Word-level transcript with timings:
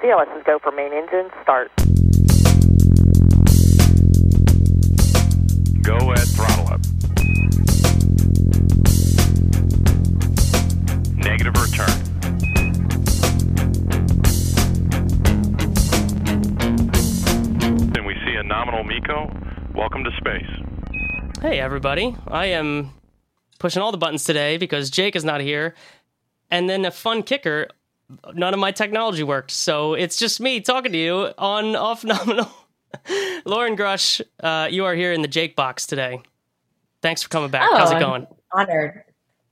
CLS's 0.00 0.44
go 0.44 0.60
for 0.60 0.70
main 0.70 0.92
engine, 0.92 1.28
start. 1.42 1.72
Go 5.82 6.12
at 6.12 6.28
throttle 6.28 6.68
up. 6.68 6.80
Negative 11.16 11.54
return. 11.60 11.90
Then 17.92 18.04
we 18.04 18.14
see 18.24 18.36
a 18.36 18.44
nominal 18.44 18.84
MECO. 18.84 19.32
Welcome 19.74 20.04
to 20.04 20.10
space. 20.16 20.46
Hey, 21.42 21.58
everybody. 21.58 22.14
I 22.28 22.46
am 22.46 22.92
pushing 23.58 23.82
all 23.82 23.90
the 23.90 23.98
buttons 23.98 24.22
today 24.22 24.58
because 24.58 24.90
Jake 24.90 25.16
is 25.16 25.24
not 25.24 25.40
here. 25.40 25.74
And 26.52 26.70
then 26.70 26.84
a 26.84 26.92
fun 26.92 27.24
kicker 27.24 27.68
none 28.34 28.54
of 28.54 28.60
my 28.60 28.72
technology 28.72 29.22
worked. 29.22 29.50
So 29.50 29.94
it's 29.94 30.16
just 30.16 30.40
me 30.40 30.60
talking 30.60 30.92
to 30.92 30.98
you 30.98 31.32
on 31.38 31.76
off 31.76 32.04
nominal. 32.04 32.48
Loren 33.44 33.76
Grush, 33.76 34.20
uh, 34.40 34.68
you 34.70 34.84
are 34.84 34.94
here 34.94 35.12
in 35.12 35.22
the 35.22 35.28
Jake 35.28 35.56
box 35.56 35.86
today. 35.86 36.20
Thanks 37.02 37.22
for 37.22 37.28
coming 37.28 37.50
back. 37.50 37.68
Oh, 37.70 37.76
How's 37.76 37.90
it 37.90 37.96
I'm 37.96 38.00
going? 38.00 38.26
Honored. 38.52 39.02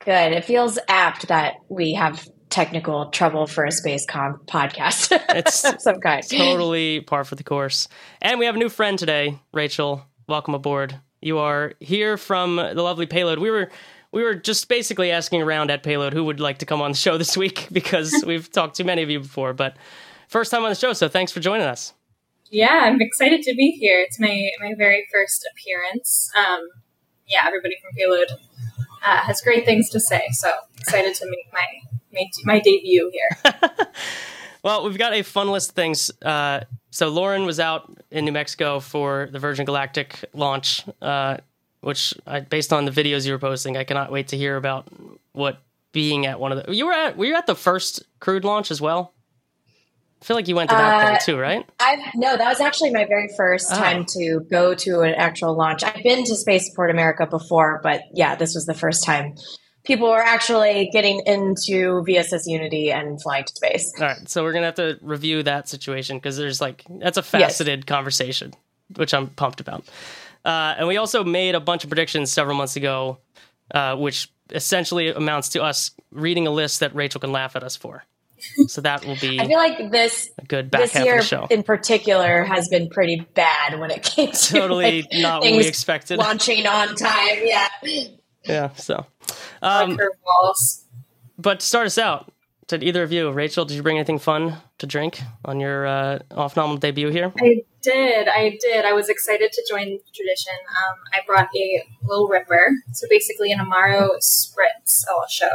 Good. 0.00 0.32
It 0.32 0.44
feels 0.44 0.78
apt 0.88 1.28
that 1.28 1.54
we 1.68 1.94
have 1.94 2.26
technical 2.48 3.10
trouble 3.10 3.46
for 3.46 3.64
a 3.64 3.72
space 3.72 4.06
com 4.06 4.40
podcast 4.46 5.10
It's 5.30 5.82
some 5.82 6.00
kind. 6.00 6.22
totally 6.28 7.00
par 7.00 7.24
for 7.24 7.34
the 7.34 7.44
course. 7.44 7.88
And 8.22 8.38
we 8.38 8.46
have 8.46 8.54
a 8.54 8.58
new 8.58 8.68
friend 8.68 8.98
today, 8.98 9.38
Rachael. 9.52 10.04
Welcome 10.28 10.54
aboard. 10.54 10.98
You 11.20 11.38
are 11.38 11.74
here 11.80 12.16
from 12.16 12.56
the 12.56 12.82
lovely 12.82 13.06
Payload. 13.06 13.38
We 13.38 13.50
were 13.50 13.70
we 14.16 14.22
were 14.22 14.34
just 14.34 14.66
basically 14.70 15.10
asking 15.10 15.42
around 15.42 15.70
at 15.70 15.82
Payload 15.82 16.14
who 16.14 16.24
would 16.24 16.40
like 16.40 16.56
to 16.58 16.66
come 16.66 16.80
on 16.80 16.92
the 16.92 16.96
show 16.96 17.18
this 17.18 17.36
week 17.36 17.68
because 17.72 18.24
we've 18.26 18.50
talked 18.50 18.76
to 18.76 18.84
many 18.84 19.02
of 19.02 19.10
you 19.10 19.20
before, 19.20 19.52
but 19.52 19.76
first 20.26 20.50
time 20.50 20.62
on 20.64 20.70
the 20.70 20.74
show, 20.74 20.94
so 20.94 21.06
thanks 21.06 21.30
for 21.30 21.40
joining 21.40 21.66
us. 21.66 21.92
Yeah, 22.48 22.84
I'm 22.84 22.98
excited 23.02 23.42
to 23.42 23.54
be 23.54 23.72
here. 23.72 24.00
It's 24.00 24.18
my 24.18 24.48
my 24.60 24.72
very 24.78 25.06
first 25.12 25.46
appearance. 25.52 26.30
Um, 26.34 26.66
yeah, 27.26 27.42
everybody 27.46 27.76
from 27.82 27.90
Payload 27.94 28.28
uh, 29.04 29.18
has 29.18 29.42
great 29.42 29.66
things 29.66 29.90
to 29.90 30.00
say, 30.00 30.22
so 30.30 30.50
excited 30.78 31.14
to 31.16 31.26
make 31.28 31.52
my 31.52 31.66
my, 32.14 32.26
my 32.44 32.60
debut 32.60 33.12
here. 33.12 33.52
Well, 34.62 34.82
we've 34.82 34.98
got 34.98 35.12
a 35.12 35.22
fun 35.22 35.52
list 35.52 35.68
of 35.68 35.74
things. 35.76 36.10
Uh, 36.20 36.62
so 36.90 37.08
Loren 37.08 37.46
was 37.46 37.60
out 37.60 37.96
in 38.10 38.24
New 38.24 38.32
Mexico 38.32 38.80
for 38.80 39.28
the 39.30 39.38
Virgin 39.38 39.64
Galactic 39.64 40.24
launch, 40.32 40.82
uh, 41.00 41.36
which, 41.86 42.12
I, 42.26 42.40
based 42.40 42.72
on 42.72 42.84
the 42.84 42.90
videos 42.90 43.24
you 43.26 43.32
were 43.32 43.38
posting, 43.38 43.76
I 43.76 43.84
cannot 43.84 44.10
wait 44.10 44.28
to 44.28 44.36
hear 44.36 44.56
about 44.56 44.86
what 45.32 45.58
being 45.92 46.26
at 46.26 46.40
one 46.40 46.52
of 46.52 46.66
the. 46.66 46.74
You 46.74 46.86
were 46.86 46.92
at. 46.92 47.16
Were 47.16 47.24
you 47.24 47.36
at 47.36 47.46
the 47.46 47.54
first 47.54 48.02
crewed 48.20 48.44
launch 48.44 48.70
as 48.70 48.80
well? 48.80 49.12
I 50.20 50.24
feel 50.24 50.36
like 50.36 50.48
you 50.48 50.56
went 50.56 50.70
to 50.70 50.76
that 50.76 51.04
Uh, 51.04 51.10
thing 51.10 51.18
too, 51.24 51.38
right? 51.40 51.64
I've 51.78 52.00
no, 52.14 52.36
that 52.36 52.48
was 52.48 52.60
actually 52.60 52.90
my 52.90 53.04
very 53.04 53.28
first 53.36 53.68
Oh. 53.72 53.76
time 53.76 54.04
to 54.18 54.40
go 54.50 54.74
to 54.74 55.00
an 55.02 55.14
actual 55.14 55.54
launch. 55.56 55.84
I've 55.84 56.02
been 56.02 56.24
to 56.24 56.34
Spaceport 56.34 56.90
America 56.90 57.26
before, 57.26 57.80
but 57.82 58.00
yeah, 58.12 58.34
this 58.34 58.54
was 58.54 58.64
the 58.66 58.74
first 58.74 59.04
time 59.04 59.34
people 59.84 60.08
were 60.08 60.22
actually 60.22 60.88
getting 60.92 61.22
into 61.26 62.02
VSS 62.04 62.42
Unity 62.46 62.90
and 62.90 63.22
flying 63.22 63.44
to 63.44 63.52
space. 63.54 63.92
All 64.00 64.06
right, 64.06 64.28
so 64.28 64.42
we're 64.42 64.52
gonna 64.52 64.66
have 64.66 64.74
to 64.76 64.98
review 65.02 65.44
that 65.44 65.68
situation 65.68 66.16
because 66.16 66.36
there's 66.36 66.60
like 66.60 66.82
that's 66.98 67.18
a 67.18 67.22
faceted 67.22 67.86
conversation, 67.86 68.52
which 68.96 69.14
I'm 69.14 69.28
pumped 69.28 69.60
about. 69.60 69.84
Uh, 70.46 70.76
and 70.78 70.86
we 70.88 70.96
also 70.96 71.24
made 71.24 71.54
a 71.56 71.60
bunch 71.60 71.82
of 71.84 71.90
predictions 71.90 72.30
several 72.30 72.56
months 72.56 72.76
ago, 72.76 73.18
uh, 73.74 73.96
which 73.96 74.30
essentially 74.50 75.08
amounts 75.08 75.48
to 75.50 75.62
us 75.62 75.90
reading 76.12 76.46
a 76.46 76.50
list 76.50 76.78
that 76.80 76.94
Rachael 76.94 77.20
can 77.20 77.32
laugh 77.32 77.56
at 77.56 77.64
us 77.64 77.74
for. 77.76 78.04
So 78.68 78.80
that 78.82 79.04
will 79.04 79.16
be 79.20 79.40
I 79.40 79.46
feel 79.48 79.58
like 79.58 79.90
this 79.90 80.30
a 80.38 80.44
good 80.44 80.70
back 80.70 80.82
this 80.82 80.92
half 80.92 81.04
year 81.04 81.14
of 81.16 81.20
the 81.22 81.26
show. 81.26 81.46
in 81.50 81.64
particular 81.64 82.44
has 82.44 82.68
been 82.68 82.88
pretty 82.88 83.26
bad 83.34 83.80
when 83.80 83.90
it 83.90 84.04
came 84.04 84.30
to 84.30 84.52
Totally 84.52 85.02
like, 85.02 85.06
not 85.14 85.40
what 85.42 85.50
we 85.52 85.66
expected. 85.66 86.18
launching 86.18 86.64
on 86.66 86.94
time. 86.94 87.38
Yeah. 87.42 87.68
Yeah. 88.44 88.72
So, 88.74 89.04
Um, 89.62 89.98
um, 89.98 89.98
but 91.38 91.60
to 91.60 91.66
start 91.66 91.86
us 91.86 91.98
out, 91.98 92.32
did 92.68 92.82
either 92.84 93.02
of 93.02 93.10
you, 93.10 93.30
Rachael, 93.30 93.64
did 93.64 93.74
you 93.74 93.82
bring 93.82 93.96
anything 93.96 94.18
fun 94.20 94.58
to 94.78 94.86
drink 94.86 95.20
on 95.44 95.58
your 95.60 95.86
uh, 95.86 96.18
off 96.32 96.56
nominal 96.56 96.76
debut 96.78 97.08
here? 97.08 97.32
I 97.40 97.64
did, 97.90 98.28
I 98.28 98.58
did. 98.60 98.84
I 98.84 98.92
was 98.92 99.08
excited 99.08 99.52
to 99.52 99.66
join 99.68 99.84
the 99.86 100.00
tradition. 100.14 100.52
Um, 100.68 100.94
I 101.12 101.18
brought 101.26 101.48
a 101.56 101.82
little 102.04 102.28
ripper, 102.28 102.72
so 102.92 103.06
basically 103.08 103.52
an 103.52 103.58
Amaro 103.60 104.10
spritz. 104.20 105.04
I'll 105.08 105.26
show 105.28 105.48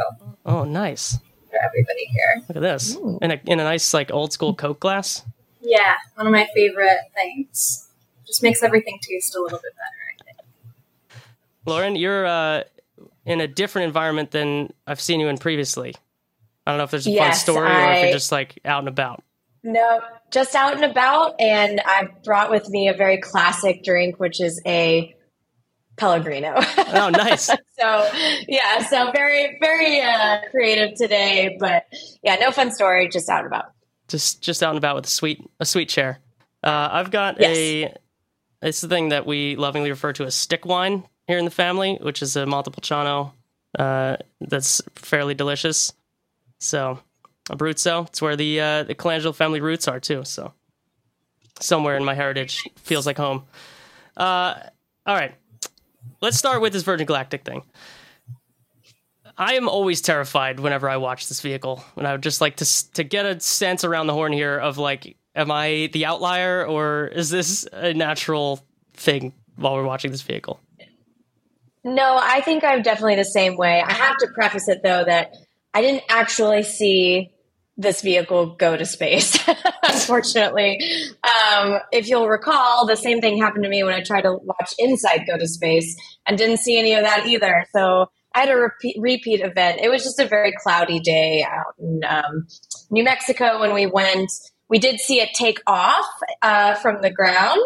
Oh, 0.46 0.64
nice. 0.64 1.18
for 1.50 1.58
everybody 1.62 2.04
here. 2.06 2.42
Look 2.48 2.56
at 2.56 2.62
this 2.62 2.96
in 3.20 3.30
a 3.30 3.40
in 3.46 3.60
a 3.60 3.64
nice 3.64 3.92
like 3.92 4.10
old 4.10 4.32
school 4.32 4.54
Coke 4.54 4.80
glass. 4.80 5.24
Yeah, 5.60 5.94
one 6.14 6.26
of 6.26 6.32
my 6.32 6.48
favorite 6.54 6.98
things. 7.14 7.88
Just 8.26 8.42
makes 8.42 8.62
everything 8.62 8.98
taste 9.02 9.34
a 9.36 9.40
little 9.40 9.58
bit 9.58 9.72
better. 9.74 10.02
I 10.10 10.24
think. 10.24 11.24
Loren, 11.66 11.96
you're 11.96 12.26
uh, 12.26 12.62
in 13.26 13.40
a 13.40 13.46
different 13.46 13.86
environment 13.86 14.30
than 14.30 14.72
I've 14.86 15.00
seen 15.00 15.20
you 15.20 15.28
in 15.28 15.38
previously. 15.38 15.94
I 16.66 16.70
don't 16.72 16.78
know 16.78 16.84
if 16.84 16.90
there's 16.90 17.06
a 17.06 17.10
fun 17.10 17.26
Yes, 17.28 17.42
story 17.42 17.68
or 17.70 17.92
if 17.92 18.02
you're 18.02 18.12
just 18.12 18.32
like 18.32 18.58
out 18.64 18.78
and 18.80 18.88
about. 18.88 19.22
No, 19.62 20.00
just 20.32 20.54
out 20.54 20.74
and 20.74 20.84
about. 20.84 21.34
And 21.40 21.80
I 21.84 22.08
brought 22.24 22.50
with 22.50 22.68
me 22.68 22.88
a 22.88 22.94
very 22.94 23.18
classic 23.18 23.84
drink, 23.84 24.18
which 24.18 24.40
is 24.40 24.60
a 24.66 25.14
Pellegrino. 25.96 26.54
Oh, 26.56 27.10
nice. 27.12 27.44
so, 27.78 28.08
yeah, 28.48 28.82
so 28.88 29.10
very, 29.12 29.58
very 29.60 30.00
uh, 30.00 30.38
creative 30.50 30.96
today. 30.96 31.56
But 31.60 31.84
yeah, 32.22 32.36
no 32.36 32.50
fun 32.50 32.72
story, 32.72 33.08
just 33.08 33.28
out 33.28 33.40
and 33.44 33.46
about. 33.48 33.66
just 34.08 34.42
just 34.42 34.62
out 34.62 34.70
and 34.70 34.78
about 34.78 34.96
with 34.96 35.06
a 35.06 35.10
sweet 35.10 35.40
a 35.60 35.64
sweet 35.66 35.88
chair. 35.88 36.18
Uh, 36.64 36.88
I've 36.92 37.10
got 37.10 37.40
Yes. 37.40 37.56
a 37.56 37.94
it's 38.62 38.80
the 38.80 38.88
thing 38.88 39.08
that 39.10 39.26
we 39.26 39.56
lovingly 39.56 39.90
refer 39.90 40.12
to 40.14 40.24
as 40.24 40.34
stick 40.34 40.64
wine 40.64 41.04
here 41.26 41.38
in 41.38 41.44
the 41.44 41.50
family, 41.50 41.98
which 42.00 42.22
is 42.22 42.36
a 42.36 42.46
Montepulciano 42.46 43.34
uh, 43.78 44.16
that's 44.40 44.80
fairly 44.94 45.34
delicious. 45.34 45.92
So 46.58 47.00
Abruzzo, 47.50 48.06
it's 48.06 48.22
where 48.22 48.36
the 48.36 48.60
uh, 48.60 48.82
the 48.84 48.94
Colangelo 48.94 49.34
family 49.34 49.60
roots 49.60 49.88
are 49.88 50.00
too. 50.00 50.24
So 50.24 50.52
somewhere 51.60 51.96
in 51.96 52.04
my 52.04 52.14
heritage 52.14 52.62
feels 52.76 53.06
like 53.06 53.16
home. 53.16 53.44
Uh, 54.16 54.54
all 55.06 55.16
right, 55.16 55.34
let's 56.20 56.36
start 56.36 56.60
with 56.60 56.72
this 56.72 56.82
Virgin 56.82 57.06
Galactic 57.06 57.44
thing. 57.44 57.62
I 59.36 59.54
am 59.54 59.68
always 59.68 60.00
terrified 60.00 60.60
whenever 60.60 60.88
I 60.88 60.98
watch 60.98 61.28
this 61.28 61.40
vehicle, 61.40 61.84
and 61.96 62.06
I 62.06 62.12
would 62.12 62.22
just 62.22 62.40
like 62.40 62.56
to 62.56 62.92
to 62.92 63.02
get 63.02 63.26
a 63.26 63.40
sense 63.40 63.84
around 63.84 64.06
the 64.06 64.14
horn 64.14 64.32
here 64.32 64.58
of 64.58 64.78
like, 64.78 65.16
am 65.34 65.50
I 65.50 65.90
the 65.92 66.06
outlier 66.06 66.64
or 66.64 67.06
is 67.08 67.30
this 67.30 67.66
a 67.72 67.94
natural 67.94 68.60
thing 68.94 69.32
while 69.56 69.74
we're 69.74 69.84
watching 69.84 70.10
this 70.10 70.22
vehicle? 70.22 70.60
No, 71.84 72.16
I 72.20 72.40
think 72.42 72.62
I'm 72.62 72.82
definitely 72.82 73.16
the 73.16 73.24
same 73.24 73.56
way. 73.56 73.82
I 73.84 73.92
have 73.92 74.16
to 74.18 74.28
preface 74.28 74.68
it 74.68 74.82
though 74.84 75.04
that 75.04 75.34
I 75.74 75.80
didn't 75.80 76.04
actually 76.08 76.62
see 76.62 77.32
this 77.76 78.02
vehicle 78.02 78.54
go 78.56 78.76
to 78.76 78.84
space, 78.84 79.38
unfortunately. 79.82 80.78
Um, 81.24 81.78
if 81.90 82.08
you'll 82.08 82.28
recall, 82.28 82.86
the 82.86 82.96
same 82.96 83.20
thing 83.20 83.38
happened 83.38 83.64
to 83.64 83.70
me 83.70 83.82
when 83.82 83.94
I 83.94 84.02
tried 84.02 84.22
to 84.22 84.34
watch 84.34 84.74
Insight 84.78 85.26
go 85.26 85.38
to 85.38 85.48
space 85.48 85.96
and 86.26 86.36
didn't 86.36 86.58
see 86.58 86.78
any 86.78 86.94
of 86.94 87.04
that 87.04 87.26
either. 87.26 87.64
So 87.74 88.10
I 88.34 88.40
had 88.40 88.50
a 88.50 88.56
repeat, 88.56 88.96
repeat 88.98 89.40
event. 89.40 89.80
It 89.82 89.90
was 89.90 90.04
just 90.04 90.18
a 90.18 90.26
very 90.26 90.52
cloudy 90.62 91.00
day 91.00 91.44
out 91.48 91.74
in 91.78 92.00
um, 92.08 92.46
New 92.90 93.04
Mexico 93.04 93.60
when 93.60 93.74
we 93.74 93.86
went. 93.86 94.30
We 94.68 94.78
did 94.78 95.00
see 95.00 95.20
it 95.20 95.30
take 95.34 95.60
off 95.66 96.06
uh, 96.40 96.74
from 96.76 97.02
the 97.02 97.10
ground, 97.10 97.60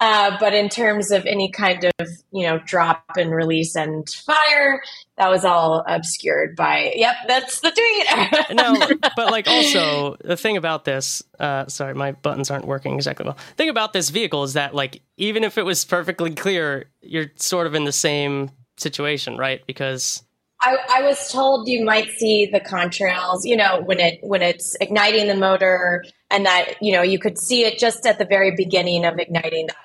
uh, 0.00 0.36
but 0.38 0.52
in 0.52 0.68
terms 0.68 1.10
of 1.10 1.24
any 1.24 1.50
kind 1.50 1.90
of 1.98 2.08
you 2.30 2.46
know 2.46 2.58
drop 2.66 3.04
and 3.16 3.30
release 3.30 3.74
and 3.74 4.08
fire, 4.08 4.82
that 5.16 5.30
was 5.30 5.44
all 5.44 5.82
obscured 5.86 6.54
by. 6.54 6.92
Yep, 6.94 7.14
that's 7.26 7.60
the 7.60 7.70
tweet. 7.70 8.56
No, 8.56 8.76
but 9.16 9.30
like 9.30 9.48
also 9.48 10.16
the 10.22 10.36
thing 10.36 10.58
about 10.58 10.84
this, 10.84 11.22
uh, 11.40 11.66
sorry, 11.66 11.94
my 11.94 12.12
buttons 12.12 12.50
aren't 12.50 12.66
working 12.66 12.94
exactly 12.94 13.24
well. 13.24 13.38
The 13.50 13.54
thing 13.54 13.68
about 13.70 13.94
this 13.94 14.10
vehicle 14.10 14.42
is 14.42 14.52
that 14.52 14.74
like 14.74 15.00
even 15.16 15.44
if 15.44 15.56
it 15.56 15.64
was 15.64 15.84
perfectly 15.84 16.34
clear, 16.34 16.90
you're 17.00 17.32
sort 17.36 17.66
of 17.66 17.74
in 17.74 17.84
the 17.84 17.92
same 17.92 18.50
situation, 18.76 19.38
right? 19.38 19.66
Because 19.66 20.22
I, 20.62 20.76
I 20.88 21.02
was 21.02 21.30
told 21.30 21.68
you 21.68 21.84
might 21.84 22.08
see 22.10 22.46
the 22.46 22.60
contrails, 22.60 23.40
you 23.44 23.56
know, 23.56 23.82
when 23.84 24.00
it 24.00 24.18
when 24.22 24.42
it's 24.42 24.74
igniting 24.80 25.28
the 25.28 25.36
motor, 25.36 26.04
and 26.30 26.46
that 26.46 26.74
you 26.80 26.92
know 26.92 27.02
you 27.02 27.18
could 27.18 27.38
see 27.38 27.64
it 27.64 27.78
just 27.78 28.06
at 28.06 28.18
the 28.18 28.24
very 28.24 28.54
beginning 28.56 29.04
of 29.04 29.18
igniting 29.18 29.66
that 29.66 29.76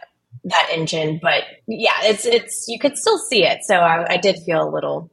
that 0.45 0.69
engine. 0.71 1.19
But 1.21 1.43
yeah, 1.67 1.97
it's 2.03 2.25
it's 2.25 2.65
you 2.67 2.79
could 2.79 2.97
still 2.97 3.17
see 3.17 3.43
it. 3.43 3.59
So 3.63 3.75
I, 3.75 4.13
I 4.13 4.17
did 4.17 4.39
feel 4.45 4.61
a 4.61 4.69
little 4.69 5.11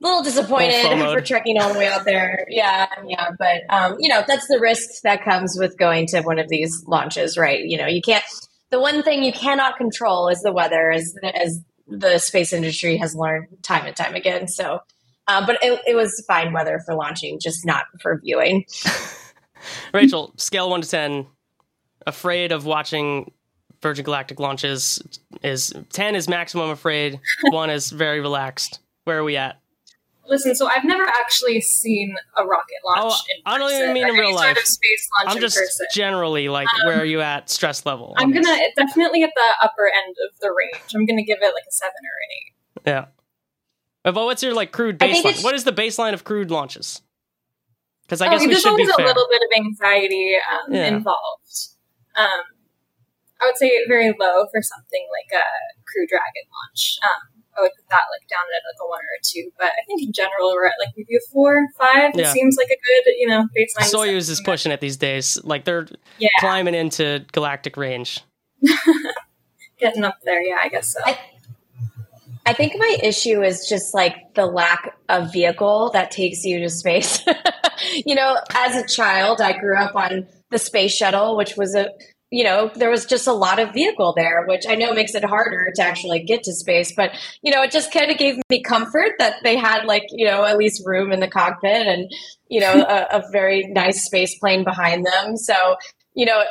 little 0.00 0.22
disappointed 0.22 0.98
for 1.12 1.20
trekking 1.20 1.58
all 1.58 1.72
the 1.72 1.78
way 1.78 1.88
out 1.88 2.04
there. 2.04 2.46
Yeah, 2.48 2.86
yeah, 3.06 3.30
but 3.38 3.62
um, 3.70 3.96
you 3.98 4.08
know 4.08 4.22
that's 4.26 4.48
the 4.48 4.60
risk 4.60 5.02
that 5.02 5.24
comes 5.24 5.56
with 5.58 5.78
going 5.78 6.06
to 6.08 6.22
one 6.22 6.38
of 6.38 6.48
these 6.48 6.84
launches, 6.86 7.36
right? 7.36 7.64
You 7.64 7.78
know, 7.78 7.86
you 7.86 8.02
can't. 8.02 8.24
The 8.70 8.80
one 8.80 9.02
thing 9.02 9.22
you 9.22 9.32
cannot 9.32 9.76
control 9.76 10.28
is 10.28 10.42
the 10.42 10.52
weather, 10.52 10.90
as 10.90 11.14
as 11.22 11.60
the 11.86 12.18
space 12.18 12.52
industry 12.52 12.96
has 12.96 13.14
learned 13.14 13.48
time 13.62 13.86
and 13.86 13.96
time 13.96 14.14
again. 14.14 14.48
So, 14.48 14.80
uh, 15.28 15.46
but 15.46 15.58
it, 15.62 15.80
it 15.86 15.94
was 15.94 16.24
fine 16.26 16.52
weather 16.52 16.80
for 16.84 16.94
launching, 16.94 17.38
just 17.40 17.64
not 17.64 17.86
for 18.00 18.20
viewing. 18.22 18.64
Rachael, 19.94 20.32
scale 20.36 20.70
one 20.70 20.82
to 20.82 20.88
ten, 20.88 21.26
afraid 22.06 22.52
of 22.52 22.64
watching 22.66 23.32
Virgin 23.82 24.04
Galactic 24.04 24.40
launches 24.40 25.02
is 25.42 25.72
ten 25.90 26.14
is 26.14 26.28
maximum 26.28 26.70
afraid, 26.70 27.20
one 27.50 27.70
is 27.70 27.90
very 27.90 28.20
relaxed. 28.20 28.80
Where 29.04 29.18
are 29.18 29.24
we 29.24 29.36
at? 29.36 29.60
Listen, 30.28 30.54
so 30.54 30.66
I've 30.68 30.84
never 30.84 31.04
actually 31.04 31.60
seen 31.60 32.14
a 32.36 32.44
rocket 32.44 32.76
launch. 32.84 33.12
Oh, 33.14 33.24
in 33.34 33.42
I 33.46 33.58
don't 33.58 33.70
even 33.72 33.92
mean 33.92 34.08
in 34.08 34.14
real 34.14 34.26
any 34.28 34.34
life. 34.34 34.44
Sort 34.46 34.58
of 34.58 34.64
space 34.66 35.08
launch 35.18 35.34
I'm 35.36 35.40
just 35.40 35.56
person. 35.56 35.86
generally 35.92 36.48
like, 36.48 36.68
where 36.84 37.00
are 37.00 37.04
you 37.04 37.20
at 37.20 37.48
stress 37.50 37.86
level? 37.86 38.14
I'm 38.16 38.28
on 38.28 38.32
gonna 38.32 38.56
definitely 38.76 39.22
at 39.22 39.30
the 39.34 39.48
upper 39.62 39.86
end 39.86 40.16
of 40.28 40.38
the 40.40 40.48
range. 40.48 40.94
I'm 40.94 41.06
gonna 41.06 41.24
give 41.24 41.38
it 41.40 41.54
like 41.54 41.64
a 41.68 41.72
seven 41.72 41.94
or 41.94 42.16
an 42.22 42.30
eight. 42.36 42.82
Yeah. 42.86 43.04
But 44.12 44.24
what's 44.24 44.42
your 44.42 44.54
like 44.54 44.72
crewed 44.72 44.98
baseline? 44.98 45.42
What 45.42 45.54
is 45.54 45.64
the 45.64 45.72
baseline 45.72 46.12
of 46.14 46.24
crewed 46.24 46.50
launches? 46.50 47.02
Because 48.02 48.20
I 48.20 48.28
Oh, 48.28 48.30
guess 48.30 48.40
we 48.42 48.46
there's 48.48 48.60
should 48.62 48.76
be 48.76 48.82
always 48.84 48.88
a 48.98 49.02
little 49.02 49.26
bit 49.30 49.42
of 49.42 49.64
anxiety 49.64 50.34
um, 50.50 50.72
Yeah. 50.72 50.86
involved. 50.88 51.58
Um, 52.16 52.42
I 53.42 53.46
would 53.46 53.56
say 53.56 53.70
very 53.88 54.08
low 54.08 54.46
for 54.50 54.62
something 54.62 55.06
like 55.10 55.38
a 55.40 55.44
Crew 55.90 56.06
Dragon 56.08 56.46
launch. 56.54 56.98
Um, 57.02 57.35
I 57.56 57.62
would 57.62 57.70
put 57.76 57.88
that 57.90 58.02
like 58.12 58.28
down 58.28 58.40
at 58.54 58.62
like 58.66 58.78
a 58.82 58.88
one 58.88 59.00
or 59.00 59.12
a 59.18 59.22
two, 59.22 59.50
but 59.58 59.66
I 59.68 59.84
think 59.86 60.02
in 60.02 60.12
general 60.12 60.52
we're 60.54 60.66
at 60.66 60.74
like 60.80 60.94
maybe 60.96 61.16
a 61.16 61.20
four, 61.32 61.66
five. 61.78 62.12
Yeah. 62.14 62.28
It 62.28 62.32
seems 62.32 62.56
like 62.56 62.68
a 62.68 62.76
good, 62.76 63.12
you 63.18 63.26
know, 63.28 63.46
baseline. 63.56 63.92
Soyuz 63.92 64.28
is 64.30 64.40
pushing 64.40 64.72
it 64.72 64.80
these 64.80 64.96
days. 64.96 65.38
Like 65.44 65.64
they're 65.64 65.86
Yeah. 66.18 66.28
climbing 66.40 66.74
into 66.74 67.24
galactic 67.32 67.76
range. 67.76 68.20
getting 69.78 70.04
up 70.04 70.16
there. 70.24 70.42
Yeah, 70.42 70.58
I 70.62 70.68
guess 70.68 70.92
so. 70.92 71.00
I- 71.04 71.18
I 72.48 72.52
think 72.52 72.74
my 72.78 72.96
issue 73.02 73.42
is 73.42 73.68
just 73.68 73.92
like 73.92 74.14
the 74.34 74.46
lack 74.46 74.96
of 75.08 75.32
vehicle 75.32 75.90
that 75.94 76.12
takes 76.12 76.44
you 76.44 76.60
to 76.60 76.68
space. 76.70 77.20
you 78.06 78.14
know, 78.14 78.38
as 78.54 78.76
a 78.76 78.86
child, 78.86 79.40
I 79.40 79.58
grew 79.58 79.76
up 79.76 79.96
on 79.96 80.28
the 80.52 80.58
space 80.58 80.94
shuttle, 80.94 81.36
which 81.36 81.56
was 81.56 81.74
a, 81.74 81.90
you 82.36 82.44
know, 82.44 82.70
there 82.74 82.90
was 82.90 83.06
just 83.06 83.26
a 83.26 83.32
lot 83.32 83.58
of 83.58 83.72
vehicle 83.72 84.12
there, 84.14 84.44
which 84.46 84.64
I 84.68 84.74
know 84.74 84.92
makes 84.92 85.14
it 85.14 85.24
harder 85.24 85.72
to 85.74 85.82
actually 85.82 86.22
get 86.22 86.42
to 86.42 86.52
space. 86.52 86.92
But, 86.94 87.12
you 87.40 87.50
know, 87.50 87.62
it 87.62 87.70
just 87.70 87.90
kind 87.90 88.10
of 88.10 88.18
gave 88.18 88.36
me 88.50 88.62
comfort 88.62 89.12
that 89.18 89.36
they 89.42 89.56
had 89.56 89.86
like, 89.86 90.02
you 90.10 90.26
know, 90.26 90.44
at 90.44 90.58
least 90.58 90.82
room 90.84 91.12
in 91.12 91.20
the 91.20 91.28
cockpit 91.28 91.86
and, 91.86 92.12
you 92.50 92.60
know, 92.60 92.84
a, 92.86 93.20
a 93.20 93.22
very 93.32 93.66
nice 93.68 94.04
space 94.04 94.38
plane 94.38 94.64
behind 94.64 95.06
them. 95.06 95.38
So, 95.38 95.76
you 96.12 96.26
know, 96.26 96.44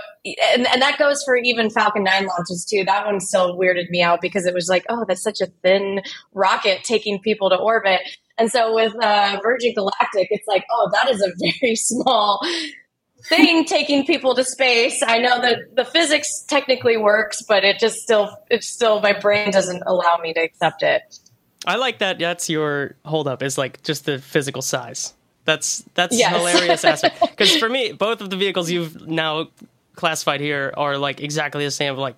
and, 0.56 0.66
and 0.66 0.82
that 0.82 0.98
goes 0.98 1.22
for 1.24 1.38
even 1.38 1.70
Falcon 1.70 2.04
9 2.04 2.26
launches 2.26 2.66
too. 2.68 2.84
That 2.84 3.06
one 3.06 3.20
still 3.20 3.56
weirded 3.56 3.92
me 3.92 4.02
out 4.02 4.22
because 4.22 4.48
it 4.48 4.56
was 4.56 4.68
like, 4.68 4.86
oh, 4.90 5.06
that's 5.08 5.22
such 5.22 5.40
a 5.40 5.54
thin 5.62 6.02
rocket 6.34 6.84
taking 6.84 7.20
people 7.20 7.52
to 7.52 7.58
orbit. 7.58 8.02
And 8.40 8.52
so 8.52 8.74
with 8.74 8.96
uh, 9.04 9.40
Virgin 9.44 9.76
Galactic, 9.76 10.30
it's 10.32 10.48
like, 10.48 10.66
oh, 10.72 10.90
that 10.94 11.12
is 11.12 11.22
a 11.22 11.32
very 11.62 11.76
small 11.76 12.42
thing 13.30 13.66
taking 13.66 14.06
people 14.06 14.36
to 14.36 14.44
space. 14.44 15.02
I 15.06 15.18
know 15.20 15.42
that 15.42 15.76
the 15.76 15.86
physics 15.86 16.44
technically 16.48 16.98
works, 16.98 17.42
but 17.42 17.64
it 17.64 17.80
just 17.80 17.98
still, 18.00 18.36
it's 18.50 18.68
still, 18.68 19.02
my 19.02 19.14
brain 19.14 19.52
doesn't 19.52 19.84
allow 19.86 20.18
me 20.22 20.34
to 20.34 20.40
accept 20.42 20.84
it. 20.84 21.02
I 21.66 21.76
like 21.78 22.00
that. 22.00 22.20
That's 22.20 22.50
your 22.50 22.96
holdup 23.06 23.42
is 23.42 23.58
like 23.58 23.82
just 23.84 24.06
the 24.06 24.20
physical 24.20 24.62
size. 24.62 25.14
That's 25.46 25.84
that's 25.94 26.18
Yes. 26.18 26.36
hilarious 26.36 26.84
aspect. 26.86 27.20
Because 27.22 27.56
for 27.58 27.70
me, 27.70 27.92
both 27.92 28.22
of 28.22 28.30
the 28.30 28.36
vehicles 28.38 28.70
you've 28.70 29.08
now 29.08 29.50
classified 29.96 30.42
here 30.42 30.74
are 30.78 30.98
like 30.98 31.22
exactly 31.22 31.64
the 31.66 31.72
same. 31.72 31.96
Like, 31.98 32.18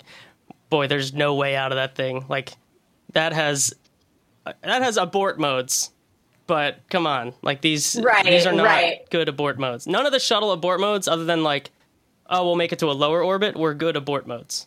boy, 0.69 0.87
there's 0.87 1.13
no 1.13 1.35
way 1.35 1.55
out 1.55 1.71
of 1.71 1.77
that 1.77 1.95
thing. 1.95 2.25
Like, 2.29 2.51
that 3.13 3.33
has 3.33 3.73
that 4.45 4.81
has 4.81 4.97
abort 4.97 5.39
modes. 5.39 5.91
But 6.47 6.79
come 6.89 7.05
on, 7.05 7.33
like 7.41 7.61
these 7.61 7.99
Right, 8.01 8.23
these 8.25 8.45
are 8.45 8.53
not 8.53 8.63
right. 8.65 9.09
good 9.09 9.27
abort 9.27 9.59
modes. 9.59 9.85
None 9.85 10.05
of 10.05 10.13
the 10.13 10.19
shuttle 10.19 10.51
abort 10.51 10.79
modes, 10.79 11.07
other 11.07 11.25
than 11.25 11.43
like, 11.43 11.71
oh, 12.29 12.45
we'll 12.45 12.55
make 12.55 12.71
it 12.71 12.79
to 12.79 12.89
a 12.89 12.93
lower 12.93 13.21
orbit, 13.21 13.57
were 13.57 13.73
good 13.73 13.97
abort 13.97 14.25
modes. 14.27 14.65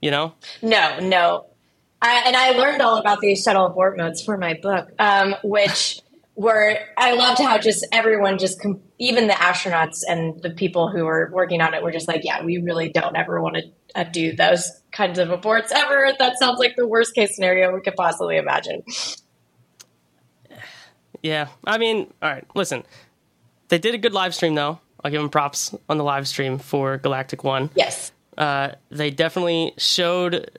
You 0.00 0.12
know? 0.12 0.34
No, 0.62 1.00
no. 1.00 1.46
I, 2.00 2.22
and 2.26 2.36
I 2.36 2.50
learned 2.50 2.80
all 2.82 2.98
about 2.98 3.20
these 3.20 3.42
shuttle 3.42 3.66
abort 3.66 3.96
modes 3.96 4.22
for 4.22 4.36
my 4.36 4.54
book, 4.54 4.88
um, 4.98 5.34
which 5.42 6.00
were, 6.36 6.78
I 6.96 7.14
loved 7.14 7.40
how 7.40 7.58
just 7.58 7.84
everyone 7.90 8.38
just, 8.38 8.60
com- 8.60 8.80
even 8.98 9.26
the 9.26 9.32
astronauts 9.32 10.02
and 10.06 10.40
the 10.42 10.50
people 10.50 10.90
who 10.90 11.04
were 11.04 11.30
working 11.32 11.60
on 11.60 11.74
it 11.74 11.82
were 11.82 11.90
just 11.92 12.06
like, 12.06 12.22
yeah, 12.24 12.44
we 12.44 12.58
really 12.58 12.90
don't 12.90 13.16
ever 13.16 13.40
want 13.40 13.56
to 13.56 13.62
uh, 13.96 14.04
do 14.04 14.36
those 14.36 14.70
kinds 14.92 15.18
of 15.18 15.28
aborts 15.28 15.72
ever. 15.72 16.12
That 16.18 16.38
sounds 16.38 16.58
like 16.58 16.76
the 16.76 16.86
worst 16.86 17.14
case 17.14 17.34
scenario 17.34 17.74
we 17.74 17.80
could 17.80 17.96
possibly 17.96 18.36
imagine. 18.36 18.82
Yeah, 21.26 21.48
I 21.64 21.78
mean, 21.78 22.12
all 22.22 22.30
right. 22.30 22.44
Listen, 22.54 22.84
they 23.68 23.78
did 23.78 23.94
a 23.94 23.98
good 23.98 24.14
live 24.14 24.34
stream 24.34 24.54
though. 24.54 24.78
I'll 25.02 25.10
give 25.10 25.20
them 25.20 25.30
props 25.30 25.74
on 25.88 25.98
the 25.98 26.04
live 26.04 26.28
stream 26.28 26.58
for 26.58 26.98
Galactic 26.98 27.42
One. 27.42 27.70
Yes. 27.74 28.12
Uh, 28.38 28.72
they 28.90 29.10
definitely 29.10 29.74
showed 29.76 30.58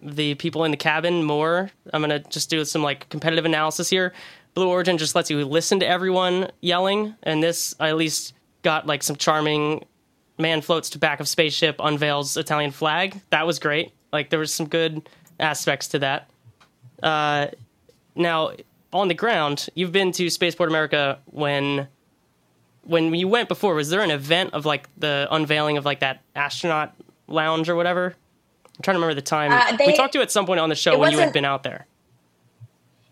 the 0.00 0.34
people 0.36 0.64
in 0.64 0.70
the 0.70 0.76
cabin 0.76 1.24
more. 1.24 1.70
I'm 1.92 2.00
gonna 2.00 2.20
just 2.20 2.48
do 2.48 2.64
some 2.64 2.82
like 2.82 3.08
competitive 3.10 3.44
analysis 3.44 3.90
here. 3.90 4.14
Blue 4.54 4.68
Origin 4.68 4.96
just 4.96 5.14
lets 5.14 5.30
you 5.30 5.44
listen 5.44 5.80
to 5.80 5.86
everyone 5.86 6.50
yelling, 6.60 7.14
and 7.22 7.42
this 7.42 7.74
I 7.78 7.88
at 7.90 7.96
least 7.96 8.32
got 8.62 8.86
like 8.86 9.02
some 9.02 9.16
charming 9.16 9.84
man 10.38 10.62
floats 10.62 10.90
to 10.90 10.98
back 10.98 11.20
of 11.20 11.28
spaceship, 11.28 11.76
unveils 11.80 12.36
Italian 12.36 12.70
flag. 12.70 13.20
That 13.30 13.46
was 13.46 13.58
great. 13.58 13.92
Like 14.10 14.30
there 14.30 14.38
was 14.38 14.54
some 14.54 14.68
good 14.68 15.08
aspects 15.38 15.88
to 15.88 15.98
that. 15.98 16.30
Uh, 17.02 17.48
now 18.14 18.52
on 18.92 19.08
the 19.08 19.14
ground, 19.14 19.68
you've 19.74 19.92
been 19.92 20.12
to 20.12 20.30
Spaceport 20.30 20.68
America 20.68 21.18
when 21.26 21.88
when 22.84 23.14
you 23.14 23.28
went 23.28 23.48
before. 23.48 23.74
Was 23.74 23.90
there 23.90 24.00
an 24.00 24.10
event 24.10 24.54
of 24.54 24.64
like 24.64 24.88
the 24.96 25.28
unveiling 25.30 25.76
of 25.76 25.84
like 25.84 26.00
that 26.00 26.22
astronaut 26.34 26.94
lounge 27.26 27.68
or 27.68 27.74
whatever? 27.76 28.14
I'm 28.76 28.82
trying 28.82 28.94
to 28.94 29.00
remember 29.00 29.14
the 29.14 29.22
time. 29.22 29.52
Uh, 29.52 29.76
they- 29.76 29.86
we 29.88 29.96
talked 29.96 30.12
to 30.14 30.18
you 30.18 30.22
at 30.22 30.30
some 30.30 30.46
point 30.46 30.60
on 30.60 30.68
the 30.68 30.74
show 30.74 30.98
when 30.98 31.12
you 31.12 31.18
had 31.18 31.32
been 31.32 31.44
out 31.44 31.62
there. 31.64 31.86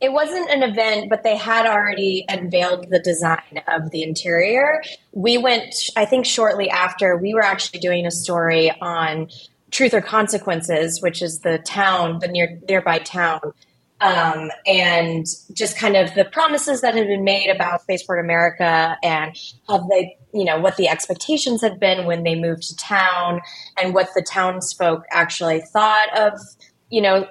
It 0.01 0.13
wasn't 0.13 0.51
an 0.51 0.63
event, 0.63 1.09
but 1.09 1.23
they 1.23 1.37
had 1.37 1.65
already 1.67 2.27
unveiled 2.29 2.91
the 2.91 2.99
design 2.99 3.63
of 3.67 3.91
the 3.91 4.03
interior. 4.03 4.83
We 5.13 5.39
went, 5.39 5.75
I 5.97 6.05
think, 6.05 6.27
shortly 6.27 6.69
after. 6.69 7.17
We 7.17 7.33
were 7.33 7.43
actually 7.43 7.81
doing 7.81 8.05
a 8.07 8.11
story 8.11 8.71
on 8.83 9.29
Truth 9.71 9.95
or 9.95 10.03
Consequences, 10.03 11.01
which 11.01 11.23
is 11.23 11.39
the 11.41 11.59
town, 11.59 12.19
the 12.19 12.29
near 12.29 12.61
nearby 12.69 12.99
town, 12.99 13.41
um, 14.01 14.51
and 14.67 15.27
just 15.53 15.79
kind 15.79 15.97
of 15.97 16.15
the 16.15 16.25
promises 16.25 16.83
that 16.83 16.95
had 16.95 17.07
been 17.07 17.25
made 17.25 17.49
about 17.49 17.83
Spaceport 17.83 18.23
America 18.25 18.97
and 19.03 19.37
how 19.69 19.87
they, 19.89 20.17
you 20.35 20.45
know, 20.45 20.61
what 20.61 20.77
the 20.77 20.89
expectations 20.89 21.63
had 21.63 21.81
been 21.81 22.07
when 22.07 22.23
they 22.23 22.35
moved 22.35 22.63
to 22.65 22.77
town, 22.77 23.41
and 23.81 23.95
what 23.95 24.09
the 24.15 24.23
townsfolk 24.23 25.05
actually 25.11 25.61
thought 25.73 26.17
of, 26.17 26.39
you 26.91 27.01
know, 27.01 27.27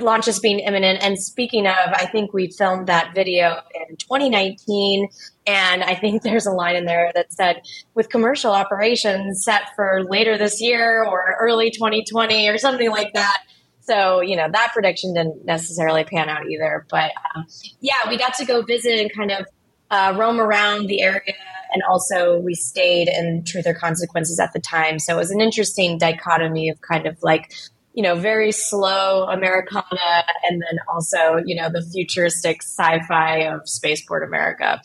launches 0.00 0.38
being 0.38 0.60
imminent. 0.60 1.02
And 1.02 1.18
speaking 1.18 1.66
of, 1.66 1.92
I 1.92 2.06
think 2.06 2.32
we 2.32 2.50
filmed 2.50 2.86
that 2.86 3.14
video 3.14 3.60
in 3.74 3.96
2019. 3.96 5.08
And 5.46 5.82
I 5.82 5.94
think 5.94 6.22
there's 6.24 6.46
a 6.46 6.52
line 6.52 6.76
in 6.76 6.86
there 6.86 7.10
that 7.14 7.32
said, 7.32 7.62
with 7.94 8.08
commercial 8.08 8.52
operations 8.52 9.44
set 9.44 9.74
for 9.74 10.04
later 10.08 10.38
this 10.38 10.60
year 10.60 11.04
or 11.04 11.36
early 11.40 11.70
2020 11.70 12.48
or 12.48 12.58
something 12.58 12.90
like 12.90 13.12
that. 13.14 13.42
So, 13.88 14.20
you 14.20 14.36
know, 14.36 14.48
that 14.52 14.72
prediction 14.74 15.14
didn't 15.14 15.46
necessarily 15.46 16.04
pan 16.04 16.28
out 16.28 16.46
either. 16.46 16.84
But 16.90 17.10
um, 17.34 17.46
yeah, 17.80 18.06
we 18.06 18.18
got 18.18 18.34
to 18.34 18.44
go 18.44 18.60
visit 18.60 19.00
and 19.00 19.10
kind 19.10 19.30
of 19.30 19.46
uh, 19.90 20.14
roam 20.18 20.38
around 20.38 20.88
the 20.88 21.00
area. 21.00 21.34
And 21.72 21.82
also, 21.88 22.38
we 22.38 22.54
stayed 22.54 23.08
in 23.08 23.44
Truth 23.44 23.66
or 23.66 23.72
Consequences 23.72 24.38
at 24.38 24.52
the 24.52 24.60
time. 24.60 24.98
So 24.98 25.14
it 25.14 25.16
was 25.16 25.30
an 25.30 25.40
interesting 25.40 25.96
dichotomy 25.96 26.68
of 26.68 26.82
kind 26.82 27.06
of 27.06 27.16
like, 27.22 27.54
you 27.94 28.02
know, 28.02 28.14
very 28.14 28.52
slow 28.52 29.24
Americana 29.24 30.24
and 30.48 30.60
then 30.60 30.78
also, 30.92 31.42
you 31.46 31.56
know, 31.56 31.70
the 31.70 31.80
futuristic 31.82 32.62
sci 32.62 33.00
fi 33.08 33.46
of 33.46 33.66
Spaceport 33.66 34.22
America. 34.22 34.82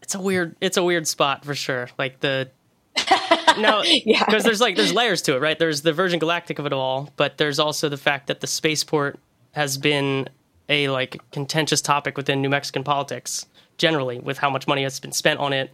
It's 0.00 0.14
a 0.14 0.20
weird. 0.20 0.56
It's 0.62 0.78
a 0.78 0.82
weird 0.82 1.06
spot 1.06 1.44
for 1.44 1.54
sure. 1.54 1.88
Like 1.98 2.20
the 2.20 2.50
no, 3.58 3.82
Yeah. 3.84 4.24
because 4.24 4.44
there's 4.44 4.60
like 4.60 4.76
there's 4.76 4.92
layers 4.92 5.22
to 5.22 5.36
it, 5.36 5.40
right? 5.40 5.58
There's 5.58 5.82
the 5.82 5.92
Virgin 5.92 6.18
Galactic 6.18 6.58
of 6.58 6.66
it 6.66 6.72
all, 6.72 7.10
but 7.16 7.38
there's 7.38 7.58
also 7.58 7.88
the 7.88 7.96
fact 7.96 8.26
that 8.28 8.40
the 8.40 8.46
spaceport 8.46 9.18
has 9.52 9.78
been 9.78 10.28
a 10.68 10.88
like 10.88 11.20
contentious 11.32 11.80
topic 11.80 12.16
within 12.16 12.40
New 12.42 12.48
Mexican 12.48 12.84
politics 12.84 13.46
generally, 13.78 14.18
with 14.18 14.38
how 14.38 14.48
much 14.50 14.66
money 14.66 14.82
has 14.82 14.98
been 15.00 15.12
spent 15.12 15.38
on 15.38 15.52
it, 15.52 15.70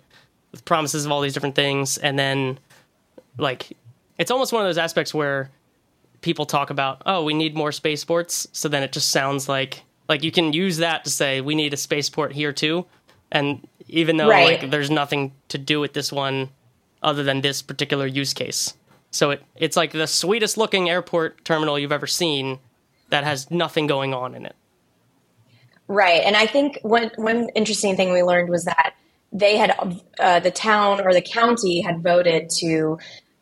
with 0.50 0.64
promises 0.64 1.06
of 1.06 1.12
all 1.12 1.20
these 1.20 1.32
different 1.34 1.54
things, 1.54 1.98
and 1.98 2.18
then 2.18 2.58
like 3.38 3.76
it's 4.18 4.30
almost 4.30 4.52
one 4.52 4.62
of 4.62 4.68
those 4.68 4.78
aspects 4.78 5.14
where 5.14 5.50
people 6.20 6.46
talk 6.46 6.70
about, 6.70 7.02
oh, 7.06 7.24
we 7.24 7.34
need 7.34 7.54
more 7.56 7.72
spaceports, 7.72 8.46
so 8.52 8.68
then 8.68 8.82
it 8.82 8.92
just 8.92 9.10
sounds 9.10 9.48
like 9.48 9.82
like 10.08 10.22
you 10.22 10.30
can 10.32 10.52
use 10.52 10.76
that 10.78 11.04
to 11.04 11.10
say 11.10 11.40
we 11.40 11.54
need 11.54 11.72
a 11.72 11.76
spaceport 11.76 12.32
here 12.32 12.52
too, 12.52 12.84
and 13.30 13.66
even 13.88 14.16
though 14.18 14.28
Right. 14.28 14.60
like 14.60 14.70
there's 14.70 14.90
nothing 14.90 15.32
to 15.48 15.58
do 15.58 15.80
with 15.80 15.92
this 15.94 16.12
one 16.12 16.50
other 17.02 17.22
than 17.22 17.40
this 17.40 17.62
particular 17.62 18.06
use 18.06 18.34
case. 18.34 18.74
So 19.10 19.30
it 19.30 19.42
it's 19.56 19.76
like 19.76 19.92
the 19.92 20.06
sweetest 20.06 20.56
looking 20.56 20.88
airport 20.88 21.44
terminal 21.44 21.78
you've 21.78 21.92
ever 21.92 22.06
seen 22.06 22.58
that 23.10 23.24
has 23.24 23.50
nothing 23.50 23.86
going 23.86 24.14
on 24.14 24.34
in 24.34 24.46
it. 24.46 24.56
Right. 25.88 26.22
And 26.24 26.36
I 26.36 26.46
think 26.46 26.78
one 26.82 27.10
one 27.16 27.50
interesting 27.54 27.96
thing 27.96 28.12
we 28.12 28.22
learned 28.22 28.48
was 28.48 28.64
that 28.64 28.94
they 29.32 29.56
had 29.56 30.00
uh, 30.18 30.40
the 30.40 30.50
town 30.50 31.00
or 31.00 31.12
the 31.12 31.22
county 31.22 31.80
had 31.80 32.02
voted 32.02 32.50
to 32.58 32.98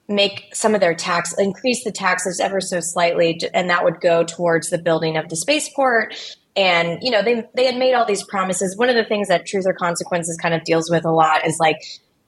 make 0.09 0.49
some 0.53 0.75
of 0.75 0.81
their 0.81 0.95
tax 0.95 1.35
increase 1.39 1.85
the 1.85 1.93
taxes 1.93 2.41
ever 2.41 2.61
so 2.61 2.81
slightly 2.81 3.41
and 3.55 3.71
that 3.71 3.85
would 3.85 4.01
go 4.01 4.25
towards 4.25 4.71
the 4.71 4.79
building 4.79 5.17
of 5.17 5.29
the 5.29 5.37
spaceport 5.37 6.15
and 6.57 6.99
you 7.01 7.13
know 7.13 7.23
they 7.23 7.45
they 7.55 7.65
had 7.65 7.77
made 7.77 7.95
all 7.95 8.05
these 8.05 8.25
promises 8.25 8.77
one 8.77 8.89
of 8.89 8.97
the 8.97 9.05
things 9.05 9.29
that 9.29 9.47
truth 9.47 9.65
or 9.67 9.73
consequences 9.73 10.37
kind 10.43 10.53
of 10.53 10.65
deals 10.65 10.91
with 10.91 11.05
a 11.05 11.11
lot 11.13 11.47
is 11.47 11.59
like 11.61 11.77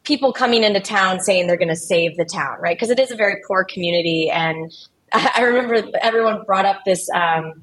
people 0.04 0.32
coming 0.32 0.64
into 0.64 0.80
town 0.80 1.21
saying 1.21 1.47
they're 1.47 1.56
going 1.56 1.68
to 1.68 1.76
save 1.76 2.16
the 2.16 2.25
town 2.25 2.56
right? 2.61 2.76
Because 2.76 2.90
it 2.90 2.99
is 2.99 3.11
a 3.11 3.16
very 3.16 3.37
poor 3.47 3.64
community 3.64 4.30
and 4.30 4.73
i 5.12 5.42
remember 5.42 5.90
everyone 6.00 6.42
brought 6.44 6.64
up 6.64 6.80
this 6.87 7.09
um, 7.11 7.62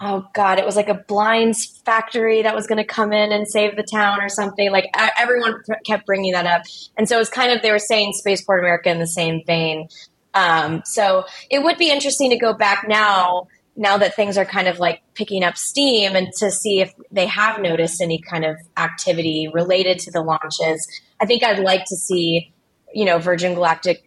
oh 0.00 0.26
god 0.34 0.58
it 0.58 0.64
was 0.64 0.74
like 0.74 0.88
a 0.88 0.94
blinds 0.94 1.80
factory 1.84 2.42
that 2.42 2.54
was 2.54 2.66
going 2.66 2.78
to 2.78 2.84
come 2.84 3.12
in 3.12 3.32
and 3.32 3.48
save 3.48 3.76
the 3.76 3.82
town 3.82 4.20
or 4.20 4.28
something 4.28 4.70
like 4.70 4.90
everyone 5.18 5.54
kept 5.84 6.06
bringing 6.06 6.32
that 6.32 6.46
up. 6.46 6.62
And 6.96 7.08
so 7.08 7.16
it 7.16 7.18
was 7.18 7.30
kind 7.30 7.52
of 7.52 7.62
they 7.62 7.72
were 7.72 7.78
saying 7.78 8.12
spaceport 8.12 8.60
america 8.60 8.90
in 8.90 8.98
the 8.98 9.06
same 9.06 9.42
vein. 9.46 9.88
Um, 10.34 10.82
so 10.84 11.24
it 11.50 11.62
would 11.62 11.76
be 11.76 11.90
interesting 11.90 12.30
to 12.30 12.36
go 12.36 12.54
back 12.54 12.86
now 12.88 13.48
now 13.76 13.96
that 13.98 14.14
things 14.14 14.36
are 14.36 14.44
kind 14.44 14.68
of 14.68 14.78
like 14.78 15.00
picking 15.14 15.42
up 15.42 15.56
steam 15.56 16.14
and 16.14 16.32
to 16.38 16.50
see 16.50 16.80
if 16.80 16.92
they 17.10 17.26
have 17.26 17.60
noticed 17.60 18.00
any 18.00 18.20
kind 18.20 18.44
of 18.44 18.56
activity 18.76 19.48
related 19.52 19.98
to 20.00 20.10
the 20.10 20.20
launches 20.20 20.86
i 21.20 21.26
think 21.26 21.42
i'd 21.44 21.58
like 21.58 21.84
to 21.84 21.96
see 21.96 22.52
you 22.92 23.04
know 23.04 23.18
virgin 23.18 23.54
galactic 23.54 24.04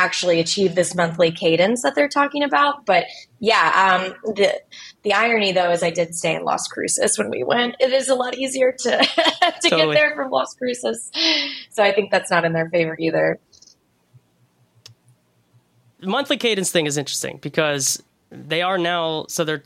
actually 0.00 0.40
achieve 0.40 0.74
this 0.74 0.94
monthly 0.94 1.30
cadence 1.30 1.82
that 1.82 1.94
they're 1.94 2.08
talking 2.08 2.42
about. 2.42 2.86
But 2.86 3.04
yeah, 3.38 4.00
um, 4.00 4.34
the 4.34 4.60
the 5.02 5.12
irony 5.12 5.52
though 5.52 5.70
is 5.70 5.82
I 5.82 5.90
did 5.90 6.14
stay 6.14 6.34
in 6.34 6.44
Las 6.44 6.66
Cruces 6.68 7.18
when 7.18 7.30
we 7.30 7.44
went. 7.44 7.76
It 7.80 7.92
is 7.92 8.08
a 8.08 8.14
lot 8.14 8.36
easier 8.36 8.72
to 8.72 8.90
to 9.62 9.68
totally. 9.68 9.94
get 9.94 10.00
there 10.00 10.14
from 10.14 10.30
Las 10.30 10.54
Cruces, 10.54 11.10
so 11.70 11.82
I 11.82 11.92
think 11.92 12.10
that's 12.10 12.30
not 12.30 12.44
in 12.44 12.52
their 12.52 12.68
favor 12.70 12.96
either. 12.98 13.38
The 16.00 16.06
monthly 16.06 16.38
cadence 16.38 16.70
thing 16.70 16.86
is 16.86 16.96
interesting 16.96 17.38
because 17.42 18.02
they 18.30 18.62
are 18.62 18.78
now 18.78 19.26
so 19.28 19.44
they're 19.44 19.64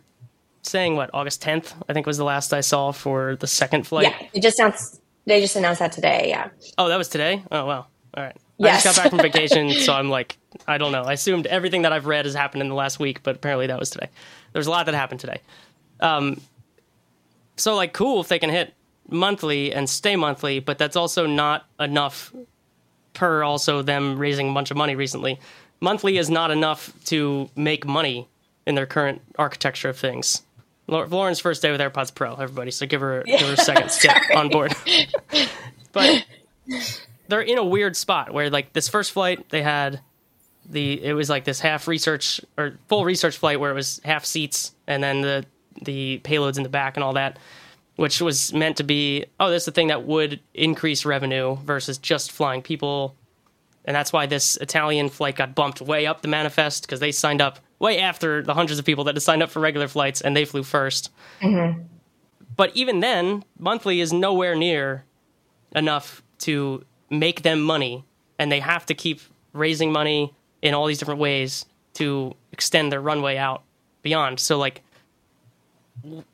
saying 0.63 0.97
what 0.97 1.11
August 1.13 1.43
10th 1.43 1.75
I 1.89 1.93
think 1.93 2.07
was 2.07 2.17
the 2.17 2.25
last 2.25 2.53
I 2.53 2.61
saw 2.61 2.91
for 2.91 3.37
the 3.37 3.47
second 3.47 3.87
flight. 3.87 4.09
Yeah, 4.09 4.29
they 4.33 4.41
just 4.41 4.59
announced 4.59 5.01
they 5.27 5.41
just 5.41 5.57
announced 5.57 5.81
that 5.81 5.93
today. 5.93 6.27
Yeah. 6.29 6.51
Oh, 6.79 6.89
that 6.89 6.97
was 6.97 7.09
today. 7.09 7.43
Oh 7.51 7.67
wow. 7.67 7.87
All 8.17 8.23
right. 8.23 8.37
Yes. 8.59 8.85
I 8.87 8.89
just 8.89 8.97
got 8.97 9.03
back 9.03 9.11
from 9.11 9.19
vacation, 9.33 9.73
so 9.73 9.93
I'm 9.93 10.09
like, 10.09 10.37
I 10.69 10.79
don't 10.79 10.93
know. 10.93 11.03
I 11.03 11.15
assumed 11.15 11.47
everything 11.47 11.83
that 11.83 11.93
I've 11.93 12.07
read 12.07 12.25
has 12.25 12.35
happened 12.35 12.63
in 12.63 12.69
the 12.69 12.75
last 12.75 13.01
week, 13.01 13.23
but 13.23 13.37
apparently 13.37 13.67
that 13.67 13.79
was 13.79 13.91
today. 13.91 14.09
There's 14.53 14.67
a 14.67 14.71
lot 14.71 14.87
that 14.87 14.95
happened 14.95 15.21
today. 15.21 15.41
Um, 16.01 16.41
so 17.57 17.75
like, 17.75 17.93
cool 17.93 18.21
if 18.21 18.29
they 18.29 18.39
can 18.39 18.51
hit 18.51 18.75
monthly 19.09 19.73
and 19.73 19.89
stay 19.91 20.17
monthly, 20.17 20.61
but 20.61 20.79
that's 20.79 20.97
also 20.97 21.27
not 21.27 21.67
enough. 21.81 22.33
Per 23.13 23.45
also 23.45 23.81
them 23.81 24.19
raising 24.19 24.51
a 24.51 24.53
bunch 24.53 24.73
of 24.73 24.77
money 24.77 24.97
recently, 24.97 25.39
monthly 25.81 26.19
is 26.19 26.29
not 26.29 26.51
enough 26.51 26.93
to 27.05 27.49
make 27.55 27.87
money 27.87 28.27
in 28.67 28.75
their 28.75 28.87
current 28.87 29.23
architecture 29.39 29.89
of 29.89 29.97
things. 29.97 30.43
Loren's 30.87 31.41
first 31.41 31.63
day 31.63 31.71
with 31.71 31.81
AirPods 31.81 32.15
Pro, 32.15 32.35
everybody. 32.35 32.71
So 32.71 32.87
give 32.87 33.01
her 33.01 33.23
yeah, 33.27 33.39
give 33.39 33.49
her 33.49 33.55
a 33.55 33.57
second 33.57 33.91
to 33.91 34.09
get 34.09 34.37
on 34.37 34.49
board. 34.49 34.75
but 35.93 36.25
they're 37.29 37.41
in 37.41 37.59
a 37.59 37.65
weird 37.65 37.97
spot 37.97 38.33
where 38.33 38.51
like 38.51 38.73
this 38.73 38.89
first 38.89 39.13
flight 39.13 39.49
they 39.51 39.63
had 39.63 40.01
the 40.67 41.03
it 41.03 41.13
was 41.13 41.29
like 41.29 41.45
this 41.45 41.61
half 41.61 41.89
research 41.89 42.41
or 42.57 42.79
full 42.89 43.05
research 43.05 43.37
flight 43.37 43.61
where 43.61 43.71
it 43.71 43.75
was 43.75 44.01
half 44.05 44.25
seats 44.25 44.75
and 44.87 45.03
then 45.03 45.21
the 45.21 45.45
the 45.83 46.21
payloads 46.25 46.57
in 46.57 46.63
the 46.63 46.69
back 46.69 46.97
and 46.97 47.05
all 47.05 47.15
that 47.15 47.39
which 47.97 48.21
was 48.21 48.53
meant 48.53 48.77
to 48.77 48.83
be 48.83 49.25
oh 49.41 49.51
this 49.51 49.63
is 49.63 49.67
the 49.67 49.73
thing 49.73 49.89
that 49.89 50.05
would 50.05 50.41
increase 50.55 51.05
revenue 51.05 51.57
versus 51.57 51.99
just 51.99 52.33
flying 52.33 52.63
people 52.63 53.15
and 53.85 53.95
that's 53.95 54.13
why 54.13 54.25
this 54.27 54.57
Italian 54.57 55.11
flight 55.11 55.37
got 55.37 55.55
bumped 55.55 55.81
way 55.81 56.07
up 56.07 56.23
the 56.23 56.29
manifest 56.29 56.83
because 56.83 57.01
they 57.01 57.13
signed 57.13 57.43
up 57.43 57.59
way 57.85 58.01
after 58.01 58.43
the 58.43 58.55
hundreds 58.55 58.79
of 58.79 58.85
people 58.85 59.05
that 59.05 59.15
had 59.15 59.23
signed 59.23 59.43
up 59.43 59.51
for 59.51 59.61
regular 59.61 59.87
flights 59.87 60.21
and 60.21 60.35
they 60.35 60.45
flew 60.45 60.63
1st 60.63 61.11
mm-hmm. 61.41 61.83
But 62.57 62.71
even 62.77 63.01
then, 63.01 63.45
monthly 63.59 64.01
is 64.01 64.13
nowhere 64.13 64.55
near 64.55 65.05
enough 65.75 66.23
to 66.39 66.85
make 67.11 67.43
them 67.43 67.61
money 67.61 68.05
and 68.39 68.51
they 68.51 68.61
have 68.61 68.87
to 68.87 68.95
keep 68.95 69.21
raising 69.53 69.93
money 69.93 70.33
in 70.63 70.73
all 70.73 70.87
these 70.87 70.99
different 70.99 71.21
ways 71.21 71.67
to 71.95 72.35
extend 72.53 72.93
their 72.93 73.01
runway 73.01 73.37
out 73.37 73.63
beyond. 74.03 74.41
So 74.41 74.59
like 74.59 74.83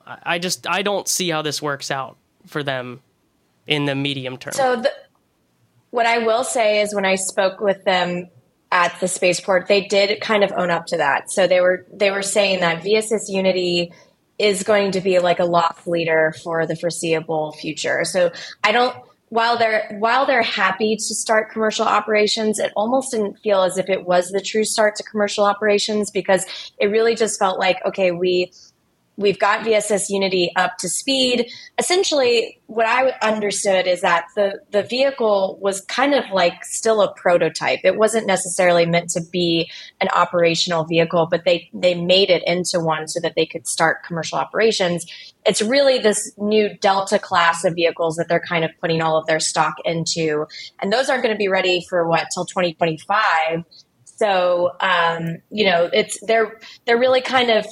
I 0.06 0.38
just 0.38 0.66
I 0.66 0.82
don't 0.82 1.08
see 1.08 1.30
how 1.30 1.42
this 1.42 1.60
works 1.62 1.90
out 1.90 2.16
for 2.46 2.62
them 2.62 3.00
in 3.66 3.84
the 3.84 3.94
medium 3.94 4.36
term. 4.36 4.52
So 4.52 4.76
the, 4.76 4.92
what 5.90 6.06
I 6.06 6.18
will 6.18 6.44
say 6.44 6.80
is 6.80 6.94
when 6.94 7.04
I 7.04 7.16
spoke 7.16 7.60
with 7.60 7.84
them 7.84 8.28
at 8.72 8.98
the 9.00 9.08
spaceport, 9.08 9.66
they 9.66 9.82
did 9.82 10.20
kind 10.20 10.44
of 10.44 10.52
own 10.52 10.70
up 10.70 10.86
to 10.86 10.96
that. 10.96 11.30
So 11.30 11.46
they 11.46 11.60
were 11.60 11.86
they 11.92 12.10
were 12.10 12.22
saying 12.22 12.60
that 12.60 12.82
VSS 12.82 13.28
Unity 13.28 13.92
is 14.38 14.62
going 14.62 14.92
to 14.92 15.00
be 15.00 15.18
like 15.18 15.38
a 15.38 15.44
loss 15.44 15.86
leader 15.86 16.34
for 16.42 16.66
the 16.66 16.76
foreseeable 16.76 17.52
future. 17.52 18.04
So 18.04 18.30
I 18.64 18.72
don't 18.72 18.96
while 19.28 19.56
they're 19.56 19.96
while 19.98 20.26
they're 20.26 20.42
happy 20.42 20.96
to 20.96 21.14
start 21.14 21.50
commercial 21.50 21.86
operations, 21.86 22.58
it 22.58 22.72
almost 22.76 23.12
didn't 23.12 23.38
feel 23.38 23.62
as 23.62 23.78
if 23.78 23.88
it 23.88 24.04
was 24.06 24.30
the 24.30 24.40
true 24.40 24.64
start 24.64 24.96
to 24.96 25.02
commercial 25.04 25.44
operations 25.44 26.10
because 26.10 26.46
it 26.78 26.86
really 26.86 27.14
just 27.14 27.38
felt 27.38 27.58
like 27.58 27.76
okay, 27.86 28.12
we 28.12 28.52
we've 29.20 29.38
got 29.38 29.66
VSS 29.66 30.08
Unity 30.08 30.50
up 30.56 30.78
to 30.78 30.88
speed. 30.88 31.50
Essentially, 31.78 32.58
what 32.66 32.86
I 32.86 33.10
understood 33.20 33.86
is 33.86 34.00
that 34.00 34.24
the, 34.34 34.60
the 34.70 34.82
vehicle 34.82 35.58
was 35.60 35.82
kind 35.82 36.14
of 36.14 36.24
like 36.32 36.64
still 36.64 37.02
a 37.02 37.12
prototype. 37.12 37.80
It 37.84 37.96
wasn't 37.96 38.26
necessarily 38.26 38.86
meant 38.86 39.10
to 39.10 39.20
be 39.20 39.70
an 40.00 40.08
operational 40.14 40.84
vehicle, 40.84 41.28
but 41.30 41.44
they, 41.44 41.68
they 41.74 41.94
made 41.94 42.30
it 42.30 42.42
into 42.46 42.80
one 42.80 43.08
so 43.08 43.20
that 43.20 43.34
they 43.36 43.44
could 43.44 43.68
start 43.68 44.04
commercial 44.04 44.38
operations. 44.38 45.04
It's 45.44 45.60
really 45.60 45.98
this 45.98 46.32
new 46.38 46.74
Delta 46.78 47.18
class 47.18 47.62
of 47.64 47.74
vehicles 47.74 48.16
that 48.16 48.26
they're 48.26 48.40
kind 48.40 48.64
of 48.64 48.70
putting 48.80 49.02
all 49.02 49.18
of 49.18 49.26
their 49.26 49.40
stock 49.40 49.74
into. 49.84 50.46
And 50.80 50.90
those 50.90 51.10
aren't 51.10 51.22
going 51.22 51.34
to 51.34 51.38
be 51.38 51.48
ready 51.48 51.84
for 51.90 52.08
what, 52.08 52.28
till 52.32 52.46
2025. 52.46 53.64
So, 54.04 54.70
um, 54.80 55.42
you 55.50 55.66
know, 55.66 55.90
it's, 55.92 56.18
they're, 56.26 56.58
they're 56.86 56.98
really 56.98 57.20
kind 57.20 57.50
of 57.50 57.66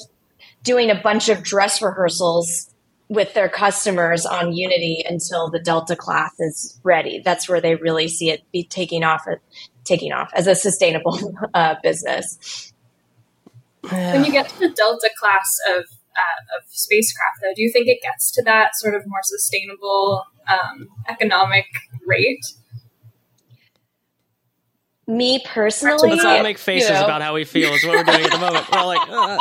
doing 0.62 0.90
a 0.90 0.94
bunch 0.94 1.28
of 1.28 1.42
dress 1.42 1.80
rehearsals 1.82 2.74
with 3.08 3.32
their 3.34 3.48
customers 3.48 4.26
on 4.26 4.52
Unity 4.52 5.02
until 5.08 5.50
the 5.50 5.58
Delta 5.58 5.96
class 5.96 6.32
is 6.38 6.78
ready. 6.82 7.22
That's 7.24 7.48
where 7.48 7.60
they 7.60 7.74
really 7.76 8.08
see 8.08 8.30
it 8.30 8.42
be 8.52 8.64
taking 8.64 9.02
off, 9.02 9.24
taking 9.84 10.12
off 10.12 10.30
as 10.34 10.46
a 10.46 10.54
sustainable 10.54 11.18
uh, 11.54 11.76
business. 11.82 12.72
When 13.88 14.24
you 14.24 14.32
get 14.32 14.48
to 14.50 14.58
the 14.58 14.68
Delta 14.68 15.10
class 15.18 15.58
of 15.70 15.84
uh, 16.18 16.58
of 16.58 16.64
spacecraft, 16.68 17.38
though, 17.40 17.54
do 17.54 17.62
you 17.62 17.70
think 17.72 17.86
it 17.86 18.02
gets 18.02 18.30
to 18.32 18.42
that 18.42 18.70
sort 18.74 18.94
of 18.94 19.02
more 19.06 19.20
sustainable 19.22 20.24
um, 20.48 20.88
economic 21.08 21.66
rate? 22.06 22.44
Me 25.08 25.42
personally, 25.44 26.10
let's 26.10 26.24
all 26.24 26.42
make 26.42 26.58
faces 26.58 26.90
you 26.90 26.94
know. 26.94 27.04
about 27.04 27.22
how 27.22 27.34
we 27.34 27.44
feel. 27.44 27.72
Is 27.72 27.84
what 27.84 27.96
we're 27.96 28.04
doing 28.12 28.26
at 28.26 28.30
the 28.30 28.38
moment. 28.38 28.70
We're 28.70 28.78
all 28.78 28.86
like, 28.86 29.08
uh. 29.08 29.38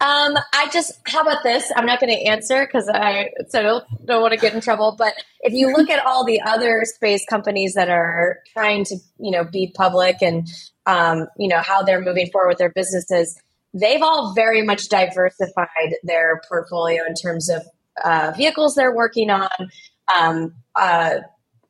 um, 0.00 0.42
I 0.54 0.68
just, 0.72 0.92
how 1.04 1.20
about 1.20 1.42
this? 1.42 1.70
I'm 1.76 1.84
not 1.84 2.00
going 2.00 2.10
to 2.10 2.22
answer 2.24 2.66
because 2.66 2.88
I 2.92 3.30
so 3.48 3.62
don't, 3.62 4.06
don't 4.06 4.22
want 4.22 4.32
to 4.32 4.40
get 4.40 4.54
in 4.54 4.62
trouble. 4.62 4.96
But 4.98 5.12
if 5.40 5.52
you 5.52 5.72
look 5.72 5.90
at 5.90 6.04
all 6.06 6.24
the 6.24 6.40
other 6.40 6.84
space 6.86 7.24
companies 7.28 7.74
that 7.74 7.90
are 7.90 8.40
trying 8.54 8.84
to, 8.86 8.96
you 9.18 9.30
know, 9.30 9.44
be 9.44 9.70
public 9.76 10.22
and, 10.22 10.48
um, 10.86 11.28
you 11.36 11.48
know, 11.48 11.60
how 11.60 11.82
they're 11.82 12.00
moving 12.00 12.30
forward 12.30 12.48
with 12.48 12.58
their 12.58 12.72
businesses, 12.72 13.38
they've 13.74 14.02
all 14.02 14.32
very 14.34 14.62
much 14.62 14.88
diversified 14.88 15.94
their 16.02 16.40
portfolio 16.48 17.04
in 17.06 17.14
terms 17.14 17.50
of 17.50 17.62
uh, 18.02 18.32
vehicles 18.34 18.74
they're 18.74 18.94
working 18.94 19.28
on. 19.28 19.50
Um, 20.18 20.54
uh, 20.76 21.18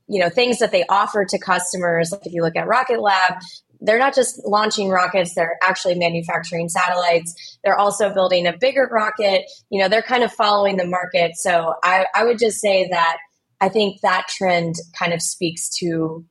you 0.09 0.21
know 0.21 0.29
things 0.29 0.59
that 0.59 0.73
they 0.73 0.85
offer 0.89 1.25
to 1.25 1.39
customers. 1.39 2.13
Like 2.13 2.27
if 2.27 2.33
you 2.33 2.43
look 2.43 2.57
at 2.57 2.67
rocket 2.67 3.01
lab 3.01 3.35
they're 3.83 3.99
not 3.99 4.15
just 4.15 4.41
launching 4.47 4.89
rockets 4.89 5.35
they're 5.35 5.59
actually 5.63 5.97
manufacturing 5.97 6.69
satellites. 6.69 7.59
They're 7.65 7.79
also 7.79 8.15
building 8.15 8.47
a 8.47 8.57
bigger 8.57 8.89
rocket. 8.91 9.45
You 9.71 9.81
know 9.81 9.89
they're 9.89 10.03
kind 10.03 10.23
of 10.23 10.33
following 10.33 10.77
the 10.77 10.87
market. 10.87 11.33
So 11.37 11.75
i, 11.83 12.07
I 12.15 12.25
would 12.25 12.39
just 12.39 12.61
say 12.61 12.89
that 12.91 13.19
i 13.61 13.69
think 13.69 14.01
that 14.01 14.29
trend 14.29 14.77
kind 14.99 15.13
of 15.13 15.21
speaks 15.21 15.69
to 15.79 16.25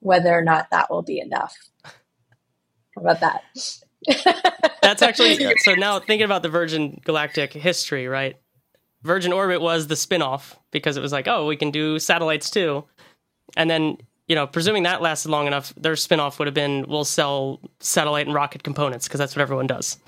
whether 0.00 0.36
or 0.36 0.42
not 0.42 0.68
that 0.70 0.90
will 0.90 1.02
be 1.02 1.20
enough. 1.20 1.54
How 1.84 3.02
about 3.02 3.20
that? 3.20 3.42
That's 4.82 5.02
actually 5.02 5.56
so 5.58 5.74
now 5.74 5.98
thinking 6.00 6.24
about 6.24 6.42
the 6.42 6.48
virgin 6.48 7.00
galactic 7.04 7.52
history 7.52 8.06
right? 8.06 8.36
Virgin 9.02 9.32
orbit 9.32 9.62
was 9.62 9.86
the 9.86 9.96
spin-off 9.96 10.58
because 10.70 10.98
it 10.98 11.00
was 11.00 11.12
like 11.12 11.26
oh 11.28 11.46
we 11.46 11.56
can 11.56 11.70
do 11.70 11.98
satellites 11.98 12.50
too 12.50 12.84
and 13.56 13.70
then, 13.70 13.98
you 14.26 14.34
know, 14.34 14.46
presuming 14.46 14.84
that 14.84 15.02
lasted 15.02 15.30
long 15.30 15.46
enough, 15.46 15.74
their 15.76 15.94
spinoff 15.94 16.38
would 16.38 16.46
have 16.46 16.54
been 16.54 16.84
we'll 16.88 17.04
sell 17.04 17.60
satellite 17.80 18.26
and 18.26 18.34
rocket 18.34 18.62
components 18.62 19.06
because 19.06 19.18
that's 19.18 19.34
what 19.34 19.42
everyone 19.42 19.66
does. 19.66 19.98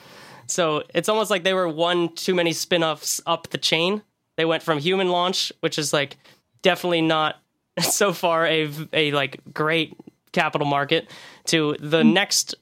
So 0.47 0.83
it's 0.95 1.09
almost 1.09 1.31
like 1.31 1.45
they 1.45 1.55
were 1.55 1.69
one 1.69 2.15
too 2.15 2.35
many 2.35 2.53
spin-offs 2.53 3.21
up 3.27 3.49
the 3.51 3.59
chain. 3.59 4.03
They 4.37 4.45
went 4.45 4.63
from 4.63 4.79
human 4.79 5.09
launch, 5.09 5.53
which 5.61 5.79
is 5.79 5.93
like 5.93 6.17
definitely 6.63 7.03
not 7.03 7.41
so 7.81 8.13
far 8.13 8.47
a 8.47 8.71
a 8.93 9.13
like 9.13 9.41
great 9.53 9.97
capital 10.33 10.67
market 10.67 11.11
to 11.47 11.77
the 11.79 12.03
mm. 12.03 12.13
next 12.13 12.55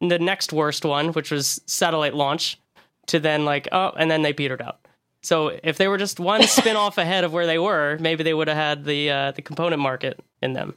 the 0.00 0.18
next 0.18 0.52
worst 0.52 0.84
one, 0.84 1.12
which 1.12 1.30
was 1.30 1.60
satellite 1.66 2.14
launch, 2.14 2.58
to 3.06 3.20
then 3.20 3.44
like 3.44 3.68
oh, 3.72 3.92
and 3.96 4.10
then 4.10 4.22
they 4.22 4.32
petered 4.32 4.62
out. 4.62 4.78
So 5.22 5.48
if 5.62 5.76
they 5.76 5.86
were 5.88 5.98
just 5.98 6.18
one 6.20 6.42
spin 6.46 6.76
off 6.76 6.98
ahead 6.98 7.24
of 7.24 7.32
where 7.32 7.46
they 7.46 7.58
were, 7.58 7.98
maybe 8.00 8.22
they 8.24 8.34
would 8.34 8.48
have 8.48 8.56
had 8.56 8.84
the 8.84 9.10
uh, 9.10 9.30
the 9.32 9.42
component 9.42 9.80
market 9.82 10.18
in 10.42 10.52
them. 10.54 10.74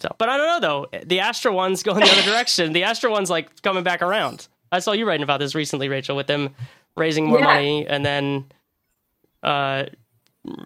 So, 0.00 0.08
but 0.18 0.28
I 0.28 0.36
don't 0.36 0.46
know 0.46 0.60
though. 0.90 0.98
The 1.04 1.20
Astra 1.20 1.52
one's 1.52 1.82
going 1.82 2.00
the 2.00 2.10
other 2.10 2.22
direction. 2.30 2.72
The 2.72 2.84
Astra 2.84 3.10
one's 3.10 3.30
like 3.30 3.62
coming 3.62 3.82
back 3.84 4.02
around. 4.02 4.48
I 4.72 4.78
saw 4.78 4.92
you 4.92 5.06
writing 5.06 5.22
about 5.24 5.40
this 5.40 5.54
recently, 5.54 5.88
Rachael, 5.88 6.16
with 6.16 6.26
them 6.26 6.54
raising 6.96 7.26
more 7.26 7.38
Yeah. 7.38 7.44
money 7.44 7.86
and 7.86 8.04
then 8.04 8.46
uh, 9.42 9.84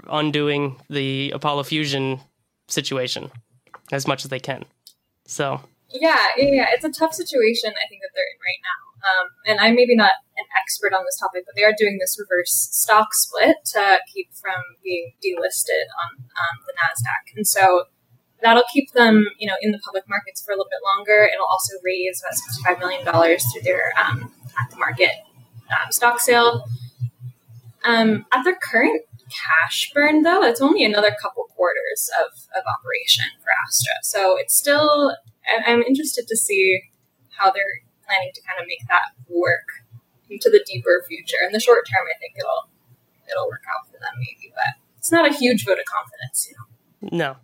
undoing 0.08 0.80
the 0.88 1.30
Apollo 1.34 1.64
Fusion 1.64 2.20
situation 2.68 3.30
as 3.92 4.06
much 4.06 4.24
as 4.24 4.30
they 4.30 4.38
can. 4.38 4.64
So, 5.26 5.60
Yeah, 5.90 6.16
yeah, 6.36 6.44
yeah. 6.50 6.66
It's 6.70 6.84
a 6.84 6.90
tough 6.90 7.14
situation 7.14 7.70
I 7.70 7.88
think 7.88 8.02
that 8.02 8.10
they're 8.14 8.24
in 8.32 8.38
right 8.40 8.60
now. 8.62 8.87
Um, 8.98 9.28
and 9.46 9.60
I'm 9.60 9.74
maybe 9.74 9.94
not 9.94 10.12
an 10.36 10.44
expert 10.58 10.92
on 10.92 11.04
this 11.04 11.18
topic, 11.18 11.44
but 11.46 11.54
they 11.54 11.64
are 11.64 11.74
doing 11.76 11.98
this 12.00 12.18
reverse 12.18 12.68
stock 12.72 13.14
split 13.14 13.56
to 13.74 13.98
keep 14.12 14.28
from 14.34 14.60
being 14.82 15.12
delisted 15.24 15.86
on 16.02 16.24
um, 16.24 16.56
the 16.66 16.74
Nasdaq, 16.74 17.36
and 17.36 17.46
so 17.46 17.84
that'll 18.42 18.64
keep 18.72 18.92
them, 18.92 19.26
you 19.38 19.48
know, 19.48 19.54
in 19.62 19.72
the 19.72 19.80
public 19.84 20.04
markets 20.08 20.42
for 20.44 20.52
a 20.52 20.54
little 20.54 20.70
bit 20.70 20.82
longer. 20.84 21.28
It'll 21.32 21.46
also 21.46 21.74
raise 21.84 22.22
about 22.22 22.34
sixty-five 22.34 22.78
million 22.78 23.04
dollars 23.04 23.44
through 23.52 23.62
their 23.62 23.92
um, 23.98 24.32
at 24.60 24.70
the 24.70 24.76
market 24.76 25.12
um, 25.70 25.90
stock 25.90 26.20
sale. 26.20 26.64
Um, 27.84 28.26
at 28.32 28.42
their 28.44 28.58
current 28.60 29.02
cash 29.30 29.90
burn, 29.94 30.22
though, 30.22 30.42
it's 30.42 30.60
only 30.60 30.84
another 30.84 31.14
couple 31.22 31.44
quarters 31.54 32.10
of, 32.18 32.32
of 32.56 32.64
operation 32.66 33.26
for 33.42 33.50
Astra. 33.66 33.92
So 34.02 34.36
it's 34.38 34.56
still, 34.56 35.14
I'm 35.66 35.82
interested 35.82 36.26
to 36.28 36.36
see 36.36 36.80
how 37.36 37.50
they're 37.50 37.82
planning 38.08 38.30
to 38.34 38.40
kind 38.40 38.56
of 38.60 38.66
make 38.66 38.80
that 38.88 39.12
work 39.28 39.84
into 40.30 40.48
the 40.50 40.64
deeper 40.66 41.04
future. 41.06 41.36
In 41.44 41.52
the 41.52 41.60
short 41.60 41.86
term, 41.86 42.06
I 42.08 42.18
think 42.18 42.34
it'll 42.38 42.68
it'll 43.30 43.46
work 43.46 43.62
out 43.68 43.86
for 43.86 43.98
them, 44.00 44.16
maybe, 44.16 44.52
but 44.54 44.80
it's 44.96 45.12
not 45.12 45.28
a 45.28 45.34
huge 45.34 45.64
vote 45.64 45.78
of 45.78 45.84
confidence, 45.84 46.48
you 46.48 46.56
know. 46.56 47.18
no. 47.18 47.36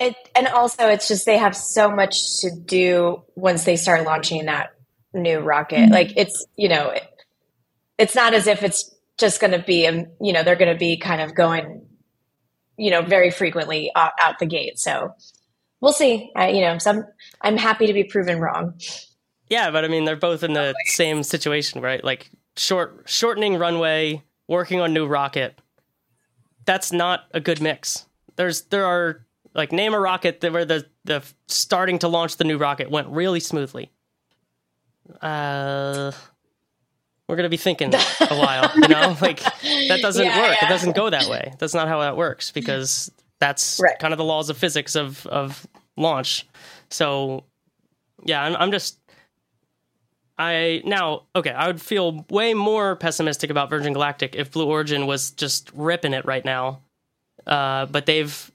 It, 0.00 0.16
and 0.34 0.48
also, 0.48 0.88
it's 0.88 1.06
just 1.06 1.24
they 1.24 1.38
have 1.38 1.56
so 1.56 1.88
much 1.88 2.16
to 2.40 2.50
do 2.50 3.22
once 3.36 3.64
they 3.64 3.76
start 3.76 4.04
launching 4.04 4.46
that 4.46 4.74
new 5.14 5.38
rocket. 5.38 5.90
Like 5.90 6.12
it's 6.16 6.44
you 6.56 6.68
know, 6.68 6.90
it, 6.90 7.04
it's 7.96 8.14
not 8.14 8.34
as 8.34 8.46
if 8.46 8.62
it's 8.62 8.92
just 9.18 9.40
going 9.40 9.52
to 9.52 9.60
be 9.60 9.86
um, 9.86 10.06
you 10.20 10.32
know 10.32 10.42
they're 10.42 10.56
going 10.56 10.72
to 10.72 10.78
be 10.78 10.96
kind 10.96 11.20
of 11.20 11.34
going 11.34 11.86
you 12.76 12.90
know 12.90 13.02
very 13.02 13.30
frequently 13.30 13.90
out, 13.94 14.12
out 14.20 14.38
the 14.40 14.46
gate. 14.46 14.78
So 14.78 15.14
we'll 15.80 15.92
see. 15.92 16.30
I, 16.34 16.48
you 16.48 16.60
know, 16.60 16.78
some 16.78 17.04
I'm 17.40 17.56
happy 17.56 17.86
to 17.86 17.92
be 17.92 18.04
proven 18.04 18.40
wrong. 18.40 18.74
Yeah, 19.50 19.70
but 19.70 19.84
I 19.84 19.88
mean, 19.88 20.04
they're 20.04 20.16
both 20.16 20.42
in 20.42 20.52
the 20.54 20.74
same 20.86 21.22
situation, 21.22 21.80
right? 21.80 22.02
Like 22.02 22.30
short, 22.56 23.02
shortening 23.06 23.58
runway, 23.58 24.22
working 24.48 24.80
on 24.80 24.92
new 24.94 25.06
rocket. 25.06 25.58
That's 26.64 26.92
not 26.92 27.24
a 27.32 27.40
good 27.40 27.60
mix. 27.60 28.06
There's 28.36 28.62
there 28.62 28.86
are 28.86 29.24
like 29.54 29.70
name 29.70 29.92
a 29.94 30.00
rocket 30.00 30.40
that 30.40 30.52
where 30.52 30.64
the 30.64 30.86
the 31.04 31.22
starting 31.46 31.98
to 32.00 32.08
launch 32.08 32.36
the 32.38 32.44
new 32.44 32.56
rocket 32.56 32.90
went 32.90 33.08
really 33.08 33.40
smoothly. 33.40 33.90
Uh, 35.20 36.10
we're 37.28 37.36
gonna 37.36 37.48
be 37.48 37.56
thinking 37.56 37.92
a 38.20 38.34
while, 38.36 38.70
you 38.74 38.88
know, 38.88 39.16
like 39.20 39.40
that 39.40 39.98
doesn't 40.00 40.24
Yeah, 40.24 40.38
work. 40.40 40.56
yeah. 40.60 40.66
It 40.66 40.68
doesn't 40.70 40.96
go 40.96 41.10
that 41.10 41.28
way. 41.28 41.52
That's 41.58 41.74
not 41.74 41.88
how 41.88 42.00
that 42.00 42.16
works 42.16 42.50
because 42.50 43.10
that's 43.40 43.78
Right. 43.82 43.98
kind 43.98 44.12
of 44.14 44.18
the 44.18 44.24
laws 44.24 44.48
of 44.50 44.56
physics 44.56 44.96
of 44.96 45.26
of 45.26 45.66
launch. 45.96 46.46
So 46.90 47.44
yeah, 48.24 48.42
I'm, 48.42 48.56
I'm 48.56 48.72
just 48.72 48.98
I 50.36 50.82
now 50.84 51.22
okay. 51.36 51.50
I 51.50 51.66
would 51.66 51.80
feel 51.80 52.24
way 52.28 52.54
more 52.54 52.96
pessimistic 52.96 53.50
about 53.50 53.70
Virgin 53.70 53.92
Galactic 53.92 54.34
if 54.34 54.50
Blue 54.50 54.66
Origin 54.66 55.06
was 55.06 55.30
just 55.30 55.70
ripping 55.74 56.12
it 56.12 56.24
right 56.24 56.44
now, 56.44 56.80
uh, 57.46 57.86
but 57.86 58.06
they've 58.06 58.50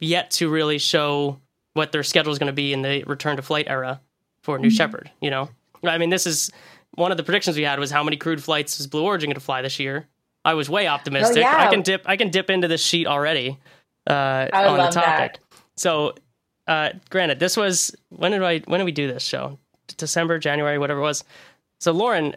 yet 0.00 0.32
to 0.32 0.50
really 0.50 0.78
show 0.78 1.38
what 1.74 1.92
their 1.92 2.02
schedule 2.02 2.32
is 2.32 2.38
going 2.38 2.48
to 2.48 2.52
be 2.52 2.72
in 2.72 2.82
the 2.82 3.04
return 3.04 3.36
to 3.36 3.42
flight 3.42 3.66
era 3.68 4.00
for 4.42 4.58
New 4.58 4.70
Shepard. 4.70 5.10
You 5.20 5.30
know, 5.30 5.48
I 5.84 5.98
mean, 5.98 6.10
this 6.10 6.26
is 6.26 6.50
one 6.94 7.10
of 7.10 7.16
the 7.16 7.22
predictions 7.22 7.56
we 7.56 7.62
had 7.62 7.78
was 7.78 7.90
how 7.90 8.02
many 8.02 8.16
crewed 8.16 8.42
flights 8.42 8.78
is 8.80 8.86
Blue 8.86 9.04
Origin 9.04 9.28
going 9.28 9.34
to 9.34 9.40
fly 9.40 9.62
this 9.62 9.78
year. 9.78 10.08
I 10.44 10.54
was 10.54 10.68
way 10.68 10.88
optimistic. 10.88 11.38
yeah. 11.38 11.56
I 11.56 11.70
can 11.70 11.82
dip. 11.82 12.02
I 12.04 12.16
can 12.16 12.30
dip 12.30 12.50
into 12.50 12.66
this 12.66 12.82
sheet 12.82 13.06
already 13.06 13.58
uh, 14.08 14.48
on 14.52 14.76
the 14.76 14.90
topic. 14.90 14.94
that. 14.94 15.38
So, 15.76 16.14
uh, 16.66 16.90
granted, 17.10 17.38
this 17.38 17.56
was 17.56 17.94
when 18.08 18.32
did 18.32 18.42
I 18.42 18.58
when 18.60 18.78
did 18.78 18.84
we 18.84 18.92
do 18.92 19.06
this 19.06 19.22
show? 19.22 19.58
December, 19.96 20.38
January, 20.38 20.78
whatever 20.78 21.00
it 21.00 21.04
was. 21.04 21.24
So, 21.78 21.92
Loren, 21.92 22.36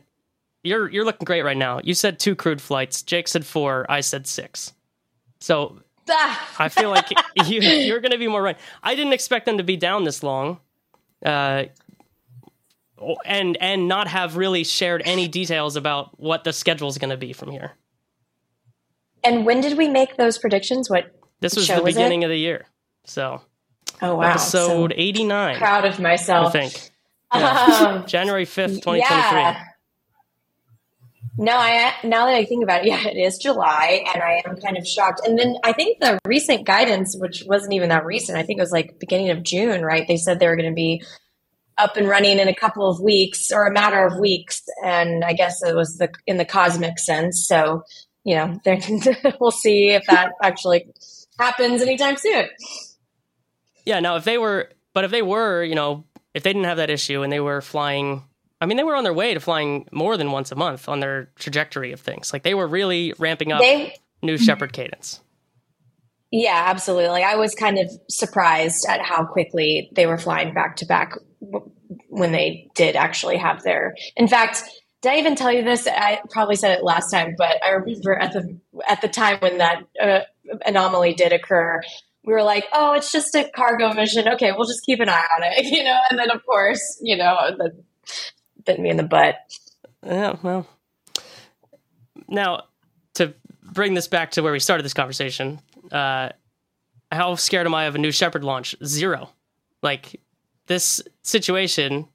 you're 0.63 0.89
you're 0.89 1.05
looking 1.05 1.25
great 1.25 1.43
right 1.43 1.57
now. 1.57 1.79
You 1.83 1.93
said 1.93 2.19
two 2.19 2.35
crewed 2.35 2.61
flights. 2.61 3.01
Jake 3.03 3.27
said 3.27 3.45
four. 3.45 3.85
I 3.89 4.01
said 4.01 4.25
six. 4.27 4.73
So 5.39 5.77
Ah, 6.09 6.55
I 6.59 6.69
feel 6.69 6.89
like 6.91 7.09
you 7.45 7.61
you're 7.61 7.99
going 7.99 8.11
to 8.11 8.17
be 8.17 8.27
more 8.27 8.41
right. 8.41 8.57
I 8.83 8.95
didn't 8.95 9.13
expect 9.13 9.45
them 9.45 9.57
to 9.57 9.63
be 9.63 9.75
down 9.77 10.03
this 10.03 10.21
long, 10.23 10.59
uh, 11.25 11.65
and 13.25 13.57
and 13.59 13.87
not 13.87 14.07
have 14.07 14.37
really 14.37 14.63
shared 14.63 15.01
any 15.05 15.27
details 15.39 15.75
about 15.75 16.19
what 16.19 16.43
the 16.43 16.53
schedule 16.53 16.87
is 16.87 16.97
going 16.97 17.09
to 17.09 17.17
be 17.17 17.33
from 17.33 17.51
here. 17.51 17.71
and 19.23 19.45
when 19.45 19.61
did 19.61 19.77
we 19.77 19.87
make 19.87 20.17
those 20.17 20.37
predictions? 20.37 20.89
What? 20.89 21.11
This 21.41 21.55
was 21.55 21.67
the 21.67 21.81
was 21.81 21.93
beginning 21.93 22.23
of 22.23 22.29
the 22.29 22.37
year, 22.39 22.65
so 23.05 23.41
Oh 24.01 24.15
wow! 24.15 24.29
episode 24.31 24.91
So 24.91 24.95
eighty 24.95 25.23
nine, 25.23 25.57
proud 25.57 25.85
of 25.85 25.99
myself. 25.99 26.55
I 26.55 26.59
myself. 26.59 26.89
Think. 27.31 27.43
Um, 27.43 28.05
January 28.07 28.45
fifth, 28.45 28.81
twenty 28.81 29.01
twenty 29.01 29.21
three. 29.23 29.39
Yeah. 29.39 29.63
No, 31.37 31.57
I 31.57 31.93
now 32.03 32.25
that 32.27 32.35
I 32.35 32.45
think 32.45 32.63
about 32.63 32.81
it, 32.81 32.87
yeah, 32.89 33.07
it 33.07 33.17
is 33.17 33.37
July, 33.37 34.03
and 34.13 34.23
I 34.23 34.41
am 34.45 34.55
kind 34.57 34.77
of 34.77 34.87
shocked. 34.87 35.21
And 35.25 35.37
then 35.37 35.55
I 35.63 35.73
think 35.73 35.99
the 35.99 36.19
recent 36.25 36.65
guidance, 36.65 37.15
which 37.17 37.43
wasn't 37.45 37.73
even 37.73 37.89
that 37.89 38.05
recent, 38.05 38.37
I 38.37 38.43
think 38.43 38.59
it 38.59 38.63
was 38.63 38.71
like 38.71 38.99
beginning 38.99 39.31
of 39.31 39.43
June, 39.43 39.83
right? 39.83 40.07
They 40.07 40.17
said 40.17 40.39
they 40.39 40.47
were 40.47 40.55
going 40.55 40.69
to 40.69 40.75
be 40.75 41.03
up 41.77 41.97
and 41.97 42.07
running 42.07 42.39
in 42.39 42.47
a 42.47 42.55
couple 42.55 42.89
of 42.89 43.01
weeks 43.01 43.51
or 43.51 43.67
a 43.67 43.73
matter 43.73 44.05
of 44.05 44.17
weeks, 44.17 44.63
and 44.83 45.23
I 45.23 45.33
guess 45.33 45.61
it 45.61 45.75
was 45.75 45.97
the 45.97 46.09
in 46.25 46.37
the 46.37 46.45
cosmic 46.45 46.99
sense. 46.99 47.45
So, 47.45 47.83
you 48.23 48.35
know, 48.35 48.59
we'll 49.39 49.51
see 49.51 49.89
if 49.89 50.05
that 50.07 50.31
actually 50.41 50.87
happens 51.37 51.81
anytime 51.81 52.15
soon. 52.15 52.47
Yeah, 53.85 53.99
now 53.99 54.15
if 54.15 54.23
they 54.23 54.37
were, 54.37 54.71
but 54.93 55.03
if 55.03 55.11
they 55.11 55.21
were, 55.21 55.63
you 55.63 55.75
know, 55.75 56.05
if 56.35 56.43
they 56.43 56.51
didn't 56.51 56.65
have 56.65 56.77
that 56.77 56.89
issue 56.89 57.23
and 57.23 57.31
they 57.31 57.39
were 57.39 57.61
flying, 57.61 58.23
I 58.59 58.65
mean, 58.65 58.77
they 58.77 58.83
were 58.83 58.95
on 58.95 59.05
their 59.05 59.13
way 59.13 59.33
to 59.33 59.39
flying 59.39 59.87
more 59.91 60.17
than 60.17 60.31
once 60.31 60.51
a 60.51 60.55
month 60.55 60.87
on 60.89 60.99
their 60.99 61.29
trajectory 61.37 61.93
of 61.93 62.01
things. 62.01 62.33
Like 62.33 62.43
they 62.43 62.53
were 62.53 62.67
really 62.67 63.13
ramping 63.17 63.53
up 63.53 63.61
They 63.61 63.95
New 64.21 64.37
Shepard 64.37 64.73
cadence. 64.73 65.21
Yeah, 66.31 66.65
absolutely. 66.67 67.07
Like, 67.07 67.23
I 67.23 67.37
was 67.37 67.55
kind 67.55 67.77
of 67.77 67.89
surprised 68.09 68.85
at 68.89 68.99
how 69.01 69.23
quickly 69.23 69.89
they 69.93 70.05
were 70.05 70.17
flying 70.17 70.53
back 70.53 70.75
to 70.77 70.85
back 70.85 71.13
when 72.09 72.33
they 72.33 72.69
did 72.75 72.97
actually 72.97 73.37
have 73.37 73.63
their. 73.63 73.95
In 74.17 74.27
fact, 74.27 74.63
did 75.01 75.13
I 75.13 75.17
even 75.17 75.35
tell 75.35 75.51
you 75.51 75.63
this? 75.63 75.87
I 75.87 76.19
probably 76.31 76.57
said 76.57 76.77
it 76.77 76.83
last 76.83 77.09
time, 77.11 77.35
but 77.37 77.63
I 77.63 77.69
remember 77.69 78.15
at 78.15 78.33
the 78.33 78.59
at 78.89 79.01
the 79.01 79.07
time 79.07 79.37
when 79.39 79.59
that 79.59 79.83
uh, 80.01 80.19
anomaly 80.65 81.13
did 81.13 81.31
occur, 81.31 81.81
we 82.25 82.33
were 82.33 82.43
like, 82.43 82.65
"Oh, 82.73 82.93
it's 82.93 83.11
just 83.11 83.35
a 83.35 83.49
cargo 83.55 83.93
mission. 83.93 84.27
Okay, 84.27 84.51
we'll 84.51 84.67
just 84.67 84.85
keep 84.85 84.99
an 84.99 85.09
eye 85.09 85.27
on 85.37 85.43
it," 85.43 85.65
you 85.71 85.83
know. 85.83 85.99
And 86.09 86.19
then, 86.19 86.31
of 86.31 86.45
course, 86.45 86.99
you 87.01 87.15
know, 87.15 87.37
that 87.57 87.71
bit 88.65 88.79
me 88.79 88.89
in 88.89 88.97
the 88.97 89.03
butt. 89.03 89.35
Yeah, 90.05 90.35
well. 90.41 90.67
Now, 92.27 92.63
to 93.15 93.33
bring 93.63 93.93
this 93.93 94.07
back 94.07 94.31
to 94.31 94.41
where 94.41 94.51
we 94.51 94.59
started 94.59 94.83
this 94.83 94.93
conversation, 94.93 95.59
uh, 95.91 96.29
how 97.11 97.35
scared 97.35 97.67
am 97.67 97.75
I 97.75 97.85
of 97.85 97.95
a 97.95 97.99
New 97.99 98.11
Shepard 98.11 98.43
launch? 98.43 98.75
Zero. 98.83 99.29
Like 99.83 100.19
this 100.67 101.01
situation, 101.21 102.07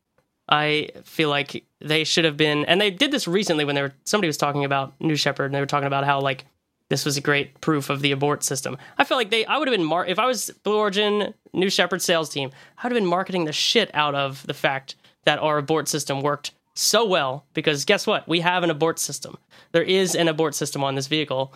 I 0.49 0.91
feel 1.05 1.29
like 1.29 1.65
they 1.81 2.03
should 2.05 2.25
have 2.25 2.37
been, 2.37 2.65
and 2.65 2.81
they 2.81 2.91
did 2.91 3.13
this 3.13 3.29
recently 3.29 3.65
when 3.65 3.77
they 3.77 3.83
were 3.83 3.93
somebody 4.05 4.29
was 4.29 4.37
talking 4.37 4.65
about 4.65 4.95
New 5.01 5.17
Shepard, 5.17 5.47
and 5.47 5.55
they 5.55 5.61
were 5.61 5.67
talking 5.67 5.87
about 5.87 6.05
how 6.05 6.21
like 6.21 6.47
this 6.91 7.05
was 7.05 7.17
a 7.17 7.21
great 7.21 7.61
proof 7.61 7.89
of 7.89 8.03
the 8.03 8.13
abort 8.13 8.43
system. 8.43 8.77
I 8.99 9.05
feel 9.05 9.17
like 9.17 9.31
they, 9.31 9.47
I 9.47 9.57
would 9.57 9.69
have 9.69 9.77
been 9.77 9.87
mar- 9.87 10.07
if 10.07 10.19
I 10.19 10.27
was 10.27 10.51
Blue 10.65 10.77
Origin 10.77 11.33
New 11.53 11.71
Shepard 11.71 12.03
sales 12.03 12.29
team, 12.29 12.51
I 12.77 12.87
would 12.87 12.93
have 12.93 13.01
been 13.01 13.09
marketing 13.09 13.45
the 13.45 13.53
shit 13.53 13.91
out 13.95 14.15
of 14.15 14.47
the 14.47 14.55
fact 14.55 14.97
that 15.25 15.39
our 15.39 15.59
abort 15.59 15.89
system 15.89 16.21
worked 16.21 16.51
so 16.75 17.07
well 17.07 17.47
because 17.55 17.85
guess 17.85 18.07
what? 18.07 18.29
We 18.29 18.41
have 18.41 18.65
an 18.65 18.71
abort 18.71 18.99
system. 18.99 19.39
There 19.73 19.83
is 19.83 20.17
an 20.17 20.29
abort 20.29 20.55
system 20.55 20.83
on 20.83 20.97
this 20.97 21.07
vehicle. 21.07 21.55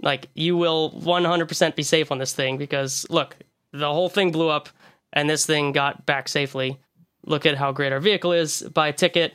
Like 0.00 0.28
you 0.34 0.56
will 0.56 0.92
100% 0.92 1.76
be 1.76 1.82
safe 1.82 2.10
on 2.10 2.18
this 2.18 2.32
thing 2.32 2.56
because 2.56 3.06
look, 3.10 3.36
the 3.72 3.92
whole 3.92 4.08
thing 4.08 4.32
blew 4.32 4.48
up 4.48 4.70
and 5.12 5.28
this 5.28 5.44
thing 5.44 5.72
got 5.72 6.06
back 6.06 6.26
safely. 6.26 6.80
Look 7.26 7.44
at 7.44 7.58
how 7.58 7.72
great 7.72 7.92
our 7.92 8.00
vehicle 8.00 8.32
is. 8.32 8.62
Buy 8.62 8.88
a 8.88 8.92
ticket 8.94 9.34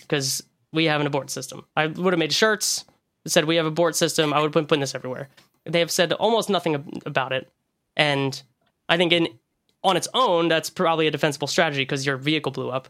because 0.00 0.42
we 0.70 0.84
have 0.84 1.00
an 1.00 1.06
abort 1.06 1.30
system. 1.30 1.64
I 1.76 1.86
would 1.86 2.12
have 2.12 2.18
made 2.18 2.32
shirts 2.32 2.84
said 3.26 3.44
we 3.44 3.56
have 3.56 3.66
a 3.66 3.70
board 3.70 3.94
system. 3.94 4.32
I 4.32 4.40
would 4.40 4.52
been 4.52 4.66
putting 4.66 4.80
this 4.80 4.94
everywhere. 4.94 5.28
they 5.64 5.78
have 5.78 5.90
said 5.90 6.12
almost 6.14 6.50
nothing 6.50 7.00
about 7.06 7.32
it, 7.32 7.48
and 7.96 8.42
I 8.88 8.96
think 8.96 9.12
in 9.12 9.28
on 9.84 9.96
its 9.96 10.08
own 10.14 10.48
that's 10.48 10.70
probably 10.70 11.06
a 11.06 11.10
defensible 11.10 11.48
strategy 11.48 11.82
because 11.82 12.06
your 12.06 12.16
vehicle 12.16 12.52
blew 12.52 12.70
up. 12.70 12.88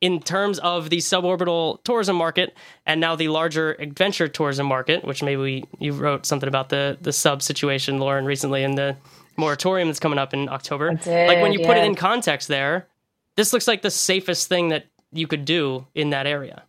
In 0.00 0.20
terms 0.20 0.60
of 0.60 0.90
the 0.90 0.98
suborbital 0.98 1.82
tourism 1.82 2.14
market 2.14 2.56
and 2.86 3.00
now 3.00 3.16
the 3.16 3.26
larger 3.28 3.72
adventure 3.80 4.28
tourism 4.28 4.66
market, 4.66 5.04
which 5.04 5.24
maybe 5.24 5.42
we, 5.42 5.64
you 5.80 5.92
wrote 5.92 6.24
something 6.24 6.48
about 6.48 6.68
the 6.68 6.98
the 7.00 7.12
sub 7.12 7.42
situation, 7.42 7.98
Loren, 7.98 8.24
recently 8.24 8.62
in 8.62 8.76
the 8.76 8.96
moratorium 9.36 9.88
that's 9.88 10.00
coming 10.00 10.18
up 10.18 10.34
in 10.34 10.48
October. 10.48 10.94
did, 10.94 11.28
like 11.28 11.42
when 11.42 11.52
you 11.52 11.60
put 11.66 11.76
it 11.76 11.84
in 11.84 11.94
context, 11.94 12.48
there, 12.48 12.86
this 13.36 13.52
looks 13.52 13.68
like 13.68 13.82
the 13.82 13.90
safest 13.90 14.48
thing 14.48 14.68
that 14.68 14.86
you 15.12 15.26
could 15.26 15.44
do 15.44 15.86
in 15.94 16.10
that 16.10 16.26
area. 16.26 16.64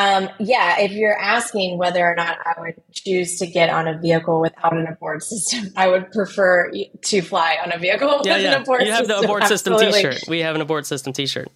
Um, 0.00 0.30
yeah, 0.38 0.80
if 0.80 0.92
you're 0.92 1.18
asking 1.18 1.76
whether 1.76 2.00
or 2.06 2.14
not 2.14 2.38
I 2.46 2.58
would 2.58 2.74
choose 2.92 3.38
to 3.38 3.46
get 3.46 3.68
on 3.68 3.86
a 3.86 3.98
vehicle 3.98 4.40
without 4.40 4.72
an 4.72 4.86
abort 4.86 5.22
system, 5.22 5.72
I 5.76 5.88
would 5.88 6.10
prefer 6.10 6.70
to 7.02 7.20
fly 7.20 7.58
on 7.62 7.70
a 7.72 7.78
vehicle 7.78 8.22
Yeah, 8.24 8.36
with 8.36 8.42
yeah. 8.42 8.54
an 8.56 8.62
abort 8.62 8.80
system. 8.80 8.86
You 8.86 8.92
have 8.94 9.08
the 9.08 9.18
abort 9.18 9.44
system 9.44 9.74
Absolutely. 9.74 10.02
T-shirt. 10.02 10.28
We 10.28 10.38
have 10.40 10.54
an 10.54 10.62
abort 10.62 10.86
system 10.86 11.12
T-shirt. 11.12 11.48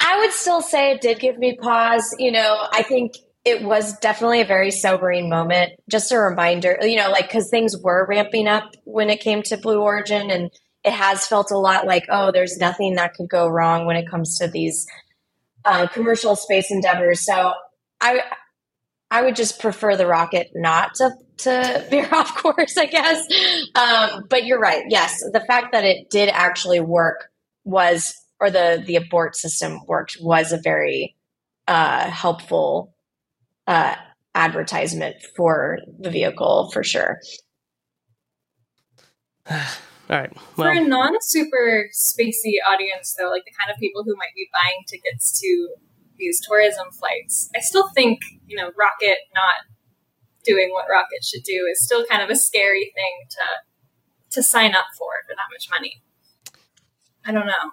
I 0.00 0.18
would 0.18 0.32
still 0.32 0.60
say 0.60 0.92
it 0.92 1.00
did 1.00 1.18
give 1.18 1.38
me 1.38 1.56
pause. 1.56 2.14
You 2.18 2.30
know, 2.30 2.66
I 2.70 2.82
think 2.82 3.14
it 3.46 3.62
was 3.62 3.96
definitely 4.00 4.42
a 4.42 4.46
very 4.46 4.70
sobering 4.70 5.30
moment. 5.30 5.72
Just 5.88 6.12
a 6.12 6.18
reminder, 6.18 6.78
you 6.82 6.96
know, 6.96 7.10
like 7.10 7.28
because 7.28 7.48
things 7.48 7.74
were 7.78 8.06
ramping 8.06 8.48
up 8.48 8.74
when 8.84 9.08
it 9.08 9.20
came 9.20 9.42
to 9.44 9.56
Blue 9.56 9.80
Origin, 9.80 10.30
and 10.30 10.50
it 10.84 10.92
has 10.92 11.26
felt 11.26 11.50
a 11.50 11.56
lot 11.58 11.86
like, 11.86 12.04
oh, 12.10 12.32
there's 12.32 12.58
nothing 12.58 12.96
that 12.96 13.14
could 13.14 13.30
go 13.30 13.48
wrong 13.48 13.86
when 13.86 13.96
it 13.96 14.10
comes 14.10 14.36
to 14.38 14.46
these 14.46 14.86
uh, 15.66 15.86
commercial 15.88 16.36
space 16.36 16.70
endeavors. 16.70 17.24
So 17.24 17.52
I, 18.00 18.20
I 19.10 19.22
would 19.22 19.36
just 19.36 19.60
prefer 19.60 19.96
the 19.96 20.06
rocket 20.06 20.50
not 20.54 20.94
to 20.96 21.10
to 21.38 21.84
veer 21.90 22.08
off 22.12 22.36
course, 22.36 22.76
I 22.76 22.86
guess. 22.86 23.26
Um, 23.74 24.24
but 24.28 24.46
you're 24.46 24.60
right. 24.60 24.84
Yes, 24.88 25.20
the 25.32 25.44
fact 25.46 25.72
that 25.72 25.84
it 25.84 26.08
did 26.10 26.28
actually 26.28 26.80
work 26.80 27.30
was, 27.64 28.14
or 28.40 28.50
the 28.50 28.82
the 28.84 28.96
abort 28.96 29.36
system 29.36 29.80
worked, 29.86 30.16
was 30.20 30.52
a 30.52 30.58
very 30.58 31.16
uh, 31.68 32.08
helpful 32.10 32.94
uh, 33.66 33.96
advertisement 34.34 35.16
for 35.36 35.78
the 35.98 36.10
vehicle 36.10 36.70
for 36.72 36.82
sure. 36.82 37.20
All 40.08 40.16
right. 40.18 40.32
For 40.54 40.70
a 40.70 40.74
Well, 40.76 40.88
non 40.88 41.14
super 41.20 41.88
spacey 41.92 42.54
audience, 42.66 43.14
though, 43.18 43.30
like 43.30 43.44
the 43.44 43.52
kind 43.58 43.70
of 43.74 43.78
people 43.80 44.04
who 44.04 44.14
might 44.16 44.34
be 44.36 44.48
buying 44.52 44.84
tickets 44.88 45.38
to 45.40 45.68
these 46.16 46.40
tourism 46.48 46.86
flights, 46.92 47.50
I 47.56 47.60
still 47.60 47.88
think, 47.94 48.20
you 48.46 48.56
know, 48.56 48.70
Rocket 48.78 49.18
not 49.34 49.66
doing 50.44 50.70
what 50.72 50.84
Rocket 50.90 51.24
should 51.24 51.42
do 51.42 51.66
is 51.70 51.84
still 51.84 52.04
kind 52.06 52.22
of 52.22 52.30
a 52.30 52.36
scary 52.36 52.92
thing 52.94 53.26
to 53.30 53.44
to 54.32 54.42
sign 54.42 54.74
up 54.74 54.86
for 54.98 55.10
for 55.28 55.34
that 55.34 55.48
much 55.52 55.68
money. 55.70 56.02
I 57.24 57.32
don't 57.32 57.46
know. 57.46 57.72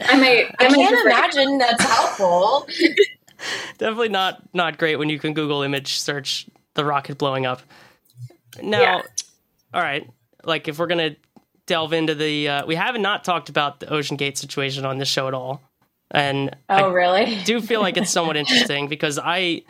I 0.00 0.16
might. 0.20 0.54
I, 0.60 0.66
I 0.66 0.68
can't 0.68 0.88
prefer 0.90 1.02
to- 1.10 1.16
imagine 1.42 1.58
that's 1.58 1.82
helpful. 1.84 2.68
definitely 3.78 4.10
not 4.10 4.42
not 4.54 4.78
great 4.78 4.96
when 4.96 5.08
you 5.08 5.18
can 5.18 5.34
Google 5.34 5.62
image 5.62 5.98
search 5.98 6.46
the 6.74 6.84
rocket 6.84 7.18
blowing 7.18 7.46
up. 7.46 7.62
Now, 8.62 8.80
Yeah. 8.80 9.02
all 9.74 9.82
right. 9.82 10.08
Like 10.44 10.68
if 10.68 10.78
we're 10.78 10.86
gonna 10.86 11.16
delve 11.66 11.92
into 11.92 12.14
the, 12.14 12.48
uh, 12.48 12.66
we 12.66 12.74
haven't 12.74 13.02
not 13.02 13.24
talked 13.24 13.48
about 13.48 13.80
the 13.80 13.88
Ocean 13.92 14.16
Gate 14.16 14.38
situation 14.38 14.84
on 14.86 14.98
this 14.98 15.08
show 15.08 15.28
at 15.28 15.34
all, 15.34 15.62
and 16.10 16.56
I 16.68 16.82
Oh, 16.82 16.90
really? 16.90 17.36
do 17.44 17.60
feel 17.60 17.80
like 17.80 17.96
it's 17.96 18.10
somewhat 18.10 18.36
interesting 18.36 18.88
because 18.88 19.18
I 19.18 19.62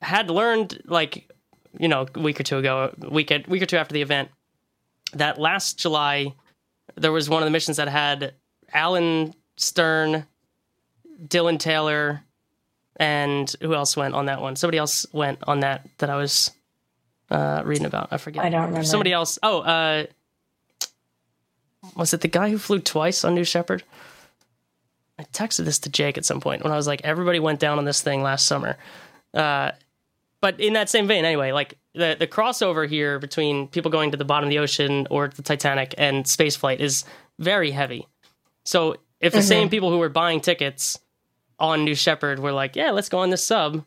had 0.00 0.30
learned 0.30 0.82
like 0.86 1.30
you 1.78 1.88
know 1.88 2.06
a 2.14 2.20
week 2.20 2.40
or 2.40 2.42
two 2.44 2.58
ago, 2.58 2.94
a 3.02 3.10
week 3.10 3.32
week 3.48 3.62
or 3.62 3.66
two 3.66 3.76
after 3.76 3.92
the 3.92 4.02
event, 4.02 4.30
that 5.12 5.38
last 5.38 5.78
July 5.78 6.34
there 6.96 7.12
was 7.12 7.28
one 7.28 7.42
of 7.42 7.46
the 7.46 7.50
missions 7.50 7.76
that 7.78 7.88
had 7.88 8.34
Alan 8.72 9.34
Stern, 9.56 10.26
Dylan 11.26 11.58
Taylor, 11.58 12.22
and 12.96 13.54
who 13.60 13.74
else 13.74 13.96
went 13.96 14.14
on 14.14 14.26
that 14.26 14.40
one? 14.40 14.56
Somebody 14.56 14.78
else 14.78 15.06
went 15.12 15.38
on 15.46 15.60
that 15.60 15.88
that 15.98 16.10
I 16.10 16.16
was 16.16 16.50
uh, 17.34 17.62
reading 17.64 17.84
about. 17.86 18.08
I 18.12 18.18
forget. 18.18 18.44
I 18.44 18.48
don't 18.48 18.66
remember. 18.66 18.84
Somebody 18.84 19.12
else. 19.12 19.38
Oh, 19.42 19.60
uh, 19.60 20.06
was 21.96 22.14
it 22.14 22.20
the 22.20 22.28
guy 22.28 22.50
who 22.50 22.58
flew 22.58 22.78
twice 22.78 23.24
on 23.24 23.34
New 23.34 23.44
Shepard? 23.44 23.82
I 25.18 25.24
texted 25.24 25.64
this 25.64 25.78
to 25.80 25.90
Jake 25.90 26.16
at 26.16 26.24
some 26.24 26.40
point 26.40 26.62
when 26.62 26.72
I 26.72 26.76
was 26.76 26.86
like, 26.86 27.00
everybody 27.04 27.40
went 27.40 27.60
down 27.60 27.78
on 27.78 27.84
this 27.84 28.02
thing 28.02 28.22
last 28.22 28.46
summer. 28.46 28.76
Uh, 29.32 29.72
but 30.40 30.60
in 30.60 30.74
that 30.74 30.90
same 30.90 31.06
vein, 31.06 31.24
anyway, 31.24 31.52
like 31.52 31.78
the 31.94 32.16
the 32.18 32.26
crossover 32.26 32.88
here 32.88 33.18
between 33.18 33.66
people 33.68 33.90
going 33.90 34.12
to 34.12 34.16
the 34.16 34.24
bottom 34.24 34.48
of 34.48 34.50
the 34.50 34.58
ocean 34.58 35.06
or 35.10 35.28
the 35.28 35.42
Titanic 35.42 35.94
and 35.98 36.24
spaceflight 36.24 36.78
is 36.78 37.04
very 37.38 37.72
heavy. 37.72 38.06
So 38.64 38.96
if 39.20 39.32
the 39.32 39.42
same 39.42 39.68
people 39.68 39.90
who 39.90 39.98
were 39.98 40.08
buying 40.08 40.40
tickets 40.40 40.98
on 41.58 41.84
New 41.84 41.94
Shepard 41.94 42.38
were 42.38 42.52
like, 42.52 42.76
yeah, 42.76 42.90
let's 42.90 43.08
go 43.08 43.18
on 43.18 43.30
this 43.30 43.44
sub, 43.44 43.84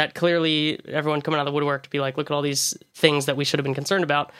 that 0.00 0.14
clearly 0.14 0.80
everyone 0.88 1.20
coming 1.20 1.38
out 1.38 1.46
of 1.46 1.52
the 1.52 1.54
woodwork 1.54 1.82
to 1.82 1.90
be 1.90 2.00
like, 2.00 2.16
look 2.16 2.30
at 2.30 2.34
all 2.34 2.40
these 2.40 2.74
things 2.94 3.26
that 3.26 3.36
we 3.36 3.44
should 3.44 3.58
have 3.58 3.64
been 3.64 3.74
concerned 3.74 4.02
about. 4.02 4.32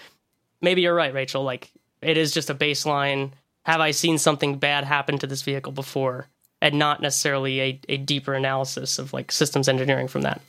Maybe 0.63 0.81
you're 0.81 0.95
right, 0.95 1.13
Rachael. 1.13 1.45
Like 1.45 1.71
it 2.01 2.17
is 2.17 2.33
just 2.33 2.49
a 2.49 2.55
baseline. 2.55 3.33
Have 3.67 3.81
I 3.81 3.91
seen 3.91 4.17
something 4.17 4.57
bad 4.57 4.85
happen 4.85 5.19
to 5.19 5.27
this 5.27 5.43
vehicle 5.43 5.73
before? 5.73 6.29
And 6.63 6.79
not 6.79 7.03
necessarily 7.03 7.61
a, 7.61 7.81
a 7.91 7.97
deeper 7.99 8.33
analysis 8.33 8.99
of 8.99 9.13
like 9.13 9.31
systems 9.31 9.69
engineering 9.69 10.09
from 10.09 10.23
that. 10.23 10.41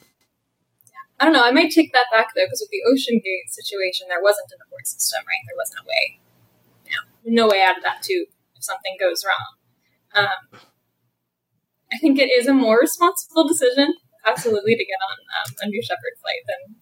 I 1.20 1.26
don't 1.26 1.34
know. 1.34 1.44
I 1.44 1.52
might 1.52 1.72
take 1.72 1.92
that 1.92 2.06
back 2.10 2.28
though, 2.34 2.46
because 2.46 2.62
with 2.62 2.72
the 2.72 2.84
Ocean 2.90 3.20
Gate 3.22 3.50
situation, 3.50 4.08
there 4.08 4.24
wasn't 4.24 4.48
an 4.54 4.60
abort 4.66 4.88
system, 4.88 5.20
right? 5.28 5.44
There 5.46 5.58
wasn't 5.58 5.80
a 5.82 5.88
way, 5.88 6.20
you 6.86 6.92
know, 7.36 7.44
no 7.44 7.52
way 7.52 7.62
out 7.62 7.76
of 7.76 7.84
that 7.84 8.02
tube 8.02 8.30
if 8.56 8.64
something 8.64 8.96
goes 8.98 9.26
wrong. 9.26 9.58
Um, 10.16 10.60
I 11.92 11.98
think 11.98 12.18
it 12.18 12.32
is 12.32 12.48
a 12.48 12.54
more 12.54 12.80
responsible 12.80 13.46
decision, 13.46 13.94
absolutely, 14.26 14.76
to 14.76 14.86
get 14.86 15.00
on 15.10 15.18
um, 15.48 15.56
a 15.64 15.68
New 15.70 15.82
Shepard 15.82 16.16
flight 16.22 16.44
than 16.48 16.76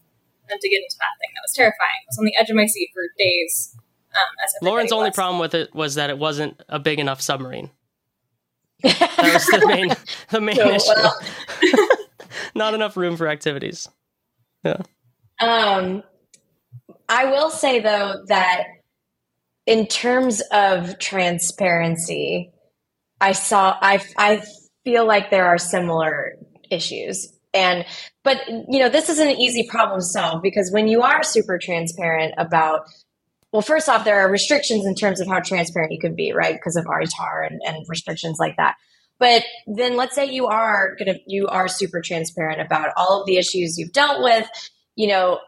than 0.49 0.59
to 0.59 0.69
get 0.69 0.77
into 0.77 0.97
that 0.99 1.15
thing. 1.21 1.29
That 1.35 1.43
was 1.43 1.53
terrifying. 1.55 1.99
I 2.03 2.09
was 2.09 2.17
on 2.19 2.25
the 2.25 2.35
edge 2.39 2.49
of 2.49 2.55
my 2.55 2.65
seat 2.65 2.89
for 2.93 3.03
days. 3.17 3.75
Um, 4.11 4.29
as 4.43 4.53
Loren's 4.61 4.91
only 4.91 5.09
was. 5.09 5.15
problem 5.15 5.39
with 5.39 5.53
it 5.53 5.73
was 5.75 5.95
that 5.95 6.09
it 6.09 6.17
wasn't 6.17 6.61
a 6.69 6.79
big 6.79 6.99
enough 6.99 7.21
submarine. 7.21 7.69
That 8.83 9.33
was 9.33 9.45
the 9.47 9.67
main 9.67 9.89
the 10.29 10.41
main 10.41 10.55
So, 10.55 10.69
issue. 10.69 10.93
well, 10.95 11.19
Not 12.55 12.73
enough 12.73 12.97
room 12.97 13.17
for 13.17 13.27
activities. 13.27 13.87
Yeah. 14.63 14.81
Um, 15.39 16.03
I 17.09 17.25
will 17.25 17.49
say 17.49 17.79
though 17.81 18.23
that 18.27 18.63
in 19.65 19.85
terms 19.87 20.41
of 20.51 20.97
transparency, 20.99 22.51
I 23.21 23.33
saw 23.33 23.77
I 23.81 24.01
I 24.17 24.41
feel 24.83 25.05
like 25.05 25.29
there 25.31 25.45
are 25.45 25.57
similar 25.57 26.33
issues. 26.69 27.33
And 27.53 27.85
but 28.23 28.47
you 28.47 28.79
know, 28.79 28.89
this 28.89 29.09
is 29.09 29.19
an 29.19 29.29
easy 29.29 29.67
problem 29.67 29.99
to 29.99 30.05
solve 30.05 30.41
because 30.41 30.71
when 30.71 30.87
you 30.87 31.01
are 31.01 31.23
super 31.23 31.57
transparent 31.57 32.33
about 32.37 32.87
well, 33.51 33.63
first 33.63 33.89
off, 33.89 34.05
there 34.05 34.19
are 34.19 34.31
restrictions 34.31 34.85
in 34.85 34.93
terms 34.93 35.19
of 35.19 35.27
how 35.27 35.39
transparent 35.39 35.91
you 35.91 35.99
can 35.99 36.15
be, 36.15 36.33
right? 36.33 36.53
Because 36.53 36.75
of 36.75 36.85
ITAR 36.85 37.47
and, 37.49 37.59
and 37.65 37.83
restrictions 37.87 38.37
like 38.39 38.57
that. 38.57 38.75
But 39.17 39.43
then 39.65 39.97
let's 39.97 40.15
say 40.15 40.31
you 40.31 40.47
are 40.47 40.95
gonna 40.97 41.15
you 41.25 41.47
are 41.47 41.67
super 41.67 42.01
transparent 42.01 42.61
about 42.61 42.91
all 42.95 43.21
of 43.21 43.25
the 43.25 43.37
issues 43.37 43.77
you've 43.77 43.91
dealt 43.91 44.23
with. 44.23 44.47
You 44.95 45.07
know, 45.07 45.39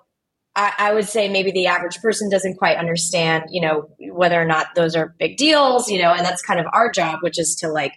I, 0.56 0.74
I 0.78 0.94
would 0.94 1.08
say 1.08 1.30
maybe 1.30 1.52
the 1.52 1.68
average 1.68 2.00
person 2.00 2.30
doesn't 2.30 2.58
quite 2.58 2.78
understand, 2.78 3.46
you 3.52 3.62
know, 3.62 3.90
whether 4.12 4.42
or 4.42 4.46
not 4.46 4.76
those 4.76 4.96
are 4.96 5.16
big 5.20 5.38
deals, 5.38 5.90
you 5.90 6.02
know, 6.02 6.12
and 6.12 6.26
that's 6.26 6.42
kind 6.42 6.60
of 6.60 6.66
our 6.74 6.92
job, 6.92 7.20
which 7.22 7.40
is 7.40 7.56
to 7.62 7.70
like 7.70 7.94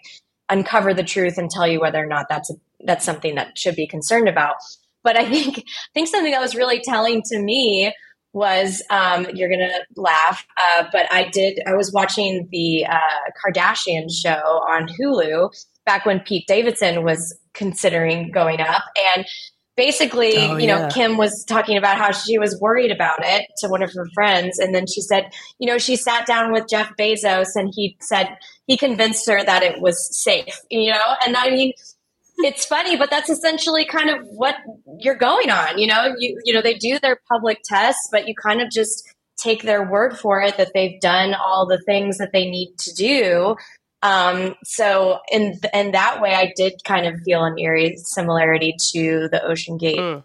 uncover 0.48 0.94
the 0.94 1.02
truth 1.02 1.38
and 1.38 1.50
tell 1.50 1.66
you 1.66 1.80
whether 1.80 2.02
or 2.02 2.06
not 2.06 2.26
that's 2.28 2.50
a, 2.50 2.54
that's 2.84 3.04
something 3.04 3.34
that 3.34 3.56
should 3.56 3.76
be 3.76 3.86
concerned 3.86 4.28
about. 4.28 4.56
But 5.02 5.16
I 5.16 5.28
think 5.28 5.58
I 5.58 5.92
think 5.92 6.08
something 6.08 6.32
that 6.32 6.40
was 6.40 6.54
really 6.54 6.80
telling 6.80 7.22
to 7.26 7.38
me 7.38 7.92
was 8.32 8.82
um, 8.90 9.26
you're 9.32 9.48
gonna 9.48 9.78
laugh, 9.96 10.44
uh, 10.56 10.84
but 10.92 11.06
I 11.12 11.28
did. 11.28 11.60
I 11.66 11.74
was 11.74 11.92
watching 11.92 12.48
the 12.50 12.84
uh, 12.84 12.98
Kardashian 13.44 14.10
show 14.10 14.62
on 14.68 14.88
Hulu 14.88 15.50
back 15.86 16.04
when 16.04 16.20
Pete 16.20 16.46
Davidson 16.48 17.04
was 17.04 17.38
considering 17.52 18.32
going 18.32 18.60
up, 18.60 18.82
and 19.14 19.24
basically, 19.76 20.36
Oh, 20.36 20.56
you 20.56 20.66
know, 20.66 20.78
yeah. 20.78 20.88
Kim 20.90 21.16
was 21.16 21.44
talking 21.44 21.76
about 21.76 21.98
how 21.98 22.12
she 22.12 22.38
was 22.38 22.58
worried 22.60 22.90
about 22.90 23.20
it 23.22 23.46
to 23.58 23.68
one 23.68 23.82
of 23.82 23.92
her 23.92 24.06
friends, 24.14 24.58
and 24.58 24.74
then 24.74 24.86
she 24.86 25.00
said, 25.00 25.30
you 25.58 25.66
know, 25.66 25.78
she 25.78 25.96
sat 25.96 26.26
down 26.26 26.52
with 26.52 26.68
Jeff 26.68 26.92
Bezos, 26.98 27.56
and 27.56 27.72
he 27.74 27.96
said 28.00 28.36
he 28.66 28.76
convinced 28.76 29.28
her 29.28 29.42
that 29.44 29.62
it 29.62 29.80
was 29.80 30.16
safe, 30.16 30.60
you 30.70 30.90
know, 30.92 31.16
and 31.24 31.36
I 31.36 31.50
mean 31.50 31.72
it's 32.38 32.64
funny, 32.64 32.96
but 32.96 33.10
that's 33.10 33.30
essentially 33.30 33.84
kind 33.84 34.10
of 34.10 34.26
what 34.26 34.56
you're 34.98 35.14
going 35.14 35.50
on. 35.50 35.78
You 35.78 35.86
know, 35.86 36.14
you 36.18 36.40
you 36.44 36.52
know 36.52 36.62
they 36.62 36.74
do 36.74 36.98
their 36.98 37.18
public 37.28 37.60
tests, 37.64 38.08
but 38.10 38.26
you 38.26 38.34
kind 38.34 38.60
of 38.60 38.70
just 38.70 39.08
take 39.36 39.62
their 39.62 39.88
word 39.88 40.18
for 40.18 40.40
it 40.42 40.56
that 40.56 40.72
they've 40.74 41.00
done 41.00 41.34
all 41.34 41.66
the 41.66 41.80
things 41.86 42.18
that 42.18 42.30
they 42.32 42.48
need 42.48 42.74
to 42.78 42.94
do. 42.94 43.56
Um, 44.04 44.54
so 44.64 45.18
in 45.32 45.58
in 45.72 45.92
that 45.92 46.20
way, 46.20 46.34
I 46.34 46.52
did 46.54 46.74
kind 46.84 47.06
of 47.06 47.20
feel 47.24 47.42
an 47.42 47.58
eerie 47.58 47.96
similarity 47.96 48.76
to 48.92 49.28
the 49.32 49.42
Ocean 49.42 49.78
Gate 49.78 49.98
Mm. 49.98 50.22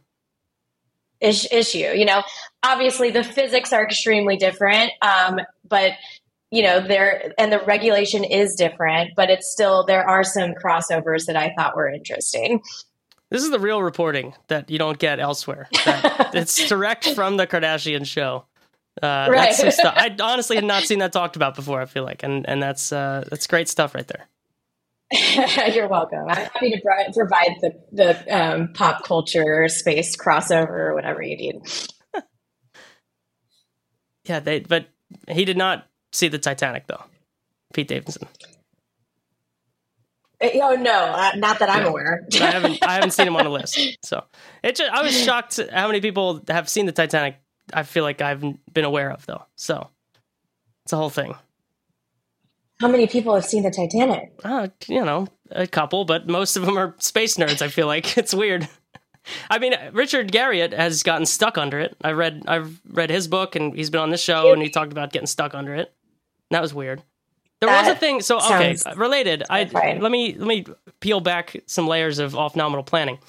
is- 1.22 1.48
issue. 1.52 1.78
You 1.96 2.06
know, 2.06 2.22
obviously 2.62 3.10
the 3.10 3.24
physics 3.24 3.72
are 3.74 3.84
extremely 3.84 4.36
different, 4.38 4.92
um, 5.02 5.40
but 5.68 5.94
you 6.52 6.62
know 6.64 6.82
there 6.82 7.32
and 7.38 7.54
the 7.54 7.60
regulation 7.60 8.24
is 8.26 8.56
different, 8.56 9.12
but 9.16 9.30
it's 9.30 9.50
still 9.50 9.86
there 9.86 10.06
are 10.08 10.24
some 10.26 10.54
crossovers 10.62 11.26
that 11.28 11.38
I 11.38 11.54
thought 11.58 11.76
were 11.76 11.88
interesting. 11.90 12.62
This 13.32 13.44
is 13.44 13.52
the 13.52 13.60
real 13.60 13.82
reporting 13.84 14.34
that 14.48 14.70
you 14.72 14.78
don't 14.80 14.98
get 15.00 15.20
elsewhere. 15.20 15.70
It's 16.34 16.68
direct 16.68 17.08
from 17.16 17.38
the 17.38 17.48
Kardashian 17.48 18.06
show. 18.06 18.46
Uh, 19.02 19.28
Right. 19.30 19.50
That's 19.50 19.58
some 19.58 19.72
stuff. 19.72 19.94
I 19.98 20.16
honestly 20.22 20.56
had 20.56 20.66
not 20.66 20.84
seen 20.84 21.00
that 21.00 21.12
talked 21.14 21.36
about 21.36 21.56
before. 21.56 21.82
I 21.82 21.86
feel 21.86 22.04
like, 22.04 22.24
and 22.24 22.48
and 22.48 22.62
that's 22.62 22.92
uh, 22.92 23.26
that's 23.30 23.48
great 23.48 23.68
stuff 23.70 23.96
right 23.96 24.08
there. 24.08 24.28
You're 25.74 25.88
welcome. 25.88 26.26
I'm 26.28 26.36
happy 26.36 26.72
to 26.72 26.82
pro- 26.82 27.12
provide 27.14 27.56
the 27.62 27.72
the 27.92 28.36
um, 28.36 28.74
pop 28.74 29.04
culture 29.04 29.68
space 29.68 30.16
crossover 30.18 30.70
or 30.70 30.96
whatever 30.96 31.22
you 31.22 31.38
need. 31.38 31.62
Yeah, 34.26 34.40
they. 34.40 34.60
But 34.60 34.88
he 35.28 35.44
did 35.44 35.58
not 35.58 35.88
see 36.12 36.28
the 36.28 36.38
Titanic 36.38 36.86
though. 36.86 37.04
Pete 37.74 37.88
Davidson. 37.88 38.28
Oh 40.42 40.76
no, 40.76 40.92
uh, 40.92 41.32
not 41.36 41.60
that 41.60 41.70
I'm 41.70 41.86
aware. 41.86 42.26
I 42.40 42.52
haven't 42.52 42.84
I 42.84 42.94
haven't 42.94 43.12
seen 43.12 43.28
him 43.28 43.36
on 43.36 43.44
the 43.44 43.50
list. 43.50 43.80
So 44.04 44.24
it 44.64 44.76
just, 44.76 44.92
I 44.92 45.02
was 45.02 45.20
shocked 45.20 45.60
how 45.72 45.88
many 45.88 46.00
people 46.00 46.42
have 46.48 46.70
seen 46.70 46.86
the 46.86 46.92
Titanic. 46.92 47.38
I 47.74 47.84
feel 47.84 48.04
like 48.04 48.22
I've 48.22 48.44
been 48.74 48.86
aware 48.86 49.12
of 49.12 49.26
though. 49.26 49.44
So 49.56 49.90
it's 50.84 50.94
a 50.94 50.98
whole 50.98 51.10
thing. 51.10 51.36
How 52.80 52.88
many 52.88 53.08
people 53.08 53.36
have 53.36 53.46
seen 53.46 53.64
the 53.64 53.72
Titanic? 53.72 54.32
Uh, 54.44 54.70
you 54.88 55.04
know, 55.04 55.28
a 55.52 55.68
couple, 55.68 56.06
but 56.06 56.28
most 56.30 56.56
of 56.56 56.66
them 56.66 56.78
are 56.78 56.96
space 57.00 57.36
nerds. 57.36 57.62
I 57.62 57.68
feel 57.68 57.88
like 57.88 58.18
it's 58.18 58.34
weird. 58.34 58.68
I 59.50 59.60
mean, 59.60 59.76
Richard 59.92 60.32
Garriott 60.32 60.74
has 60.74 61.04
gotten 61.04 61.26
stuck 61.26 61.58
under 61.58 61.80
it. 61.80 61.96
I 62.04 62.12
read 62.12 62.44
I've 62.48 62.80
read 62.88 63.10
his 63.10 63.28
book, 63.28 63.56
and 63.56 63.76
he's 63.76 63.90
been 63.90 64.02
on 64.02 64.10
this 64.10 64.24
show, 64.24 64.54
and 64.54 64.62
he 64.62 64.70
talked 64.70 64.92
about 64.92 65.12
getting 65.12 65.28
stuck 65.28 65.54
under 65.54 65.76
it. 65.76 65.94
That 66.52 66.62
was 66.62 66.74
weird. 66.74 67.04
There 67.60 67.70
was 67.70 67.88
a 67.90 67.96
thing. 67.96 68.22
So 68.22 68.38
okay, 68.38 68.76
sounds 68.76 68.98
related. 68.98 69.44
I 69.50 69.66
let 70.00 70.12
me 70.12 70.34
let 70.36 70.48
me 70.48 70.66
peel 71.02 71.20
back 71.20 71.58
some 71.66 71.88
layers 71.88 72.20
of 72.20 72.36
off 72.36 72.56
nominal 72.56 72.84
planning. 72.84 73.20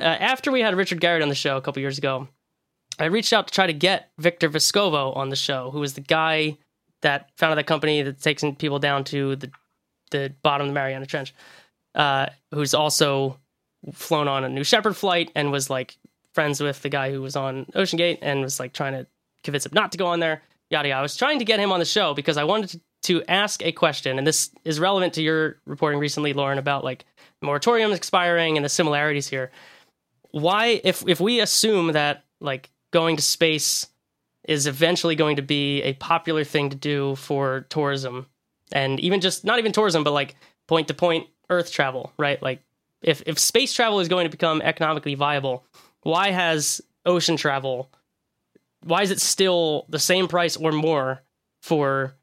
Uh, 0.00 0.04
after 0.04 0.50
we 0.50 0.60
had 0.60 0.74
Richard 0.74 1.00
Garriott 1.00 1.22
on 1.22 1.28
the 1.28 1.34
show 1.34 1.56
a 1.56 1.60
couple 1.60 1.80
years 1.80 1.98
ago, 1.98 2.28
I 2.98 3.06
reached 3.06 3.32
out 3.32 3.46
to 3.48 3.54
try 3.54 3.66
to 3.66 3.72
get 3.72 4.10
Victor 4.18 4.48
Vescovo 4.48 5.16
on 5.16 5.28
the 5.28 5.36
show, 5.36 5.70
who 5.70 5.80
was 5.80 5.94
the 5.94 6.00
guy 6.00 6.58
that 7.02 7.30
founded 7.36 7.58
that 7.58 7.66
company 7.66 8.02
that 8.02 8.20
takes 8.20 8.44
people 8.58 8.78
down 8.78 9.04
to 9.04 9.36
the 9.36 9.50
the 10.10 10.32
bottom 10.42 10.66
of 10.66 10.70
the 10.70 10.74
Mariana 10.74 11.04
Trench, 11.04 11.34
uh, 11.94 12.26
who's 12.52 12.72
also 12.72 13.38
flown 13.92 14.26
on 14.26 14.42
a 14.42 14.48
New 14.48 14.64
Shepard 14.64 14.96
flight 14.96 15.30
and 15.34 15.52
was 15.52 15.68
like 15.68 15.96
friends 16.32 16.60
with 16.60 16.80
the 16.82 16.88
guy 16.88 17.10
who 17.10 17.20
was 17.20 17.36
on 17.36 17.66
Ocean 17.74 17.96
Gate 17.96 18.18
and 18.22 18.40
was 18.40 18.58
like 18.58 18.72
trying 18.72 18.94
to 18.94 19.06
convince 19.44 19.66
him 19.66 19.72
not 19.74 19.92
to 19.92 19.98
go 19.98 20.06
on 20.06 20.20
there. 20.20 20.42
Yada 20.70 20.88
yada. 20.88 20.98
I 20.98 21.02
was 21.02 21.16
trying 21.16 21.38
to 21.38 21.44
get 21.44 21.60
him 21.60 21.72
on 21.72 21.78
the 21.78 21.84
show 21.84 22.14
because 22.14 22.36
I 22.36 22.44
wanted 22.44 22.80
to, 23.02 23.22
ask 23.26 23.62
a 23.64 23.72
question, 23.72 24.18
and 24.18 24.26
this 24.26 24.50
is 24.66 24.78
relevant 24.78 25.14
to 25.14 25.22
your 25.22 25.56
reporting 25.64 25.98
recently, 25.98 26.34
Loren, 26.34 26.58
about 26.58 26.84
like 26.84 27.06
moratoriums 27.42 27.96
expiring 27.96 28.58
and 28.58 28.64
the 28.64 28.68
similarities 28.68 29.26
here. 29.26 29.50
Why, 30.32 30.82
if 30.84 31.02
if 31.08 31.18
we 31.18 31.40
assume 31.40 31.92
that 31.92 32.24
like 32.40 32.68
going 32.90 33.16
to 33.16 33.22
space 33.22 33.86
is 34.44 34.66
eventually 34.66 35.14
going 35.14 35.36
to 35.36 35.42
be 35.42 35.82
a 35.82 35.92
popular 35.94 36.44
thing 36.44 36.70
to 36.70 36.76
do 36.76 37.14
for 37.16 37.66
tourism. 37.68 38.26
And 38.72 38.98
even 39.00 39.20
just 39.20 39.44
not 39.44 39.58
even 39.58 39.72
tourism 39.72 40.04
but 40.04 40.12
like 40.12 40.36
point 40.66 40.88
to 40.88 40.94
point 40.94 41.26
earth 41.50 41.70
travel 41.72 42.12
right? 42.18 42.42
Like 42.42 42.62
if 43.02 43.22
if 43.26 43.38
space 43.38 43.72
travel 43.72 44.00
is 44.00 44.08
going 44.08 44.24
to 44.24 44.30
become 44.30 44.60
economically 44.62 45.14
viable 45.14 45.64
why 46.02 46.30
has 46.30 46.80
ocean 47.06 47.36
travel 47.36 47.90
why 48.84 49.02
is 49.02 49.10
it 49.10 49.20
still 49.20 49.86
the 49.88 49.98
same 49.98 50.28
price 50.28 50.56
or 50.56 50.72
more 50.72 51.22
for 51.60 52.14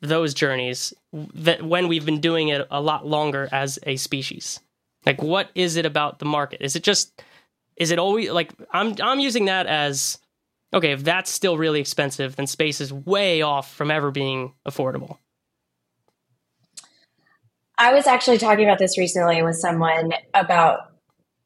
those 0.00 0.32
journeys 0.32 0.94
that 1.12 1.62
when 1.62 1.88
we've 1.88 2.04
been 2.04 2.20
doing 2.20 2.48
it 2.48 2.66
a 2.70 2.80
lot 2.80 3.06
longer 3.06 3.48
as 3.50 3.78
a 3.84 3.96
species? 3.96 4.60
Like 5.06 5.22
what 5.22 5.50
is 5.54 5.76
it 5.76 5.86
about 5.86 6.18
the 6.18 6.24
market? 6.24 6.62
Is 6.62 6.76
it 6.76 6.82
just 6.82 7.22
is 7.78 7.90
it 7.90 7.98
always 7.98 8.30
like 8.30 8.52
i'm 8.72 8.94
i'm 9.02 9.20
using 9.20 9.46
that 9.46 9.66
as 9.66 10.18
okay 10.74 10.92
if 10.92 11.04
that's 11.04 11.30
still 11.30 11.56
really 11.56 11.80
expensive 11.80 12.36
then 12.36 12.46
space 12.46 12.80
is 12.80 12.92
way 12.92 13.42
off 13.42 13.72
from 13.74 13.90
ever 13.90 14.10
being 14.10 14.52
affordable 14.66 15.18
I 17.80 17.94
was 17.94 18.08
actually 18.08 18.38
talking 18.38 18.64
about 18.64 18.80
this 18.80 18.98
recently 18.98 19.40
with 19.44 19.54
someone 19.54 20.12
about 20.34 20.92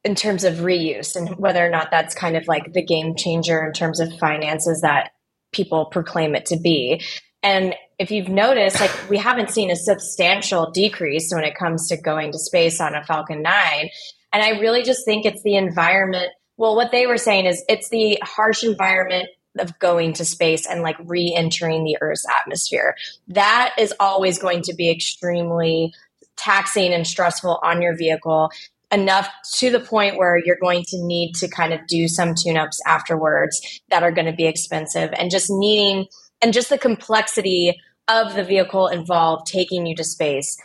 in 0.03 0.15
terms 0.15 0.45
of 0.45 0.55
reuse 0.57 1.15
and 1.15 1.37
whether 1.37 1.65
or 1.65 1.69
not 1.69 1.91
that's 1.91 2.15
kind 2.15 2.37
of 2.37 2.49
like 2.49 2.73
the 2.73 2.83
game 2.83 3.15
changer 3.15 3.65
in 3.65 3.73
terms 3.73 4.01
of 4.01 4.19
finances 4.19 4.81
that 4.81 5.13
people 5.53 5.85
proclaim 5.85 6.35
it 6.35 6.47
to 6.47 6.57
be. 6.57 7.03
And 7.43 7.75
if 7.99 8.11
you've 8.11 8.31
noticed, 8.31 8.81
like 8.81 8.91
we 9.11 9.19
haven't 9.19 9.51
seen 9.51 9.71
a 9.71 9.77
substantial 9.77 10.71
decrease 10.71 11.31
when 11.33 11.45
it 11.45 11.55
comes 11.55 11.89
to 11.89 11.97
going 11.97 12.33
to 12.33 12.39
space 12.39 12.81
on 12.81 12.95
a 12.95 13.05
Falcon 13.05 13.43
9. 13.43 13.91
And 14.33 14.43
I 14.43 14.61
really 14.61 14.83
just 14.83 15.05
think 15.05 15.25
it's 15.27 15.43
the 15.43 15.57
environment. 15.57 16.29
Well, 16.57 16.77
what 16.77 16.93
they 16.93 17.07
were 17.07 17.19
saying 17.19 17.47
is 17.47 17.65
it's 17.69 17.89
the 17.91 18.19
harsh 18.23 18.65
environment 18.65 19.29
of 19.59 19.79
going 19.79 20.15
to 20.15 20.25
space 20.25 20.67
and 20.67 20.83
like 20.83 20.97
re 21.05 21.35
entering 21.37 21.85
the 21.85 21.99
Earth's 22.01 22.27
atmosphere. 22.41 22.95
That 23.29 23.75
is 23.79 23.93
always 24.01 24.39
going 24.39 24.63
to 24.63 24.75
be 24.75 24.91
extremely 24.91 25.93
taxing 26.37 26.93
and 26.93 27.07
stressful 27.07 27.61
on 27.63 27.83
your 27.83 27.97
vehicle 27.97 28.51
enough 28.91 29.29
to 29.55 29.71
the 29.71 29.81
point 29.81 30.17
where 30.17 30.37
you're 30.37 30.59
going 30.61 30.85
to 30.85 31.03
need 31.03 31.35
to 31.35 31.49
kind 31.49 31.73
of 31.73 31.87
do 31.87 32.09
some 32.09 32.35
tune 32.35 32.57
ups 32.57 32.81
afterwards 32.87 33.81
that 33.89 34.03
are 34.03 34.13
going 34.13 34.27
to 34.27 34.33
be 34.33 34.47
expensive 34.47 35.11
and 35.19 35.31
just 35.31 35.51
needing 35.51 36.07
and 36.43 36.53
just 36.53 36.69
the 36.69 36.79
complexity 36.79 37.79
of 38.09 38.35
the 38.35 38.45
vehicle 38.45 38.89
involved 38.89 39.47
taking 39.47 39.87
you 39.87 39.97
to 39.97 40.05
space 40.05 40.59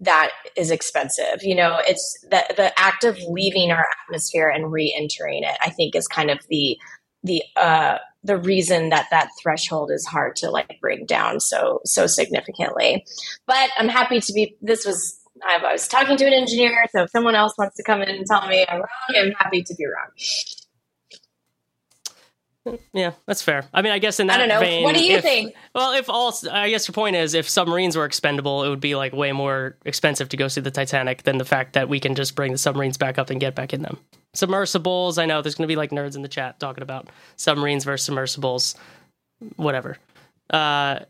that 0.00 0.30
is 0.56 0.70
expensive 0.70 1.42
you 1.42 1.54
know 1.54 1.78
it's 1.86 2.18
the 2.30 2.44
the 2.56 2.78
act 2.78 3.04
of 3.04 3.18
leaving 3.28 3.70
our 3.70 3.86
atmosphere 4.04 4.48
and 4.48 4.70
re-entering 4.70 5.42
it 5.42 5.56
i 5.62 5.70
think 5.70 5.94
is 5.94 6.06
kind 6.06 6.30
of 6.30 6.38
the 6.48 6.76
the 7.22 7.42
uh 7.56 7.98
the 8.22 8.36
reason 8.36 8.90
that 8.90 9.06
that 9.10 9.28
threshold 9.40 9.90
is 9.90 10.04
hard 10.04 10.36
to 10.36 10.50
like 10.50 10.76
bring 10.80 11.06
down 11.06 11.40
so 11.40 11.80
so 11.84 12.06
significantly 12.06 13.04
but 13.46 13.70
i'm 13.78 13.88
happy 13.88 14.20
to 14.20 14.32
be 14.32 14.56
this 14.60 14.84
was 14.84 15.18
I 15.46 15.58
was 15.72 15.86
talking 15.86 16.16
to 16.16 16.24
an 16.24 16.32
engineer, 16.32 16.86
so 16.90 17.02
if 17.02 17.10
someone 17.10 17.34
else 17.34 17.52
wants 17.58 17.76
to 17.76 17.82
come 17.82 18.02
in 18.02 18.08
and 18.08 18.26
tell 18.26 18.46
me 18.48 18.64
I'm 18.68 18.78
wrong, 18.78 18.88
I'm 19.14 19.32
happy 19.32 19.62
to 19.62 19.74
be 19.74 19.84
wrong. 19.84 20.08
Yeah 22.92 23.12
that's 23.26 23.42
fair. 23.42 23.64
I 23.72 23.82
mean 23.82 23.92
i 23.92 23.98
guess 23.98 24.18
in 24.20 24.26
that 24.26 24.34
I 24.36 24.38
don't 24.38 24.48
know. 24.48 24.60
vein, 24.60 24.82
What 24.84 24.94
do 24.96 25.04
you 25.04 25.16
if- 25.16 25.22
think? 25.22 25.54
well 25.74 25.92
if 25.92 26.08
all 26.10 26.34
i 26.50 26.68
guess 26.70 26.88
your 26.88 26.92
point 26.94 27.16
is 27.16 27.34
if 27.34 27.48
submarines 27.48 27.96
were 27.96 28.04
expendable 28.04 28.64
it 28.64 28.68
would 28.68 28.80
be 28.80 28.94
like 28.94 29.12
way 29.12 29.32
more 29.32 29.76
expensive 29.84 30.28
to 30.30 30.36
go 30.36 30.48
see 30.48 30.60
the 30.60 30.70
titanic 30.70 31.22
than 31.22 31.38
the 31.38 31.44
fact 31.44 31.74
that 31.74 31.88
we 31.88 32.00
can 32.00 32.14
just 32.14 32.34
bring 32.34 32.52
the 32.52 32.58
submarines 32.58 32.96
back 32.98 33.18
up 33.18 33.30
and 33.30 33.40
get 33.40 33.54
back 33.54 33.72
in 33.72 33.82
them. 33.82 33.98
Submersibles 34.34 35.18
i 35.18 35.26
know 35.26 35.42
there's 35.42 35.54
going 35.54 35.66
to 35.68 35.72
be 35.72 35.76
like 35.76 35.90
nerds 35.90 36.16
in 36.16 36.22
the 36.22 36.28
chat 36.28 36.58
talking 36.60 36.82
about 36.82 37.08
submarines 37.36 37.84
versus 37.84 38.06
submersibles. 38.06 38.74
Whatever. 39.56 39.98
Uh 40.50 41.00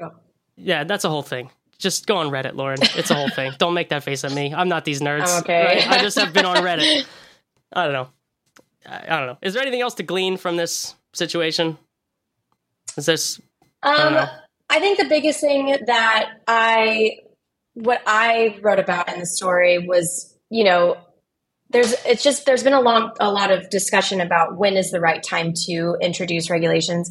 Oh. 0.00 0.10
yeah 0.56 0.84
that's 0.84 1.04
a 1.04 1.08
whole 1.08 1.22
thing. 1.22 1.50
Just 1.78 2.06
go 2.06 2.16
on 2.18 2.28
reddit 2.28 2.54
Loren. 2.54 2.78
It's 2.82 3.10
a 3.10 3.14
whole 3.14 3.28
thing. 3.30 3.52
Don't 3.58 3.74
make 3.74 3.88
that 3.90 4.02
face 4.02 4.24
at 4.24 4.32
me. 4.32 4.54
I'm 4.54 4.68
not 4.68 4.84
these 4.84 5.00
nerds. 5.00 5.28
I'm 5.28 5.42
okay. 5.42 5.64
right? 5.64 5.90
i 5.90 5.98
just 6.02 6.18
have 6.18 6.32
been 6.32 6.46
on 6.46 6.56
reddit. 6.58 7.04
I 7.72 7.84
don't 7.84 7.92
know 7.92 8.08
I, 8.86 9.04
I 9.08 9.18
don't 9.18 9.26
know 9.26 9.38
is 9.42 9.54
there 9.54 9.62
anything 9.62 9.80
else 9.80 9.94
to 9.94 10.02
glean 10.02 10.36
from 10.36 10.56
this 10.56 10.94
situation 11.12 11.76
is 12.96 13.06
this 13.06 13.40
Um, 13.82 14.14
know. 14.14 14.28
I 14.68 14.80
think 14.80 14.98
the 14.98 15.08
biggest 15.08 15.40
thing 15.40 15.76
that 15.86 16.30
I, 16.48 17.18
what 17.74 18.02
I 18.06 18.58
wrote 18.62 18.80
about 18.80 19.12
in 19.12 19.20
the 19.20 19.26
story 19.26 19.78
was, 19.86 20.36
you 20.50 20.64
know, 20.64 20.96
there's, 21.70 21.92
it's 22.04 22.22
just, 22.22 22.46
there's 22.46 22.64
been 22.64 22.72
a 22.72 22.80
long, 22.80 23.12
a 23.20 23.30
lot 23.30 23.50
of 23.50 23.70
discussion 23.70 24.20
about 24.20 24.56
when 24.56 24.76
is 24.76 24.90
the 24.90 25.00
right 25.00 25.22
time 25.22 25.52
to 25.66 25.96
introduce 26.00 26.50
regulations 26.50 27.10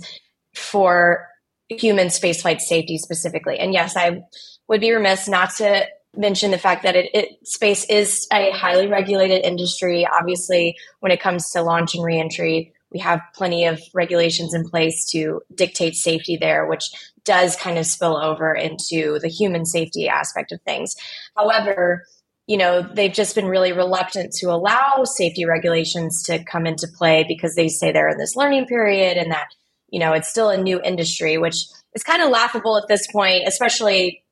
for 0.54 1.28
human 1.70 2.08
spaceflight 2.08 2.60
safety 2.60 2.98
specifically. 2.98 3.58
And 3.58 3.74
yes, 3.74 3.96
I 3.96 4.24
would 4.68 4.82
be 4.82 4.92
remiss 4.92 5.28
not 5.28 5.52
to 5.56 5.86
mention 6.18 6.52
the 6.52 6.58
fact 6.58 6.84
that 6.84 6.96
it, 6.96 7.10
it 7.14 7.48
space 7.48 7.86
is 7.86 8.28
a 8.32 8.52
highly 8.52 8.88
regulated 8.88 9.46
industry. 9.46 10.08
Obviously, 10.08 10.76
when 11.00 11.12
it 11.12 11.22
comes 11.22 11.50
to 11.52 11.62
launch 11.62 11.96
and 11.96 12.04
reentry, 12.04 12.74
we 12.92 13.00
have 13.00 13.22
plenty 13.34 13.66
of 13.66 13.82
regulations 13.94 14.54
in 14.54 14.70
place 14.70 15.06
to 15.12 15.42
dictate 15.54 15.96
safety 15.96 16.38
there, 16.38 16.66
which 16.66 16.90
does 17.26 17.56
kind 17.56 17.78
of 17.78 17.86
spill 17.86 18.16
over 18.16 18.54
into 18.54 19.20
the 19.20 19.28
human 19.28 19.66
safety 19.66 20.08
aspect 20.08 20.52
of 20.52 20.62
things. 20.62 20.96
However, 21.36 22.06
you 22.48 22.58
know, 22.58 22.82
they've 22.82 23.12
just 23.12 23.36
been 23.36 23.48
really 23.48 23.72
reluctant 23.72 24.32
to 24.34 24.52
allow 24.52 25.04
safety 25.04 25.46
regulations 25.46 26.24
to 26.24 26.44
come 26.44 26.68
into 26.68 26.88
play 26.88 27.26
because 27.28 27.56
they 27.56 27.68
say 27.68 27.92
they're 27.92 28.10
in 28.10 28.18
this 28.18 28.36
learning 28.36 28.68
period 28.68 29.18
and 29.18 29.32
that, 29.32 29.48
you 29.90 30.00
know, 30.00 30.14
it's 30.14 30.30
still 30.30 30.50
a 30.50 30.62
new 30.62 30.80
industry, 30.82 31.38
which 31.38 31.66
is 31.96 32.04
kind 32.04 32.22
of 32.22 32.30
laughable 32.30 32.78
at 32.78 32.88
this 32.88 33.12
point, 33.12 33.48
especially 33.48 34.24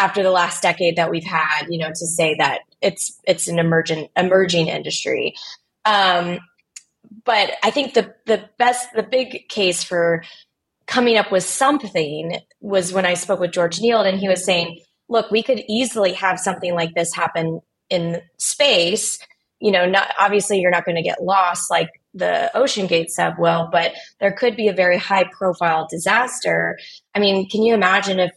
after 0.00 0.22
the 0.22 0.30
last 0.30 0.62
decade 0.62 0.96
that 0.96 1.10
we've 1.10 1.24
had, 1.24 1.66
you 1.68 1.78
know, 1.78 1.90
to 1.90 2.06
say 2.06 2.34
that 2.38 2.60
it's 2.80 3.20
it's 3.26 3.46
an 3.48 3.58
emergent 3.58 4.10
emerging 4.16 4.68
industry. 4.68 5.34
Um, 5.84 6.40
but 7.24 7.52
I 7.62 7.70
think 7.70 7.92
the 7.92 8.14
the 8.24 8.48
best, 8.58 8.88
the 8.94 9.02
big 9.02 9.48
case 9.48 9.84
for 9.84 10.24
coming 10.86 11.18
up 11.18 11.30
with 11.30 11.44
something 11.44 12.38
was 12.60 12.92
when 12.92 13.04
I 13.04 13.14
spoke 13.14 13.40
with 13.40 13.52
George 13.52 13.78
Nield, 13.78 14.08
and 14.08 14.18
he 14.18 14.26
was 14.26 14.42
saying, 14.42 14.80
"Look, 15.08 15.30
we 15.30 15.42
could 15.42 15.62
easily 15.68 16.14
have 16.14 16.40
something 16.40 16.74
like 16.74 16.94
this 16.94 17.14
happen 17.14 17.60
in 17.90 18.22
space. 18.38 19.18
You 19.60 19.70
know, 19.70 19.84
not 19.84 20.14
obviously 20.18 20.60
you're 20.60 20.70
not 20.70 20.86
going 20.86 20.96
to 20.96 21.02
get 21.02 21.22
lost 21.22 21.70
like 21.70 21.90
the 22.14 22.50
OceanGate 22.54 23.10
sub 23.10 23.34
will, 23.38 23.68
but 23.70 23.92
there 24.18 24.32
could 24.32 24.56
be 24.56 24.68
a 24.68 24.72
very 24.72 24.96
high 24.96 25.24
profile 25.30 25.86
disaster. 25.90 26.78
I 27.14 27.18
mean, 27.20 27.48
can 27.50 27.62
you 27.62 27.74
imagine 27.74 28.18
if 28.18 28.32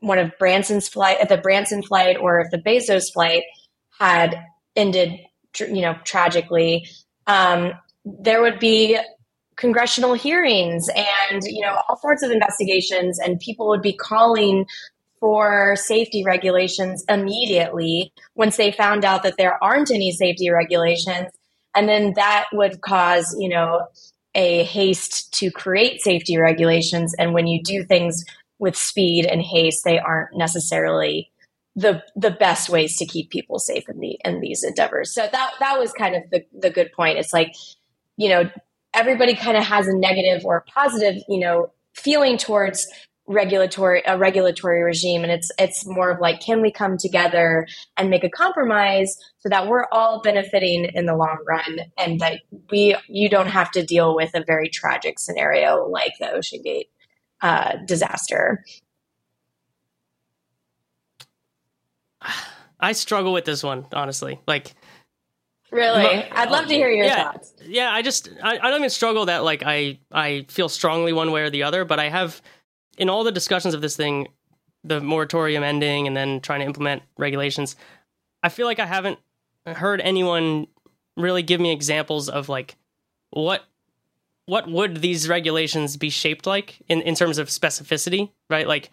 one 0.00 0.18
of 0.18 0.32
Branson's 0.38 0.88
flight, 0.88 1.28
the 1.28 1.36
Branson 1.36 1.82
flight, 1.82 2.16
or 2.18 2.40
if 2.40 2.50
the 2.50 2.58
Bezos 2.58 3.12
flight 3.12 3.42
had 3.98 4.42
ended, 4.76 5.18
you 5.58 5.82
know, 5.82 5.96
tragically? 6.04 6.88
Um, 7.26 7.72
there 8.04 8.42
would 8.42 8.58
be 8.58 8.98
congressional 9.60 10.14
hearings 10.14 10.88
and 10.96 11.42
you 11.44 11.60
know 11.60 11.76
all 11.88 11.96
sorts 11.98 12.22
of 12.22 12.30
investigations 12.30 13.18
and 13.18 13.38
people 13.40 13.68
would 13.68 13.82
be 13.82 13.92
calling 13.92 14.64
for 15.20 15.76
safety 15.76 16.24
regulations 16.24 17.04
immediately 17.10 18.10
once 18.34 18.56
they 18.56 18.72
found 18.72 19.04
out 19.04 19.22
that 19.22 19.36
there 19.36 19.62
aren't 19.62 19.90
any 19.90 20.10
safety 20.10 20.48
regulations 20.48 21.28
and 21.74 21.88
then 21.90 22.14
that 22.16 22.46
would 22.54 22.80
cause 22.80 23.36
you 23.38 23.50
know 23.50 23.86
a 24.34 24.64
haste 24.64 25.30
to 25.34 25.50
create 25.50 26.00
safety 26.00 26.38
regulations 26.38 27.14
and 27.18 27.34
when 27.34 27.46
you 27.46 27.62
do 27.62 27.84
things 27.84 28.24
with 28.60 28.76
speed 28.76 29.26
and 29.26 29.42
haste 29.42 29.82
they 29.84 29.98
aren't 29.98 30.36
necessarily 30.36 31.30
the 31.76 32.02
the 32.14 32.30
best 32.30 32.68
ways 32.68 32.96
to 32.98 33.06
keep 33.06 33.30
people 33.30 33.58
safe 33.58 33.88
in 33.88 33.98
the 34.00 34.18
in 34.24 34.40
these 34.40 34.62
endeavors. 34.62 35.12
So 35.12 35.28
that 35.30 35.52
that 35.60 35.78
was 35.78 35.92
kind 35.92 36.14
of 36.14 36.22
the 36.30 36.44
the 36.56 36.70
good 36.70 36.92
point. 36.92 37.18
It's 37.18 37.32
like 37.32 37.54
you 38.16 38.28
know 38.28 38.50
everybody 38.94 39.34
kind 39.34 39.56
of 39.56 39.64
has 39.64 39.88
a 39.88 39.96
negative 39.96 40.44
or 40.44 40.64
positive 40.72 41.22
you 41.28 41.40
know 41.40 41.72
feeling 41.94 42.36
towards 42.36 42.86
regulatory 43.26 44.02
a 44.06 44.18
regulatory 44.18 44.82
regime. 44.82 45.22
And 45.22 45.30
it's 45.30 45.50
it's 45.58 45.86
more 45.86 46.10
of 46.10 46.20
like 46.20 46.40
can 46.40 46.60
we 46.60 46.72
come 46.72 46.98
together 46.98 47.66
and 47.96 48.10
make 48.10 48.24
a 48.24 48.30
compromise 48.30 49.16
so 49.38 49.48
that 49.48 49.68
we're 49.68 49.86
all 49.92 50.20
benefiting 50.20 50.86
in 50.92 51.06
the 51.06 51.14
long 51.14 51.38
run 51.46 51.80
and 51.96 52.20
that 52.20 52.40
we 52.70 52.96
you 53.08 53.28
don't 53.28 53.46
have 53.46 53.70
to 53.72 53.84
deal 53.84 54.16
with 54.16 54.34
a 54.34 54.44
very 54.44 54.68
tragic 54.68 55.20
scenario 55.20 55.86
like 55.86 56.12
the 56.18 56.26
OceanGate 56.26 56.88
uh, 57.42 57.76
disaster. 57.84 58.64
I 62.80 62.92
struggle 62.92 63.32
with 63.32 63.44
this 63.44 63.62
one 63.62 63.86
honestly. 63.92 64.40
Like 64.46 64.74
Really? 65.70 66.24
I'd 66.32 66.50
love 66.50 66.66
to 66.66 66.74
hear 66.74 66.90
your 66.90 67.06
yeah, 67.06 67.32
thoughts. 67.32 67.54
Yeah, 67.64 67.90
I 67.92 68.02
just 68.02 68.28
I, 68.42 68.58
I 68.58 68.70
don't 68.70 68.80
even 68.80 68.90
struggle 68.90 69.26
that 69.26 69.44
like 69.44 69.62
I 69.64 69.98
I 70.10 70.46
feel 70.48 70.68
strongly 70.68 71.12
one 71.12 71.30
way 71.30 71.42
or 71.42 71.50
the 71.50 71.62
other, 71.62 71.84
but 71.84 72.00
I 72.00 72.08
have 72.08 72.42
in 72.98 73.08
all 73.08 73.22
the 73.22 73.32
discussions 73.32 73.74
of 73.74 73.80
this 73.80 73.96
thing, 73.96 74.28
the 74.82 75.00
moratorium 75.00 75.62
ending 75.62 76.06
and 76.06 76.16
then 76.16 76.40
trying 76.40 76.60
to 76.60 76.66
implement 76.66 77.02
regulations, 77.18 77.76
I 78.42 78.48
feel 78.48 78.66
like 78.66 78.80
I 78.80 78.86
haven't 78.86 79.18
heard 79.64 80.00
anyone 80.00 80.66
really 81.16 81.42
give 81.42 81.60
me 81.60 81.70
examples 81.70 82.28
of 82.28 82.48
like 82.48 82.76
what 83.30 83.64
what 84.46 84.68
would 84.68 84.96
these 84.96 85.28
regulations 85.28 85.96
be 85.96 86.10
shaped 86.10 86.46
like 86.46 86.78
in, 86.88 87.02
in 87.02 87.14
terms 87.14 87.38
of 87.38 87.48
specificity, 87.48 88.30
right? 88.48 88.66
Like 88.66 88.90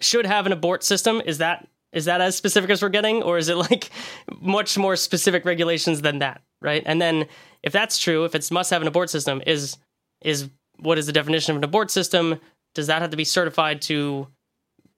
should 0.00 0.26
have 0.26 0.46
an 0.46 0.52
abort 0.52 0.82
system. 0.84 1.20
Is 1.24 1.38
that 1.38 1.66
is 1.92 2.04
that 2.04 2.20
as 2.20 2.36
specific 2.36 2.70
as 2.70 2.82
we're 2.82 2.88
getting, 2.88 3.22
or 3.22 3.36
is 3.36 3.48
it 3.48 3.56
like 3.56 3.90
much 4.40 4.78
more 4.78 4.96
specific 4.96 5.44
regulations 5.44 6.02
than 6.02 6.20
that, 6.20 6.40
right? 6.62 6.82
And 6.86 7.00
then 7.00 7.26
if 7.62 7.72
that's 7.72 7.98
true, 7.98 8.24
if 8.24 8.34
it's 8.34 8.50
must 8.50 8.70
have 8.70 8.82
an 8.82 8.88
abort 8.88 9.10
system, 9.10 9.42
is 9.46 9.76
is 10.20 10.48
what 10.78 10.98
is 10.98 11.06
the 11.06 11.12
definition 11.12 11.52
of 11.52 11.58
an 11.58 11.64
abort 11.64 11.90
system? 11.90 12.40
does 12.74 12.86
that 12.86 13.02
have 13.02 13.10
to 13.10 13.16
be 13.16 13.24
certified 13.24 13.82
to 13.82 14.26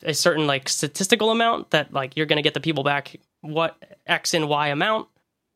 a 0.03 0.15
certain 0.15 0.47
like 0.47 0.69
statistical 0.69 1.31
amount 1.31 1.71
that 1.71 1.93
like 1.93 2.17
you're 2.17 2.27
going 2.27 2.37
to 2.37 2.43
get 2.43 2.55
the 2.55 2.61
people 2.61 2.83
back 2.83 3.17
what 3.41 3.77
x 4.07 4.35
and 4.35 4.49
y 4.49 4.69
amount 4.69 5.09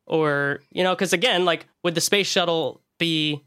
or 0.07 0.61
you 0.71 0.85
know 0.85 0.95
because 0.95 1.13
again 1.13 1.45
like 1.45 1.67
would 1.83 1.95
the 1.95 2.01
space 2.01 2.27
shuttle 2.27 2.81
be 2.99 3.43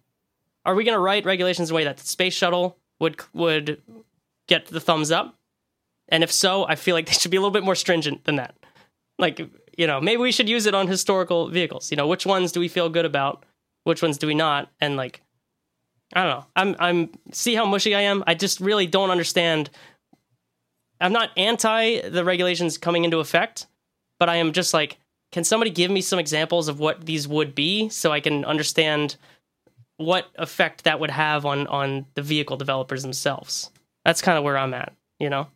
are 0.69 0.75
we 0.75 0.83
going 0.83 0.95
to 0.95 0.99
write 0.99 1.25
regulations 1.25 1.69
in 1.69 1.73
a 1.73 1.77
way 1.77 1.83
that 1.83 1.97
the 1.97 2.07
space 2.07 2.33
shuttle 2.33 2.77
would 2.99 3.19
would 3.33 3.81
get 4.47 4.67
the 4.67 4.79
thumbs 4.79 5.11
up 5.11 5.35
and 6.07 6.23
if 6.23 6.31
so 6.31 6.65
i 6.67 6.75
feel 6.75 6.95
like 6.95 7.05
they 7.05 7.13
should 7.13 7.31
be 7.31 7.37
a 7.37 7.39
little 7.39 7.51
bit 7.51 7.63
more 7.63 7.75
stringent 7.75 8.23
than 8.25 8.35
that 8.35 8.55
like 9.17 9.39
you 9.77 9.87
know 9.87 9.99
maybe 10.01 10.21
we 10.21 10.31
should 10.31 10.49
use 10.49 10.65
it 10.65 10.73
on 10.73 10.87
historical 10.87 11.49
vehicles 11.49 11.91
you 11.91 11.97
know 11.97 12.07
which 12.07 12.25
ones 12.25 12.51
do 12.51 12.59
we 12.59 12.67
feel 12.67 12.89
good 12.89 13.05
about 13.05 13.45
which 13.83 14.01
ones 14.01 14.17
do 14.17 14.27
we 14.27 14.35
not 14.35 14.71
and 14.79 14.95
like 14.95 15.21
I 16.13 16.23
don't 16.23 16.39
know. 16.39 16.45
I'm 16.55 16.75
I'm 16.79 17.09
see 17.31 17.55
how 17.55 17.65
mushy 17.65 17.93
I 17.93 18.01
am. 18.01 18.23
I 18.25 18.33
just 18.33 18.59
really 18.59 18.87
don't 18.87 19.11
understand. 19.11 19.69
I'm 20.99 21.13
not 21.13 21.29
anti 21.37 22.01
the 22.09 22.25
regulations 22.25 22.77
coming 22.77 23.05
into 23.05 23.19
effect, 23.19 23.67
but 24.19 24.27
I 24.27 24.37
am 24.37 24.51
just 24.51 24.73
like, 24.73 24.97
can 25.31 25.43
somebody 25.43 25.69
give 25.69 25.91
me 25.91 26.01
some 26.01 26.19
examples 26.19 26.67
of 26.67 26.79
what 26.79 27.05
these 27.05 27.27
would 27.27 27.53
be 27.53 27.89
so 27.89 28.11
I 28.11 28.19
can 28.19 28.43
understand 28.43 29.17
what 29.99 30.27
effect 30.35 30.85
that 30.85 30.99
would 30.99 31.11
have 31.11 31.45
on 31.45 31.67
on 31.67 32.05
the 32.15 32.21
vehicle 32.21 32.57
developers 32.57 33.03
themselves? 33.03 33.69
That's 34.03 34.21
kind 34.21 34.37
of 34.37 34.43
where 34.43 34.57
I'm 34.57 34.73
at, 34.73 34.93
you 35.19 35.29
know. 35.29 35.47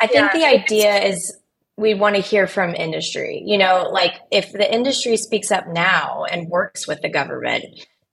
I 0.00 0.06
think 0.06 0.32
yeah. 0.32 0.38
the 0.38 0.46
idea 0.46 0.98
is 1.04 1.36
we 1.76 1.94
want 1.94 2.16
to 2.16 2.22
hear 2.22 2.46
from 2.46 2.74
industry. 2.74 3.42
You 3.44 3.58
know, 3.58 3.88
like 3.92 4.14
if 4.30 4.52
the 4.52 4.72
industry 4.72 5.16
speaks 5.16 5.50
up 5.50 5.68
now 5.68 6.24
and 6.24 6.48
works 6.48 6.86
with 6.86 7.02
the 7.02 7.08
government, 7.08 7.64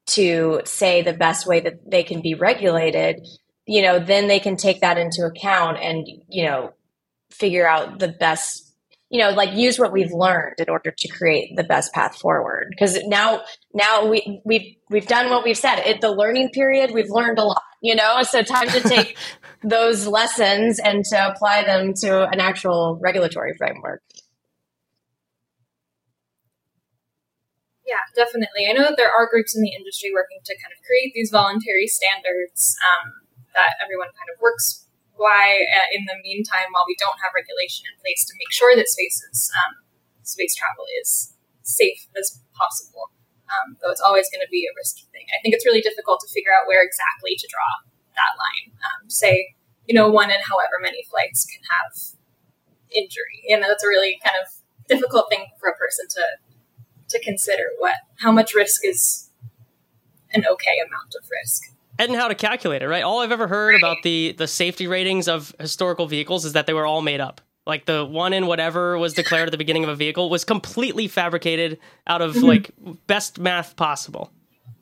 to 0.07 0.61
say 0.65 1.01
the 1.01 1.13
best 1.13 1.47
way 1.47 1.59
that 1.59 1.89
they 1.89 2.03
can 2.03 2.21
be 2.21 2.35
regulated, 2.35 3.25
you 3.65 3.81
know, 3.81 3.99
then 3.99 4.27
they 4.27 4.39
can 4.39 4.55
take 4.55 4.81
that 4.81 4.97
into 4.97 5.25
account 5.25 5.77
and, 5.81 6.07
you 6.29 6.45
know, 6.45 6.73
figure 7.31 7.67
out 7.67 7.99
the 7.99 8.07
best, 8.07 8.71
you 9.09 9.19
know, 9.19 9.31
like 9.31 9.55
use 9.55 9.79
what 9.79 9.91
we've 9.91 10.11
learned 10.11 10.55
in 10.59 10.69
order 10.69 10.93
to 10.95 11.07
create 11.07 11.55
the 11.55 11.63
best 11.63 11.91
path 11.93 12.15
forward. 12.15 12.67
Because 12.69 13.01
now, 13.05 13.41
now 13.75 14.07
we 14.07 14.41
we've 14.45 14.75
we've 14.89 15.05
done 15.05 15.29
what 15.29 15.43
we've 15.43 15.57
said. 15.57 15.79
At 15.83 15.99
the 15.99 16.09
learning 16.09 16.49
period, 16.49 16.91
we've 16.91 17.11
learned 17.11 17.37
a 17.37 17.43
lot, 17.43 17.61
you 17.83 17.93
know. 17.93 18.23
So 18.23 18.41
time 18.41 18.69
to 18.69 18.79
take 18.79 19.17
those 19.63 20.07
lessons 20.07 20.79
and 20.79 21.03
to 21.11 21.27
apply 21.27 21.63
them 21.63 21.93
to 21.95 22.23
an 22.31 22.39
actual 22.39 22.97
regulatory 23.03 23.53
framework. 23.57 24.01
Yeah, 27.85 28.01
definitely. 28.15 28.65
I 28.65 28.73
know 28.73 28.87
that 28.87 28.97
there 28.97 29.11
are 29.11 29.29
groups 29.29 29.53
in 29.53 29.61
the 29.61 29.75
industry 29.75 30.09
working 30.09 30.39
to 30.41 30.55
kind 30.55 30.71
of 30.71 30.81
create 30.87 31.11
these 31.13 31.29
voluntary 31.29 31.85
standards 31.85 32.79
um, 32.79 33.27
that 33.53 33.75
everyone 33.83 34.09
kind 34.15 34.31
of 34.33 34.41
works 34.41 34.87
by 35.19 35.59
uh, 35.67 35.87
in 35.91 36.07
the 36.07 36.15
meantime 36.23 36.71
while 36.71 36.87
we 36.87 36.95
don't 36.95 37.19
have 37.19 37.35
regulation 37.35 37.85
in 37.91 37.95
place 37.99 38.23
to 38.23 38.33
make 38.39 38.51
sure 38.55 38.71
that 38.75 38.87
spaces 38.87 39.51
um, 39.51 39.83
space 40.23 40.55
travel 40.55 40.87
is 41.03 41.35
safe 41.61 42.07
as 42.15 42.39
possible. 42.55 43.14
Um, 43.45 43.77
though 43.81 43.93
it's 43.93 44.01
always 44.01 44.25
going 44.33 44.41
to 44.41 44.49
be 44.49 44.65
a 44.65 44.73
risky 44.73 45.05
thing. 45.13 45.29
I 45.29 45.37
think 45.41 45.53
it's 45.53 45.65
really 45.65 45.81
difficult 45.81 46.19
to 46.25 46.29
figure 46.33 46.49
out 46.49 46.65
where 46.65 46.81
exactly 46.81 47.37
to 47.37 47.47
draw 47.47 47.71
that 48.17 48.33
line. 48.41 48.73
Um, 48.81 49.09
say, 49.09 49.53
you 49.85 49.93
know, 49.93 50.09
one 50.09 50.33
in 50.33 50.41
however 50.41 50.81
many 50.81 51.05
flights 51.09 51.45
can 51.45 51.61
have 51.69 51.93
injury. 52.89 53.45
You 53.45 53.59
know, 53.59 53.67
that's 53.67 53.83
a 53.83 53.87
really 53.87 54.17
kind 54.23 54.35
of 54.41 54.49
difficult 54.87 55.29
thing 55.29 55.45
for 55.59 55.69
a 55.69 55.75
person 55.75 56.05
to 56.09 56.23
to 57.09 57.19
consider 57.23 57.63
what 57.77 57.95
how 58.19 58.31
much 58.31 58.53
risk 58.53 58.81
is 58.83 59.29
an 60.33 60.43
okay 60.51 60.77
amount 60.79 61.13
of 61.15 61.27
risk 61.41 61.63
and 61.99 62.15
how 62.15 62.27
to 62.27 62.35
calculate 62.35 62.81
it 62.81 62.87
right 62.87 63.03
all 63.03 63.19
i've 63.19 63.31
ever 63.31 63.47
heard 63.47 63.69
right. 63.69 63.79
about 63.79 63.97
the 64.03 64.33
the 64.37 64.47
safety 64.47 64.87
ratings 64.87 65.27
of 65.27 65.53
historical 65.59 66.07
vehicles 66.07 66.45
is 66.45 66.53
that 66.53 66.65
they 66.65 66.73
were 66.73 66.85
all 66.85 67.01
made 67.01 67.21
up 67.21 67.41
like 67.65 67.85
the 67.85 68.05
one 68.05 68.33
in 68.33 68.47
whatever 68.47 68.97
was 68.97 69.13
declared 69.13 69.47
at 69.47 69.51
the 69.51 69.57
beginning 69.57 69.83
of 69.83 69.89
a 69.89 69.95
vehicle 69.95 70.29
was 70.29 70.43
completely 70.43 71.07
fabricated 71.07 71.79
out 72.07 72.21
of 72.21 72.35
mm-hmm. 72.35 72.45
like 72.45 72.71
best 73.07 73.39
math 73.39 73.75
possible 73.75 74.31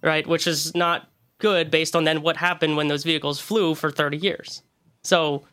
right? 0.03 0.27
Which 0.27 0.45
is 0.45 0.75
not 0.75 1.09
good 1.39 1.71
based 1.71 1.95
on 1.95 2.03
then 2.03 2.21
what 2.21 2.37
happened 2.37 2.77
when 2.77 2.89
those 2.89 3.03
vehicles 3.03 3.39
flew 3.39 3.73
for 3.73 3.89
30 3.89 4.17
years. 4.17 4.61
So 5.03 5.43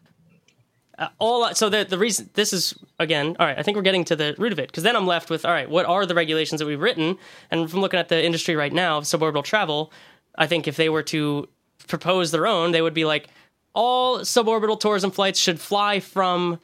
uh, 0.99 1.09
all 1.19 1.55
so 1.55 1.71
the 1.71 1.85
the 1.85 1.97
reason 1.97 2.29
this 2.35 2.53
is 2.53 2.75
again 2.99 3.35
all 3.39 3.47
right 3.47 3.59
i 3.59 3.63
think 3.63 3.75
we're 3.75 3.83
getting 3.83 4.05
to 4.05 4.15
the 4.15 4.35
root 4.37 4.53
of 4.53 4.59
it 4.59 4.67
because 4.67 4.83
then 4.83 4.95
i'm 4.95 5.07
left 5.07 5.31
with 5.31 5.47
all 5.47 5.51
right 5.51 5.71
what 5.71 5.87
are 5.87 6.05
the 6.05 6.15
regulations 6.15 6.59
that 6.59 6.67
we've 6.67 6.81
written? 6.81 7.17
And 7.51 7.71
from 7.71 7.81
looking 7.81 7.99
at 7.99 8.11
the 8.11 8.23
industry 8.23 8.55
right 8.55 8.73
now 8.73 8.99
of 8.99 9.05
suborbital 9.05 9.43
travel 9.43 9.93
i 10.35 10.47
think 10.47 10.69
if 10.69 10.77
they 10.77 10.91
were 10.91 11.03
to 11.05 11.49
propose 11.89 12.33
their 12.33 12.47
own 12.47 12.73
they 12.73 12.83
would 12.83 12.93
be 12.93 13.07
like 13.07 13.29
all 13.73 14.19
suborbital 14.19 14.79
tourism 14.79 15.11
flights 15.11 15.41
should 15.41 15.59
fly 15.59 16.01
from 16.01 16.61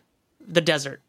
the 0.47 0.61
desert 0.61 1.01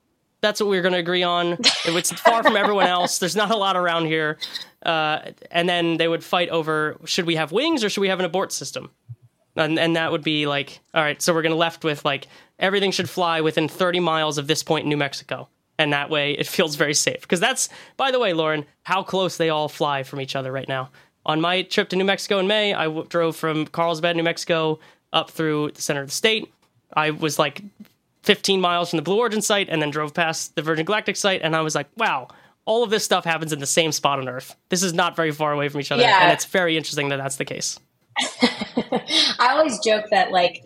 that's 0.42 0.60
what 0.62 0.70
we're 0.70 0.82
going 0.82 0.94
to 0.94 1.00
agree 1.00 1.24
on 1.24 1.58
it's 1.86 2.12
far 2.12 2.44
from 2.44 2.56
everyone 2.56 2.88
else 2.88 3.20
there's 3.20 3.36
not 3.36 3.52
a 3.52 3.58
lot 3.58 3.76
around 3.76 4.06
here 4.06 4.38
uh, 4.84 5.20
and 5.52 5.68
then 5.68 5.98
they 5.98 6.08
would 6.08 6.24
fight 6.24 6.50
over 6.50 6.98
should 7.06 7.26
we 7.26 7.36
have 7.36 7.52
wings 7.52 7.84
or 7.84 7.90
should 7.90 8.02
we 8.02 8.10
have 8.10 8.20
an 8.20 8.26
abort 8.26 8.52
system 8.52 8.90
and, 9.56 9.80
and 9.80 9.96
that 9.96 10.12
would 10.12 10.24
be 10.24 10.46
like 10.46 10.80
all 10.94 11.02
right 11.02 11.22
so 11.22 11.34
we're 11.34 11.42
going 11.42 11.52
to 11.52 11.58
left 11.58 11.84
with 11.84 12.06
like 12.06 12.28
everything 12.60 12.92
should 12.92 13.10
fly 13.10 13.42
within 13.42 13.68
30 13.68 14.00
miles 14.00 14.38
of 14.38 14.48
this 14.48 14.64
point 14.64 14.84
in 14.84 14.90
new 14.90 14.98
mexico 14.98 15.48
and 15.78 15.94
that 15.94 16.10
way 16.10 16.32
it 16.32 16.48
feels 16.48 16.76
very 16.76 16.94
safe. 16.94 17.22
Because 17.22 17.40
that's, 17.40 17.70
by 17.98 18.12
the 18.12 18.20
way, 18.20 18.34
Loren, 18.34 18.66
how 18.84 19.04
close 19.04 19.38
they 19.38 19.50
all 19.50 19.70
fly 19.70 20.04
from 20.04 20.22
each 20.22 20.36
other 20.36 20.52
right 20.52 20.68
now. 20.68 20.90
On 21.26 21.42
my 21.42 21.62
trip 21.64 21.90
to 21.90 21.96
New 21.96 22.06
Mexico 22.06 22.40
in 22.40 22.48
May, 22.48 22.74
I 22.74 22.86
w- 22.86 23.06
drove 23.08 23.36
from 23.36 23.68
Carlsbad, 23.68 24.16
New 24.16 24.24
Mexico, 24.24 24.80
up 25.12 25.30
through 25.30 25.72
the 25.72 25.82
center 25.82 26.02
of 26.02 26.08
the 26.08 26.14
state. 26.14 26.52
I 26.94 27.12
was 27.12 27.38
like 27.38 27.62
15 28.28 28.60
miles 28.62 28.90
from 28.90 28.98
the 28.98 29.04
Blue 29.04 29.18
Origin 29.18 29.42
site, 29.42 29.70
and 29.70 29.82
then 29.82 29.90
drove 29.90 30.14
past 30.14 30.54
the 30.56 30.62
Virgin 30.62 30.86
Galactic 30.86 31.16
site, 31.16 31.42
and 31.42 31.56
I 31.56 31.62
was 31.62 31.74
like, 31.74 31.88
wow. 31.96 32.28
All 32.66 32.84
of 32.84 32.90
this 32.90 33.06
stuff 33.06 33.24
happens 33.24 33.54
in 33.54 33.60
the 33.60 33.66
same 33.66 33.94
spot 33.94 34.20
on 34.20 34.28
Earth. 34.28 34.54
This 34.68 34.84
is 34.84 34.94
not 34.94 35.16
very 35.16 35.32
far 35.32 35.54
away 35.54 35.70
from 35.70 35.80
each 35.80 35.90
other, 35.90 36.04
Yeah. 36.04 36.24
and 36.24 36.34
it's 36.34 36.44
very 36.44 36.76
interesting 36.76 37.08
that 37.10 37.16
that's 37.18 37.38
the 37.38 37.46
case. 37.46 37.80
I 39.40 39.52
always 39.52 39.80
joke 39.80 40.06
that 40.12 40.32
like 40.32 40.64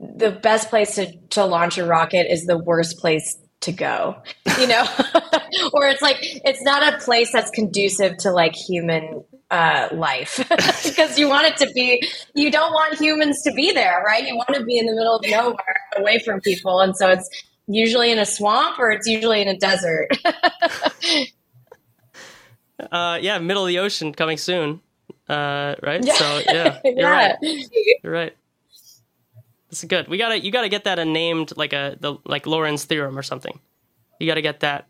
the 0.00 0.32
best 0.32 0.68
place 0.68 0.96
to, 0.96 1.16
to 1.30 1.44
launch 1.44 1.78
a 1.78 1.84
rocket 1.86 2.26
is 2.32 2.44
the 2.46 2.58
worst 2.58 2.98
place 2.98 3.38
to 3.60 3.70
go, 3.72 4.16
you 4.58 4.66
know, 4.66 4.84
or 5.72 5.86
it's 5.86 6.02
like 6.02 6.16
it's 6.20 6.62
not 6.62 6.92
a 6.92 6.98
place 6.98 7.32
that's 7.32 7.50
conducive 7.50 8.16
to 8.18 8.32
like 8.32 8.54
human 8.56 9.22
uh, 9.50 9.88
life 9.92 10.36
because 10.84 11.18
you 11.18 11.28
want 11.28 11.46
it 11.46 11.56
to 11.58 11.70
be. 11.74 12.02
You 12.34 12.50
don't 12.50 12.72
want 12.72 12.98
humans 13.00 13.42
to 13.42 13.52
be 13.52 13.72
there, 13.72 14.02
right? 14.06 14.26
You 14.26 14.36
want 14.36 14.54
to 14.54 14.64
be 14.64 14.78
in 14.78 14.86
the 14.86 14.92
middle 14.94 15.16
of 15.16 15.24
nowhere, 15.26 15.80
away 15.96 16.18
from 16.20 16.40
people, 16.40 16.80
and 16.80 16.96
so 16.96 17.08
it's 17.08 17.28
usually 17.66 18.10
in 18.12 18.18
a 18.18 18.26
swamp 18.26 18.78
or 18.78 18.90
it's 18.90 19.06
usually 19.06 19.42
in 19.42 19.48
a 19.48 19.56
desert. 19.56 20.08
Uh, 22.92 23.18
yeah, 23.20 23.38
middle 23.38 23.64
of 23.64 23.68
the 23.68 23.78
ocean 23.80 24.12
coming 24.12 24.36
soon. 24.38 24.80
Uh, 25.28 25.74
right? 25.82 26.04
Yeah. 26.04 26.12
So 26.14 26.40
yeah, 26.46 26.78
you're 26.84 26.94
Yeah. 26.98 27.10
right. 27.10 27.36
You're 28.04 28.12
right. 28.12 28.36
This 29.68 29.82
is 29.82 29.88
good. 29.88 30.08
We 30.08 30.16
gotta 30.16 30.38
you 30.38 30.50
gotta 30.52 30.68
get 30.68 30.84
that 30.84 30.98
a 30.98 31.04
named 31.04 31.56
like 31.56 31.72
a 31.72 31.96
the 32.00 32.16
like 32.24 32.46
Loren's 32.46 32.84
theorem 32.84 33.18
or 33.18 33.22
something. 33.22 33.58
You 34.20 34.26
gotta 34.26 34.42
get 34.42 34.60
that 34.60 34.86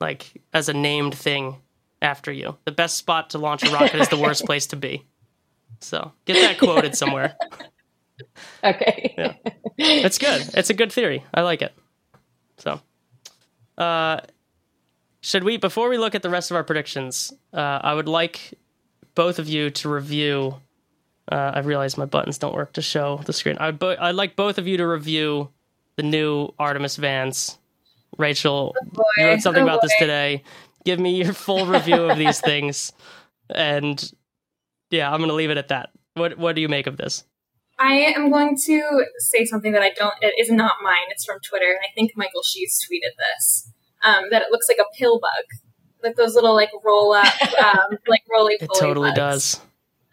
like 0.00 0.40
as 0.54 0.68
a 0.68 0.72
named 0.72 1.14
thing 1.14 1.56
after 2.02 2.32
you. 2.32 2.56
The 2.64 2.72
best 2.72 2.96
spot 2.96 3.30
to 3.30 3.38
launch 3.38 3.62
a 3.62 3.70
rocket 3.70 3.96
is 4.00 4.08
the 4.08 4.16
worst 4.18 4.44
place 4.44 4.66
to 4.68 4.76
be. 4.76 5.04
So 5.80 6.12
get 6.26 6.34
that 6.34 6.58
quoted 6.58 6.96
somewhere. 6.96 7.36
okay. 8.64 9.14
Yeah. 9.16 9.34
It's 9.78 10.18
good. 10.18 10.48
It's 10.54 10.70
a 10.70 10.74
good 10.74 10.92
theory. 10.92 11.24
I 11.32 11.40
like 11.42 11.62
it. 11.62 11.72
So, 12.58 12.80
uh, 13.78 14.20
should 15.22 15.44
we 15.44 15.56
before 15.56 15.88
we 15.88 15.96
look 15.98 16.14
at 16.14 16.22
the 16.22 16.30
rest 16.30 16.50
of 16.50 16.56
our 16.56 16.64
predictions? 16.64 17.32
Uh, 17.52 17.80
I 17.82 17.94
would 17.94 18.08
like 18.08 18.54
both 19.14 19.38
of 19.38 19.48
you 19.48 19.70
to 19.70 19.88
review. 19.88 20.56
Uh, 21.30 21.52
I 21.54 21.60
realize 21.60 21.96
my 21.96 22.04
buttons 22.06 22.38
don't 22.38 22.54
work 22.54 22.72
to 22.74 22.82
show 22.82 23.20
the 23.24 23.32
screen. 23.32 23.56
I'd, 23.58 23.78
bo- 23.78 23.96
I'd 23.98 24.14
like 24.16 24.34
both 24.36 24.58
of 24.58 24.66
you 24.66 24.76
to 24.78 24.86
review 24.86 25.48
the 25.96 26.02
new 26.02 26.52
Artemis 26.58 26.96
Vans. 26.96 27.56
Rachael, 28.18 28.74
you 29.16 29.24
wrote 29.26 29.40
something 29.40 29.62
Oh, 29.62 29.66
about 29.66 29.80
this 29.82 29.92
today. 29.98 30.42
Give 30.84 30.98
me 30.98 31.22
your 31.22 31.32
full 31.32 31.66
review 31.66 32.04
of 32.10 32.16
these 32.18 32.40
things, 32.40 32.92
and 33.54 34.12
yeah, 34.90 35.10
I'm 35.10 35.18
going 35.18 35.28
to 35.28 35.34
leave 35.34 35.50
it 35.50 35.58
at 35.58 35.68
that. 35.68 35.90
What 36.14 36.38
What 36.38 36.54
do 36.54 36.62
you 36.62 36.68
make 36.68 36.86
of 36.86 36.96
this? 36.96 37.24
I 37.78 37.94
am 38.14 38.30
going 38.30 38.56
to 38.66 39.04
say 39.18 39.44
something 39.46 39.72
that 39.72 39.82
I 39.82 39.90
don't. 39.90 40.14
It 40.20 40.34
is 40.38 40.50
not 40.50 40.72
mine. 40.82 41.06
It's 41.10 41.24
from 41.24 41.38
Twitter, 41.40 41.66
and 41.70 41.78
I 41.80 41.92
think 41.94 42.12
Michael 42.16 42.42
Sheetz 42.42 42.78
tweeted 42.84 43.16
this. 43.16 43.70
Um, 44.02 44.24
that 44.30 44.40
it 44.42 44.48
looks 44.50 44.66
like 44.68 44.78
a 44.78 44.96
pill 44.96 45.18
bug, 45.20 45.44
like 46.02 46.16
those 46.16 46.34
little 46.34 46.54
like 46.54 46.70
roll 46.82 47.12
up, 47.12 47.26
um, 47.62 47.98
like 48.08 48.22
roly 48.32 48.54
It 48.60 48.70
totally 48.78 49.10
bugs. 49.10 49.16
does. 49.16 49.60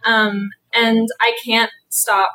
Um, 0.05 0.49
and 0.73 1.07
I 1.21 1.37
can't 1.45 1.71
stop 1.89 2.29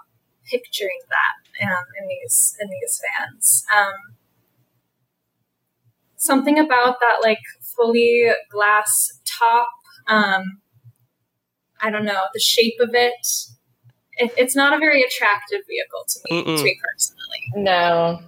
picturing 0.50 0.98
that 1.10 1.66
um, 1.66 1.84
in 2.00 2.08
these 2.08 2.56
in 2.60 2.68
these 2.70 3.00
fans. 3.02 3.64
Um, 3.74 4.16
something 6.16 6.58
about 6.58 7.00
that 7.00 7.18
like 7.22 7.38
fully 7.76 8.28
glass 8.50 9.20
top. 9.24 9.68
Um, 10.08 10.60
I 11.80 11.90
don't 11.90 12.04
know 12.04 12.20
the 12.32 12.40
shape 12.40 12.74
of 12.80 12.90
it. 12.94 13.14
it 14.18 14.32
it's 14.36 14.54
not 14.56 14.72
a 14.72 14.78
very 14.78 15.02
attractive 15.02 15.60
vehicle 15.68 16.04
to 16.08 16.20
me, 16.24 16.42
Mm-mm. 16.42 16.58
to 16.58 16.64
me 16.64 16.80
personally. 16.82 17.64
No. 17.64 18.20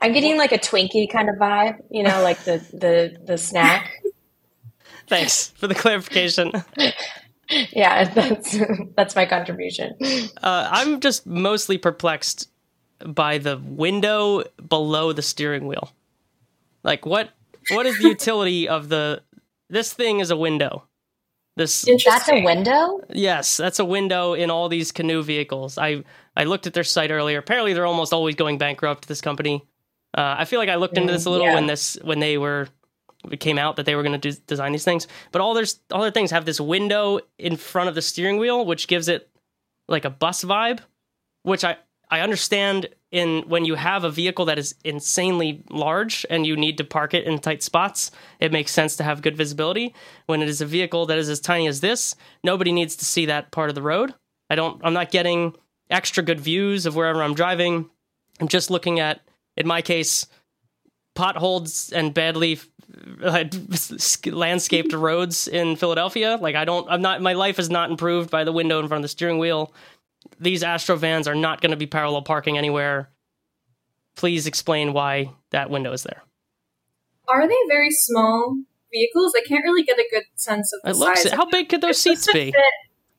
I'm 0.00 0.12
getting 0.12 0.36
like 0.36 0.52
a 0.52 0.58
Twinkie 0.58 1.10
kind 1.10 1.30
of 1.30 1.36
vibe, 1.36 1.78
you 1.90 2.02
know, 2.02 2.22
like 2.22 2.44
the 2.44 2.58
the 2.72 3.16
the 3.24 3.38
snack. 3.38 3.90
Thanks 5.06 5.48
for 5.50 5.66
the 5.66 5.74
clarification. 5.74 6.52
Yeah, 7.72 8.04
that's 8.04 8.56
that's 8.96 9.14
my 9.14 9.26
contribution. 9.26 9.94
Uh, 10.42 10.68
I'm 10.70 11.00
just 11.00 11.26
mostly 11.26 11.76
perplexed 11.76 12.48
by 13.04 13.38
the 13.38 13.58
window 13.58 14.44
below 14.66 15.12
the 15.12 15.22
steering 15.22 15.66
wheel. 15.66 15.92
Like, 16.82 17.04
what 17.04 17.30
what 17.70 17.86
is 17.86 17.98
the 17.98 18.08
utility 18.08 18.68
of 18.68 18.88
the? 18.88 19.22
This 19.70 19.92
thing 19.92 20.20
is 20.20 20.30
a 20.30 20.36
window. 20.36 20.84
This 21.56 21.86
is 21.86 22.02
That's 22.04 22.28
a 22.28 22.42
window? 22.42 23.00
yes, 23.10 23.56
that's 23.56 23.78
a 23.78 23.84
window 23.84 24.34
in 24.34 24.50
all 24.50 24.68
these 24.68 24.90
Canoo 24.90 25.22
vehicles. 25.22 25.78
I 25.78 26.02
I 26.36 26.44
looked 26.44 26.66
at 26.66 26.74
their 26.74 26.84
site 26.84 27.10
earlier. 27.10 27.38
Apparently, 27.38 27.72
they're 27.72 27.86
almost 27.86 28.12
always 28.12 28.34
going 28.34 28.58
bankrupt. 28.58 29.06
This 29.06 29.20
company. 29.20 29.64
Uh, 30.16 30.36
I 30.38 30.44
feel 30.44 30.60
like 30.60 30.68
I 30.68 30.76
looked 30.76 30.96
into 30.96 31.12
this 31.12 31.26
a 31.26 31.30
little 31.30 31.46
yeah. 31.46 31.54
when 31.54 31.66
this 31.66 31.98
when 32.02 32.20
they 32.20 32.38
were 32.38 32.68
it 33.30 33.40
came 33.40 33.58
out 33.58 33.76
that 33.76 33.86
they 33.86 33.94
were 33.94 34.02
going 34.02 34.20
to 34.20 34.32
design 34.32 34.72
these 34.72 34.84
things. 34.84 35.06
But 35.32 35.40
all 35.40 35.54
their 35.54 35.64
all 35.92 36.02
their 36.02 36.10
things 36.10 36.30
have 36.30 36.44
this 36.44 36.60
window 36.60 37.20
in 37.38 37.56
front 37.56 37.88
of 37.88 37.94
the 37.94 38.02
steering 38.02 38.38
wheel, 38.38 38.64
which 38.64 38.88
gives 38.88 39.08
it 39.08 39.30
like 39.88 40.04
a 40.04 40.10
bus 40.10 40.44
vibe, 40.44 40.80
which 41.42 41.64
I 41.64 41.76
I 42.14 42.20
understand 42.20 42.90
in 43.10 43.42
when 43.48 43.64
you 43.64 43.74
have 43.74 44.04
a 44.04 44.10
vehicle 44.10 44.44
that 44.44 44.56
is 44.56 44.76
insanely 44.84 45.64
large 45.68 46.24
and 46.30 46.46
you 46.46 46.56
need 46.56 46.78
to 46.78 46.84
park 46.84 47.12
it 47.12 47.24
in 47.24 47.40
tight 47.40 47.60
spots, 47.60 48.12
it 48.38 48.52
makes 48.52 48.70
sense 48.70 48.94
to 48.96 49.02
have 49.02 49.20
good 49.20 49.36
visibility. 49.36 49.92
When 50.26 50.40
it 50.40 50.48
is 50.48 50.60
a 50.60 50.66
vehicle 50.66 51.06
that 51.06 51.18
is 51.18 51.28
as 51.28 51.40
tiny 51.40 51.66
as 51.66 51.80
this, 51.80 52.14
nobody 52.44 52.70
needs 52.70 52.94
to 52.96 53.04
see 53.04 53.26
that 53.26 53.50
part 53.50 53.68
of 53.68 53.74
the 53.74 53.82
road. 53.82 54.14
I 54.48 54.54
don't 54.54 54.80
I'm 54.84 54.94
not 54.94 55.10
getting 55.10 55.56
extra 55.90 56.22
good 56.22 56.38
views 56.38 56.86
of 56.86 56.94
wherever 56.94 57.20
I'm 57.20 57.34
driving. 57.34 57.90
I'm 58.38 58.46
just 58.46 58.70
looking 58.70 59.00
at 59.00 59.20
in 59.56 59.66
my 59.66 59.82
case 59.82 60.28
potholes 61.16 61.90
and 61.92 62.14
badly 62.14 62.60
uh, 63.22 63.44
landscaped 64.26 64.92
roads 64.92 65.48
in 65.48 65.76
Philadelphia. 65.76 66.38
Like 66.40 66.54
I 66.54 66.64
don't, 66.64 66.88
I'm 66.90 67.02
not, 67.02 67.22
my 67.22 67.32
life 67.32 67.58
is 67.58 67.70
not 67.70 67.90
improved 67.90 68.30
by 68.30 68.44
the 68.44 68.52
window 68.52 68.78
in 68.80 68.88
front 68.88 69.00
of 69.00 69.02
the 69.02 69.08
steering 69.08 69.38
wheel. 69.38 69.72
These 70.40 70.62
Astro 70.62 70.96
vans 70.96 71.28
are 71.28 71.34
not 71.34 71.60
going 71.60 71.70
to 71.70 71.76
be 71.76 71.86
parallel 71.86 72.22
parking 72.22 72.58
anywhere. 72.58 73.10
Please 74.16 74.46
explain 74.46 74.92
why 74.92 75.32
that 75.50 75.70
window 75.70 75.92
is 75.92 76.02
there. 76.02 76.22
Are 77.28 77.48
they 77.48 77.56
very 77.68 77.90
small 77.90 78.56
vehicles? 78.92 79.32
I 79.36 79.42
can't 79.46 79.64
really 79.64 79.82
get 79.82 79.98
a 79.98 80.06
good 80.10 80.24
sense 80.36 80.72
of 80.72 80.80
the 80.84 80.90
It 80.90 80.96
looks. 80.96 81.22
size. 81.22 81.32
How 81.32 81.46
big 81.46 81.68
could 81.68 81.80
those 81.80 81.98
seats 81.98 82.26
be? 82.32 82.52
fit- 82.52 82.64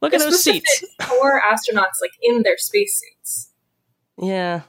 Look 0.01 0.13
at 0.13 0.19
those 0.19 0.43
seats. 0.43 0.83
Four 1.03 1.41
astronauts 1.41 1.99
like 2.01 2.11
in 2.21 2.43
their 2.43 2.57
spacesuits. 2.57 3.51
Yeah. 4.21 4.61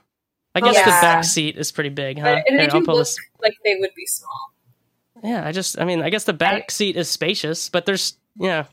I 0.55 0.61
guess 0.61 0.79
the 0.79 0.91
back 0.91 1.25
seat 1.25 1.57
is 1.59 1.71
pretty 1.71 1.91
big, 1.91 2.19
huh? 2.19 2.37
But 2.37 2.45
and 2.49 2.59
they 2.59 2.63
Here, 2.63 2.81
do 2.81 2.93
look 2.93 3.07
like 3.43 3.55
they 3.65 3.77
would 3.79 3.91
be 3.95 4.07
small. 4.07 4.53
Yeah, 5.23 5.47
I 5.47 5.53
just, 5.53 5.79
I 5.79 5.85
mean, 5.85 6.01
I 6.01 6.09
guess 6.09 6.25
the 6.25 6.33
back 6.33 6.71
seat 6.71 6.97
is 6.97 7.11
spacious, 7.11 7.69
but 7.69 7.85
there's, 7.85 8.17
yeah. 8.37 8.65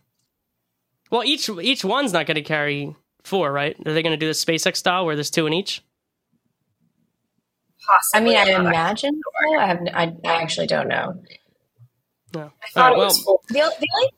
Well, 1.12 1.24
each 1.26 1.50
each 1.50 1.84
one's 1.84 2.14
not 2.14 2.26
going 2.26 2.36
to 2.36 2.42
carry 2.42 2.96
four, 3.24 3.52
right? 3.52 3.76
Are 3.86 3.94
they 3.94 4.02
going 4.02 4.12
to 4.12 4.18
do 4.18 4.28
the 4.28 4.34
SpaceX 4.34 4.78
style 4.78 5.06
where 5.06 5.16
there's 5.16 5.32
two 5.32 5.48
in 5.48 5.54
each? 5.54 5.82
I 8.14 8.20
mean, 8.22 8.38
I 8.38 8.50
imagine. 8.52 9.14
so. 9.14 9.60
I 9.62 9.66
have. 9.68 9.80
I, 9.94 10.14
I 10.26 10.42
actually 10.42 10.68
don't 10.68 10.88
know. 10.88 11.22
No. 12.34 12.52
I 12.64 12.68
thought 12.74 12.94
All 12.94 12.98
right, 12.98 13.02
it 13.02 13.06
was 13.06 13.24
well- 13.26 13.42
The, 13.50 13.54
the 13.80 13.88
only, 13.96 14.10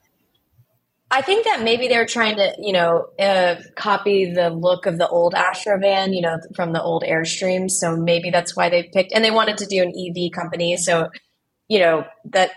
I 1.11 1.21
think 1.21 1.45
that 1.45 1.63
maybe 1.63 1.87
they're 1.87 2.05
trying 2.05 2.35
to, 2.37 2.55
you 2.59 2.73
know, 2.73 3.07
uh, 3.19 3.55
copy 3.75 4.31
the 4.31 4.49
look 4.49 4.85
of 4.85 4.97
the 4.97 5.07
old 5.07 5.33
Astrovan, 5.33 6.15
you 6.15 6.21
know, 6.21 6.37
from 6.55 6.73
the 6.73 6.81
old 6.81 7.03
Airstream. 7.03 7.69
So 7.69 7.95
maybe 7.95 8.29
that's 8.31 8.55
why 8.55 8.69
they 8.69 8.83
picked, 8.83 9.13
and 9.13 9.23
they 9.23 9.31
wanted 9.31 9.57
to 9.59 9.65
do 9.65 9.81
an 9.81 9.93
EV 9.95 10.31
company. 10.31 10.77
So, 10.77 11.09
you 11.67 11.79
know, 11.79 12.05
that 12.25 12.51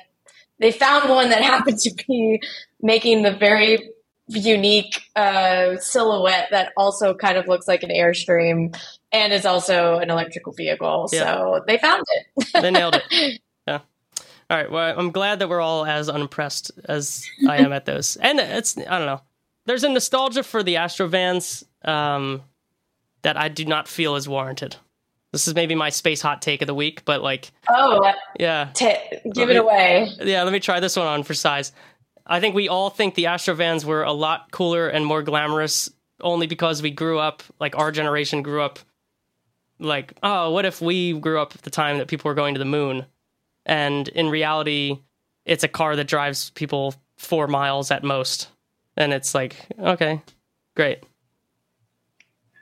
they 0.58 0.72
found 0.72 1.08
one 1.08 1.30
that 1.30 1.42
happened 1.54 1.78
to 1.80 1.94
be 2.06 2.40
making 2.80 3.22
the 3.22 3.32
very 3.32 3.90
unique 4.28 5.02
uh, 5.16 5.76
silhouette 5.78 6.48
that 6.50 6.72
also 6.76 7.14
kind 7.14 7.38
of 7.38 7.48
looks 7.48 7.66
like 7.68 7.82
an 7.82 7.90
Airstream 7.90 8.76
and 9.12 9.32
is 9.32 9.46
also 9.46 9.98
an 9.98 10.10
electrical 10.10 10.52
vehicle. 10.52 11.08
Yeah. 11.12 11.24
So 11.24 11.64
they 11.66 11.78
found 11.78 12.04
it. 12.36 12.46
They 12.52 12.70
nailed 12.70 13.00
it. 13.10 13.40
Yeah. 13.66 13.80
All 14.50 14.56
right. 14.56 14.70
Well, 14.70 14.98
I'm 14.98 15.10
glad 15.10 15.40
that 15.40 15.48
we're 15.50 15.60
all 15.60 15.84
as 15.84 16.08
unimpressed 16.08 16.70
as 16.86 17.26
I 17.46 17.58
am 17.58 17.70
at 17.72 17.84
those. 17.84 18.16
And 18.16 18.38
it's, 18.40 18.78
I 18.78 18.96
don't 18.98 19.06
know. 19.06 19.20
There's 19.66 19.84
a 19.84 19.90
nostalgia 19.90 20.42
for 20.42 20.62
the 20.62 20.76
Astrovans 20.76 21.64
um, 21.86 22.40
that 23.22 23.36
I 23.36 23.48
do 23.48 23.66
not 23.66 23.86
feel 23.88 24.16
is 24.16 24.26
warranted. 24.26 24.76
This 25.32 25.46
is 25.46 25.54
maybe 25.54 25.74
my 25.74 25.90
space 25.90 26.22
hot 26.22 26.40
take 26.40 26.62
of 26.62 26.66
the 26.66 26.74
week, 26.74 27.04
but 27.04 27.22
like, 27.22 27.50
Oh, 27.68 28.10
yeah. 28.40 28.70
t- 28.72 28.96
give 29.34 29.50
it 29.50 29.56
away. 29.56 30.08
Yeah, 30.22 30.42
let 30.44 30.52
me 30.54 30.60
try 30.60 30.80
this 30.80 30.96
one 30.96 31.06
on 31.06 31.22
for 31.24 31.34
size. 31.34 31.72
I 32.28 32.40
think 32.40 32.54
we 32.54 32.68
all 32.68 32.90
think 32.90 33.14
the 33.14 33.24
Astrovans 33.24 33.84
were 33.84 34.02
a 34.02 34.12
lot 34.12 34.50
cooler 34.50 34.88
and 34.88 35.04
more 35.04 35.22
glamorous 35.22 35.90
only 36.20 36.46
because 36.46 36.82
we 36.82 36.90
grew 36.90 37.18
up, 37.18 37.42
like 37.58 37.76
our 37.78 37.90
generation 37.90 38.42
grew 38.42 38.62
up 38.62 38.78
like, 39.78 40.12
oh, 40.22 40.50
what 40.50 40.64
if 40.64 40.80
we 40.80 41.18
grew 41.18 41.40
up 41.40 41.54
at 41.54 41.62
the 41.62 41.70
time 41.70 41.98
that 41.98 42.08
people 42.08 42.28
were 42.28 42.34
going 42.34 42.54
to 42.54 42.58
the 42.58 42.64
moon, 42.64 43.06
and 43.64 44.08
in 44.08 44.28
reality, 44.28 44.98
it's 45.44 45.64
a 45.64 45.68
car 45.68 45.96
that 45.96 46.08
drives 46.08 46.50
people 46.50 46.94
four 47.16 47.46
miles 47.46 47.90
at 47.90 48.02
most, 48.02 48.48
and 48.96 49.12
it's 49.12 49.34
like, 49.34 49.56
okay, 49.78 50.20
great, 50.76 51.04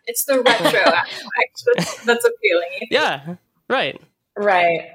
It's 0.04 0.24
the 0.24 0.42
retro 0.42 0.80
aspect 0.80 1.62
that's, 1.74 2.04
that's 2.04 2.24
appealing. 2.24 2.88
yeah, 2.90 3.36
right, 3.68 4.00
Right. 4.36 4.90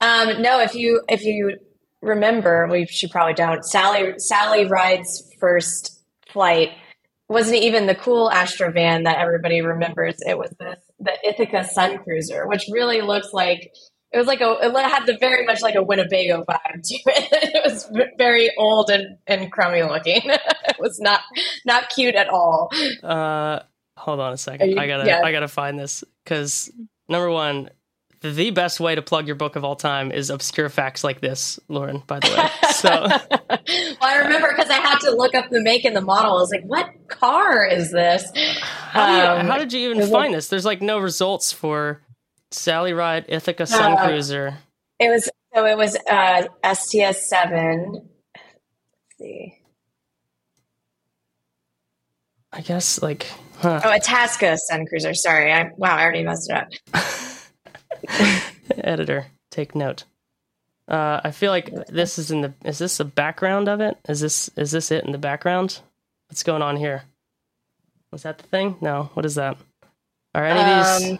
Um, 0.00 0.42
no, 0.42 0.60
if 0.60 0.74
you 0.74 1.00
if 1.08 1.24
you 1.24 1.58
remember, 2.02 2.66
we 2.70 2.86
should 2.86 3.10
probably 3.10 3.34
don't. 3.34 3.64
Sally 3.64 4.14
Sally 4.18 4.66
Ride's 4.66 5.30
first 5.40 6.02
flight 6.28 6.70
wasn't 7.28 7.56
even 7.56 7.86
the 7.86 7.94
cool 7.94 8.30
Astro 8.30 8.70
van 8.70 9.02
that 9.04 9.18
everybody 9.18 9.60
remembers. 9.60 10.16
It 10.20 10.38
was 10.38 10.54
the 10.58 10.76
the 11.00 11.12
Ithaca 11.26 11.64
Sun 11.64 11.98
Cruiser, 11.98 12.46
which 12.46 12.64
really 12.70 13.00
looks 13.00 13.32
like 13.32 13.70
it 14.12 14.18
was 14.18 14.26
like 14.26 14.40
a 14.40 14.56
it 14.62 14.72
had 14.90 15.06
the 15.06 15.16
very 15.18 15.44
much 15.44 15.62
like 15.62 15.74
a 15.74 15.82
Winnebago 15.82 16.44
vibe 16.44 16.82
to 16.82 16.94
it. 17.06 17.52
It 17.56 17.62
was 17.64 17.90
very 18.16 18.50
old 18.56 18.90
and, 18.90 19.18
and 19.26 19.50
crummy 19.50 19.82
looking. 19.82 20.22
it 20.24 20.76
was 20.78 21.00
not 21.00 21.20
not 21.64 21.90
cute 21.90 22.14
at 22.14 22.28
all. 22.28 22.70
Uh, 23.02 23.60
hold 23.96 24.20
on 24.20 24.32
a 24.32 24.36
second. 24.36 24.70
you- 24.70 24.78
I 24.78 24.86
gotta 24.86 25.06
yeah. 25.06 25.22
I 25.24 25.32
gotta 25.32 25.48
find 25.48 25.78
this 25.78 26.04
because 26.24 26.70
number 27.08 27.30
one, 27.30 27.70
the 28.32 28.50
best 28.50 28.80
way 28.80 28.94
to 28.94 29.02
plug 29.02 29.26
your 29.26 29.36
book 29.36 29.56
of 29.56 29.64
all 29.64 29.76
time 29.76 30.10
is 30.12 30.30
obscure 30.30 30.68
facts 30.68 31.02
like 31.04 31.20
this, 31.20 31.58
Loren. 31.68 32.02
By 32.06 32.20
the 32.20 32.28
way, 32.28 32.70
so 32.72 32.90
well, 32.90 33.96
I 34.00 34.18
remember 34.18 34.52
because 34.54 34.70
I 34.70 34.78
had 34.78 34.98
to 35.00 35.10
look 35.10 35.34
up 35.34 35.50
the 35.50 35.60
make 35.62 35.84
and 35.84 35.94
the 35.94 36.00
model. 36.00 36.32
I 36.32 36.40
was 36.40 36.50
like, 36.50 36.64
"What 36.64 36.90
car 37.08 37.64
is 37.66 37.90
this?" 37.92 38.24
how, 38.60 39.16
you, 39.16 39.40
Um, 39.40 39.46
how 39.46 39.58
did 39.58 39.72
you 39.72 39.90
even 39.90 40.10
find 40.10 40.32
this? 40.34 40.48
There's 40.48 40.64
like 40.64 40.80
no 40.82 40.98
results 40.98 41.52
for 41.52 42.00
Sally 42.50 42.92
Ride 42.92 43.24
Ithaca 43.28 43.66
Sun 43.66 43.92
Uh, 43.92 44.06
Cruiser. 44.06 44.58
It 44.98 45.10
was 45.10 45.28
so. 45.54 45.66
It 45.66 45.76
was 45.76 45.96
uh, 46.10 46.46
STS 46.74 47.28
seven. 47.28 48.08
See. 49.18 49.54
I 52.52 52.60
guess 52.62 53.02
like 53.02 53.26
huh. 53.58 53.80
Oh, 53.84 53.90
a 53.92 53.98
Tasca 53.98 54.56
Sun 54.56 54.86
Cruiser. 54.86 55.12
Sorry. 55.14 55.52
I, 55.52 55.70
wow, 55.76 55.96
I 55.96 56.02
already 56.02 56.22
messed 56.22 56.50
it 56.50 56.56
up. 56.56 56.68
editor 58.78 59.26
take 59.50 59.74
note. 59.74 60.04
Uh, 60.88 61.20
I 61.24 61.30
feel 61.32 61.50
like 61.50 61.74
this 61.86 62.18
is 62.18 62.30
in 62.30 62.42
the. 62.42 62.54
Is 62.64 62.78
this 62.78 62.98
the 62.98 63.04
background 63.04 63.68
of 63.68 63.80
it? 63.80 63.96
Is 64.08 64.20
this 64.20 64.48
is 64.56 64.70
this 64.70 64.90
it 64.92 65.04
in 65.04 65.12
the 65.12 65.18
background? 65.18 65.80
What's 66.28 66.42
going 66.42 66.62
on 66.62 66.76
here? 66.76 67.02
Was 68.12 68.22
that 68.22 68.38
the 68.38 68.44
thing? 68.46 68.76
No. 68.80 69.10
What 69.14 69.24
is 69.26 69.34
that? 69.34 69.56
Are 70.34 70.44
any 70.44 70.60
of 70.60 71.00
these? 71.00 71.12
Um, 71.12 71.18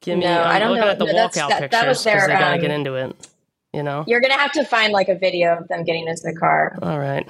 Give 0.00 0.18
me. 0.18 0.24
no, 0.24 0.42
I'm 0.42 0.56
I 0.56 0.58
don't 0.58 0.70
looking 0.70 0.84
know. 0.84 0.90
at 0.90 0.98
the 0.98 1.04
No, 1.06 1.12
walkout 1.28 1.48
that- 1.48 1.60
pictures 1.60 1.70
that 1.80 1.88
was 1.88 2.04
because 2.04 2.26
they 2.26 2.32
gotta 2.32 2.54
um, 2.56 2.60
get 2.60 2.70
into 2.70 2.94
it. 2.94 3.28
You 3.72 3.82
know. 3.82 4.04
You're 4.06 4.20
gonna 4.20 4.34
have 4.38 4.52
to 4.52 4.64
find 4.64 4.92
like 4.92 5.08
a 5.08 5.14
video 5.16 5.56
of 5.58 5.68
them 5.68 5.84
getting 5.84 6.06
into 6.06 6.22
the 6.24 6.34
car. 6.34 6.78
All 6.82 6.98
right. 6.98 7.28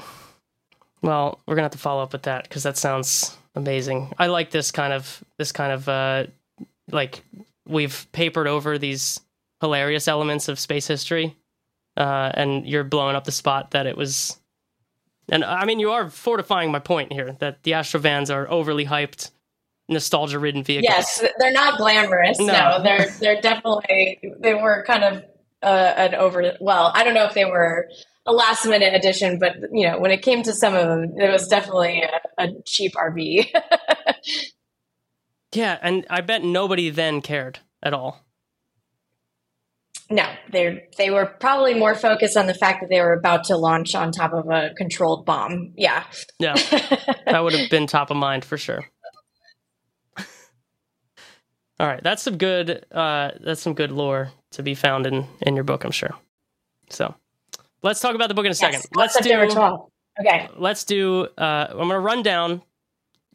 Well, 1.03 1.41
we're 1.47 1.55
gonna 1.55 1.65
have 1.65 1.73
to 1.73 1.79
follow 1.79 2.03
up 2.03 2.13
with 2.13 2.23
that 2.23 2.45
because 2.45 2.63
that 2.65 2.77
sounds 2.77 3.37
amazing. 3.55 4.13
I 4.19 4.27
like 4.29 4.51
this 4.51 4.71
kind 4.71 4.93
of 4.93 5.23
this 5.39 5.53
kind 5.53 5.73
of 5.73 5.89
uh, 5.89 6.27
like 6.91 7.23
we've 7.67 8.07
papered 8.13 8.47
over 8.47 8.79
these 8.79 9.21
hilarious 9.61 10.09
elements 10.09 10.49
of 10.49 10.59
space 10.59 10.87
history, 10.87 11.37
uh, 11.97 12.31
and 12.35 12.67
you're 12.67 12.85
blowing 12.85 13.17
up 13.17 13.25
the 13.25 13.33
spot 13.33 13.73
that 13.73 13.87
it 13.87 13.97
was. 13.97 14.39
And 15.29 15.45
I 15.45 15.65
mean, 15.65 15.81
you 15.81 15.91
are 15.91 16.09
fortifying 16.09 16.71
my 16.71 16.79
point 16.79 17.13
here 17.13 17.37
that 17.41 17.63
the 17.65 17.73
Astrovans 17.73 18.33
are 18.33 18.49
overly 18.49 18.87
hyped, 18.87 19.31
nostalgia-ridden 19.89 20.63
vehicles. 20.63 20.89
Yes, 20.89 21.25
they're 21.39 21.53
not 21.53 21.79
glamorous. 21.79 22.39
No. 22.39 22.47
No, 22.47 22.83
they're 22.83 23.09
they're 23.21 23.41
definitely 23.41 24.21
they 24.41 24.55
were 24.55 24.85
kind 24.87 25.05
of 25.05 25.25
uh, 25.63 25.95
an 25.97 26.15
over. 26.15 26.57
Well, 26.61 26.93
I 26.95 27.03
don't 27.03 27.15
know 27.15 27.25
if 27.25 27.35
they 27.35 27.45
were 27.45 27.89
a 28.27 28.33
last 28.33 28.67
minute 28.67 28.95
addition, 28.95 29.39
but 29.39 29.57
you 29.73 29.89
know, 29.89 29.99
when 29.99 30.11
it 30.11 30.23
came 30.23 30.43
to 30.45 30.53
some 30.53 30.75
of 30.75 30.87
them, 30.87 31.15
it 31.19 31.31
was 31.31 31.49
definitely 31.49 32.03
a, 32.03 32.45
a 32.45 32.49
cheap 32.65 32.95
RV. 32.95 33.49
Yeah, 35.53 35.79
and 35.81 36.07
I 36.11 36.21
bet 36.21 36.43
nobody 36.45 36.91
then 36.91 37.21
cared 37.23 37.61
at 37.83 37.95
all. 37.95 38.25
no, 40.11 40.25
they 40.53 40.85
they 40.99 41.11
were 41.11 41.27
probably 41.27 41.75
more 41.75 41.95
focused 41.95 42.37
on 42.37 42.47
the 42.47 42.55
fact 42.55 42.81
that 42.81 42.89
they 42.91 43.01
were 43.01 43.13
about 43.13 43.45
to 43.45 43.57
launch 43.57 43.95
on 43.95 44.13
top 44.13 44.33
of 44.33 44.49
a 44.51 44.71
controlled 44.77 45.25
bomb. 45.27 45.73
Yeah. 45.77 46.05
Yeah, 46.39 46.55
that 47.27 47.41
would 47.43 47.55
have 47.55 47.71
been 47.71 47.87
top 47.87 48.11
of 48.11 48.17
mind 48.17 48.45
for 48.45 48.57
sure. 48.59 48.85
All 51.79 51.87
right, 51.87 52.03
that's 52.03 52.23
some 52.23 52.39
good. 52.39 52.85
Uh, 52.91 53.33
that's 53.41 53.61
some 53.61 53.75
good 53.75 53.91
lore 53.91 54.31
to 54.53 54.63
be 54.63 54.75
found 54.75 55.07
in 55.07 55.27
in 55.43 55.55
your 55.55 55.65
book, 55.65 55.85
I'm 55.85 55.91
sure. 55.91 56.15
So, 56.89 57.15
let's 57.83 58.01
talk 58.01 58.15
about 58.15 58.29
the 58.29 58.35
book 58.35 58.47
in 58.47 58.53
a 58.53 58.55
second. 58.55 58.85
Let's 58.95 59.19
do. 59.21 59.31
12th. 59.31 59.89
Okay. 60.21 60.49
Let's 60.57 60.85
do. 60.85 61.27
Uh, 61.37 61.67
I'm 61.71 61.77
going 61.77 61.91
to 61.91 61.99
run 61.99 62.23
down 62.23 62.63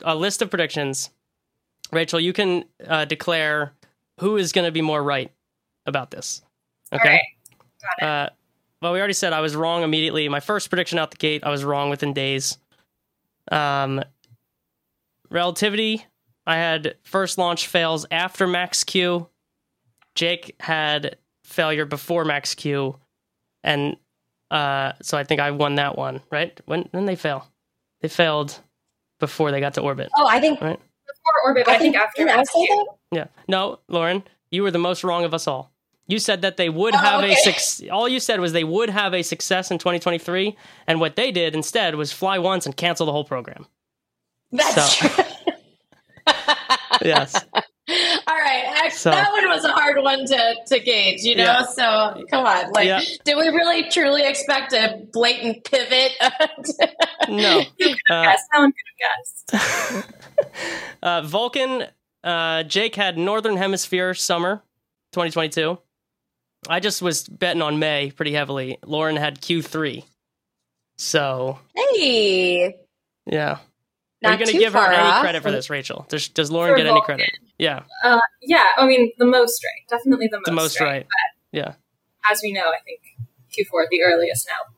a 0.03 0.15
list 0.15 0.41
of 0.41 0.49
predictions. 0.49 1.09
Rachael, 1.91 2.19
you 2.19 2.33
can 2.33 2.65
uh, 2.87 3.05
declare 3.05 3.73
who 4.19 4.37
is 4.37 4.51
going 4.51 4.65
to 4.65 4.71
be 4.71 4.81
more 4.81 5.01
right 5.03 5.31
about 5.85 6.11
this. 6.11 6.41
Okay. 6.93 7.09
All 7.09 7.15
right. 7.15 7.21
Got 7.81 8.05
it. 8.05 8.09
Uh, 8.09 8.29
well, 8.81 8.93
we 8.93 8.99
already 8.99 9.13
said 9.13 9.33
I 9.33 9.41
was 9.41 9.55
wrong 9.55 9.83
immediately. 9.83 10.27
My 10.29 10.39
first 10.39 10.69
prediction 10.69 10.97
out 10.97 11.11
the 11.11 11.17
gate, 11.17 11.43
I 11.43 11.49
was 11.49 11.63
wrong 11.63 11.89
within 11.89 12.13
days. 12.13 12.57
Um, 13.51 14.03
relativity, 15.29 16.05
I 16.47 16.55
had 16.57 16.95
first 17.03 17.37
launch 17.37 17.67
fails 17.67 18.05
after 18.09 18.47
Max 18.47 18.83
Q. 18.83 19.27
Jake 20.15 20.55
had 20.59 21.17
failure 21.43 21.85
before 21.85 22.25
Max 22.25 22.55
Q, 22.55 22.97
and 23.63 23.95
uh, 24.49 24.93
so 25.01 25.17
I 25.17 25.23
think 25.23 25.39
I 25.39 25.51
won 25.51 25.75
that 25.75 25.97
one. 25.97 26.21
Right? 26.31 26.59
When 26.65 26.87
when 26.91 27.05
they 27.05 27.15
fail, 27.15 27.47
they 28.01 28.07
failed 28.07 28.59
before 29.19 29.51
they 29.51 29.59
got 29.59 29.75
to 29.75 29.81
orbit. 29.81 30.09
Oh, 30.15 30.27
I 30.27 30.39
think 30.39 30.59
Right? 30.59 30.79
Before 31.23 31.49
orbit, 31.49 31.65
but 31.65 31.75
I 31.75 31.79
think 31.79 31.95
after 31.95 32.23
didn't 32.25 32.39
I 32.39 32.43
say 32.43 32.67
that? 32.67 32.85
Yeah. 33.11 33.25
No, 33.47 33.79
Loren, 33.87 34.23
you 34.49 34.63
were 34.63 34.71
the 34.71 34.79
most 34.79 35.03
wrong 35.03 35.23
of 35.23 35.33
us 35.33 35.47
all. 35.47 35.71
You 36.07 36.19
said 36.19 36.41
that 36.41 36.57
they 36.57 36.67
would 36.69 36.93
Oh, 36.93 36.97
have 36.97 37.23
a 37.23 37.35
success. 37.35 37.87
All 37.91 38.07
you 38.09 38.19
said 38.19 38.39
was 38.39 38.51
they 38.53 38.63
would 38.65 38.89
have 38.89 39.13
a 39.13 39.21
success 39.21 39.71
in 39.71 39.77
2023, 39.77 40.57
and 40.87 40.99
what 40.99 41.15
they 41.15 41.31
did 41.31 41.55
instead 41.55 41.95
was 41.95 42.11
fly 42.11 42.37
once 42.39 42.65
and 42.65 42.75
cancel 42.75 43.05
the 43.05 43.11
whole 43.11 43.23
program. 43.23 43.65
That's 44.51 44.97
So- 44.99 45.07
true. 45.07 45.23
Yes. 47.03 47.33
All 47.33 48.37
right. 48.37 48.65
I- 48.83 48.89
So- 48.89 49.09
that 49.11 49.31
one 49.31 49.47
was 49.49 49.63
a 49.63 49.71
hard 49.71 49.97
one 50.03 50.25
to, 50.25 50.55
to 50.67 50.79
gauge, 50.79 51.21
you 51.23 51.35
know? 51.35 51.43
Yeah. 51.45 51.63
So 51.63 52.23
come 52.29 52.45
on. 52.45 52.71
Like, 52.73 52.85
Yeah. 52.87 53.01
did 53.25 53.37
we 53.37 53.47
really 53.47 53.89
truly 53.89 54.23
expect 54.23 54.73
a 54.73 55.01
blatant 55.13 55.63
pivot? 55.63 56.11
No. 57.29 57.59
Uh, 57.61 57.63
Yes, 58.09 58.41
no 58.53 58.59
one 58.61 58.73
could 58.73 59.53
have 59.53 59.63
guessed. 59.95 60.05
uh, 61.01 61.21
Vulcan, 61.21 61.85
uh, 62.23 62.63
Jake 62.63 62.95
had 62.95 63.17
Northern 63.17 63.57
Hemisphere 63.57 64.13
summer 64.13 64.63
2022. 65.13 65.77
I 66.69 66.79
just 66.79 67.01
was 67.01 67.27
betting 67.27 67.61
on 67.61 67.79
May 67.79 68.11
pretty 68.11 68.33
heavily. 68.33 68.77
Loren 68.85 69.15
had 69.15 69.41
Q3. 69.41 70.03
So, 70.97 71.59
hey. 71.75 72.75
yeah. 73.25 73.57
Are 74.23 74.29
Not 74.29 74.39
you 74.39 74.45
going 74.45 74.55
to 74.55 74.59
give 74.59 74.73
her 74.73 74.79
any 74.79 74.97
off. 75.01 75.21
credit 75.21 75.41
for 75.41 75.49
this, 75.49 75.71
Rachael? 75.71 76.05
Does, 76.09 76.27
does 76.27 76.51
Loren 76.51 76.73
For 76.73 76.77
get 76.77 76.85
any 76.85 77.01
credit? 77.01 77.31
Yeah, 77.57 77.83
Uh, 78.03 78.19
yeah, 78.41 78.65
I 78.77 78.85
mean 78.87 79.11
the 79.17 79.25
most 79.25 79.63
right, 79.63 79.87
definitely 79.89 80.27
the 80.31 80.37
most, 80.37 80.45
the 80.45 80.51
most 80.51 80.79
right. 80.79 81.07
Yeah. 81.51 81.73
As 82.29 82.39
we 82.43 82.51
know, 82.53 82.69
I 82.69 82.77
think 82.85 83.01
Q4 83.51 83.85
the 83.89 84.03
earliest 84.03 84.47
now. 84.47 84.75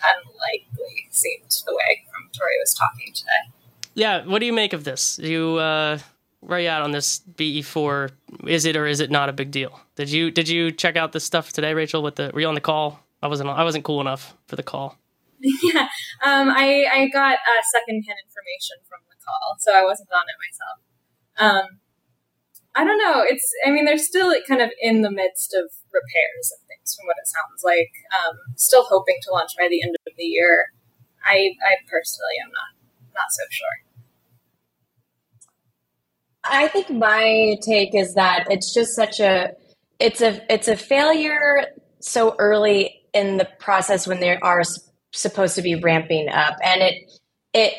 Unlikely 0.00 1.08
seemed 1.10 1.50
the 1.66 1.72
way 1.74 2.02
from 2.10 2.30
Tory 2.36 2.54
was 2.60 2.74
talking 2.74 3.12
today. 3.14 3.52
Yeah, 3.94 4.24
what 4.24 4.38
do 4.38 4.46
you 4.46 4.52
make 4.52 4.72
of 4.72 4.84
this? 4.84 5.18
You 5.18 5.56
uh 5.56 5.98
where 6.40 6.58
are 6.58 6.60
you 6.60 6.68
at 6.68 6.82
on 6.82 6.90
this 6.90 7.20
BE4? 7.36 8.10
Is 8.48 8.64
it 8.64 8.76
or 8.76 8.86
is 8.86 8.98
it 8.98 9.10
not 9.10 9.28
a 9.28 9.32
big 9.32 9.50
deal? 9.50 9.80
Did 9.94 10.10
you 10.10 10.30
did 10.30 10.48
you 10.48 10.72
check 10.72 10.96
out 10.96 11.12
this 11.12 11.24
stuff 11.24 11.52
today, 11.52 11.74
Rachael? 11.74 12.02
With 12.02 12.16
the 12.16 12.30
were 12.34 12.40
you 12.40 12.48
on 12.48 12.54
the 12.54 12.60
call? 12.60 13.00
I 13.22 13.28
wasn't 13.28 13.50
I 13.50 13.64
wasn't 13.64 13.84
cool 13.84 14.00
enough 14.00 14.34
for 14.46 14.56
the 14.56 14.62
call. 14.62 14.96
yeah, 15.62 15.88
um, 16.22 16.50
I 16.50 16.86
I 16.90 17.08
got 17.12 17.34
uh, 17.34 17.62
secondhand 17.74 18.18
information 18.22 18.78
from 18.88 19.02
the 19.10 19.18
call, 19.18 19.56
so 19.58 19.74
I 19.74 19.82
wasn't 19.82 20.08
on 20.14 20.22
it 20.22 20.38
myself. 20.38 20.78
Um, 21.38 21.66
I 22.74 22.84
don't 22.84 22.98
know. 22.98 23.22
It's 23.26 23.46
I 23.66 23.70
mean 23.70 23.84
they're 23.84 23.98
still 23.98 24.34
kind 24.46 24.62
of 24.62 24.70
in 24.80 25.02
the 25.02 25.10
midst 25.10 25.52
of 25.54 25.70
repairs 25.90 26.46
and 26.56 26.62
things, 26.68 26.94
from 26.94 27.06
what 27.06 27.18
it 27.18 27.26
sounds 27.26 27.62
like. 27.62 27.90
Um, 28.14 28.38
still 28.56 28.84
hoping 28.84 29.18
to 29.22 29.32
launch 29.32 29.52
by 29.58 29.68
the 29.68 29.82
end 29.82 29.94
of 30.06 30.14
the 30.16 30.24
year. 30.24 30.72
I 31.26 31.54
I 31.62 31.78
personally 31.90 32.38
am 32.42 32.50
not 32.50 32.71
not 33.14 33.30
so 33.30 33.44
sure. 33.50 33.68
I 36.44 36.68
think 36.68 36.90
my 36.90 37.56
take 37.64 37.94
is 37.94 38.14
that 38.14 38.46
it's 38.50 38.74
just 38.74 38.94
such 38.96 39.20
a 39.20 39.52
it's 40.00 40.20
a 40.20 40.40
it's 40.52 40.68
a 40.68 40.76
failure 40.76 41.66
so 42.00 42.34
early 42.38 43.02
in 43.14 43.36
the 43.36 43.48
process 43.60 44.06
when 44.06 44.20
they 44.20 44.36
are 44.36 44.62
supposed 45.12 45.54
to 45.54 45.62
be 45.62 45.76
ramping 45.76 46.28
up 46.28 46.56
and 46.64 46.82
it 46.82 47.12
it 47.54 47.74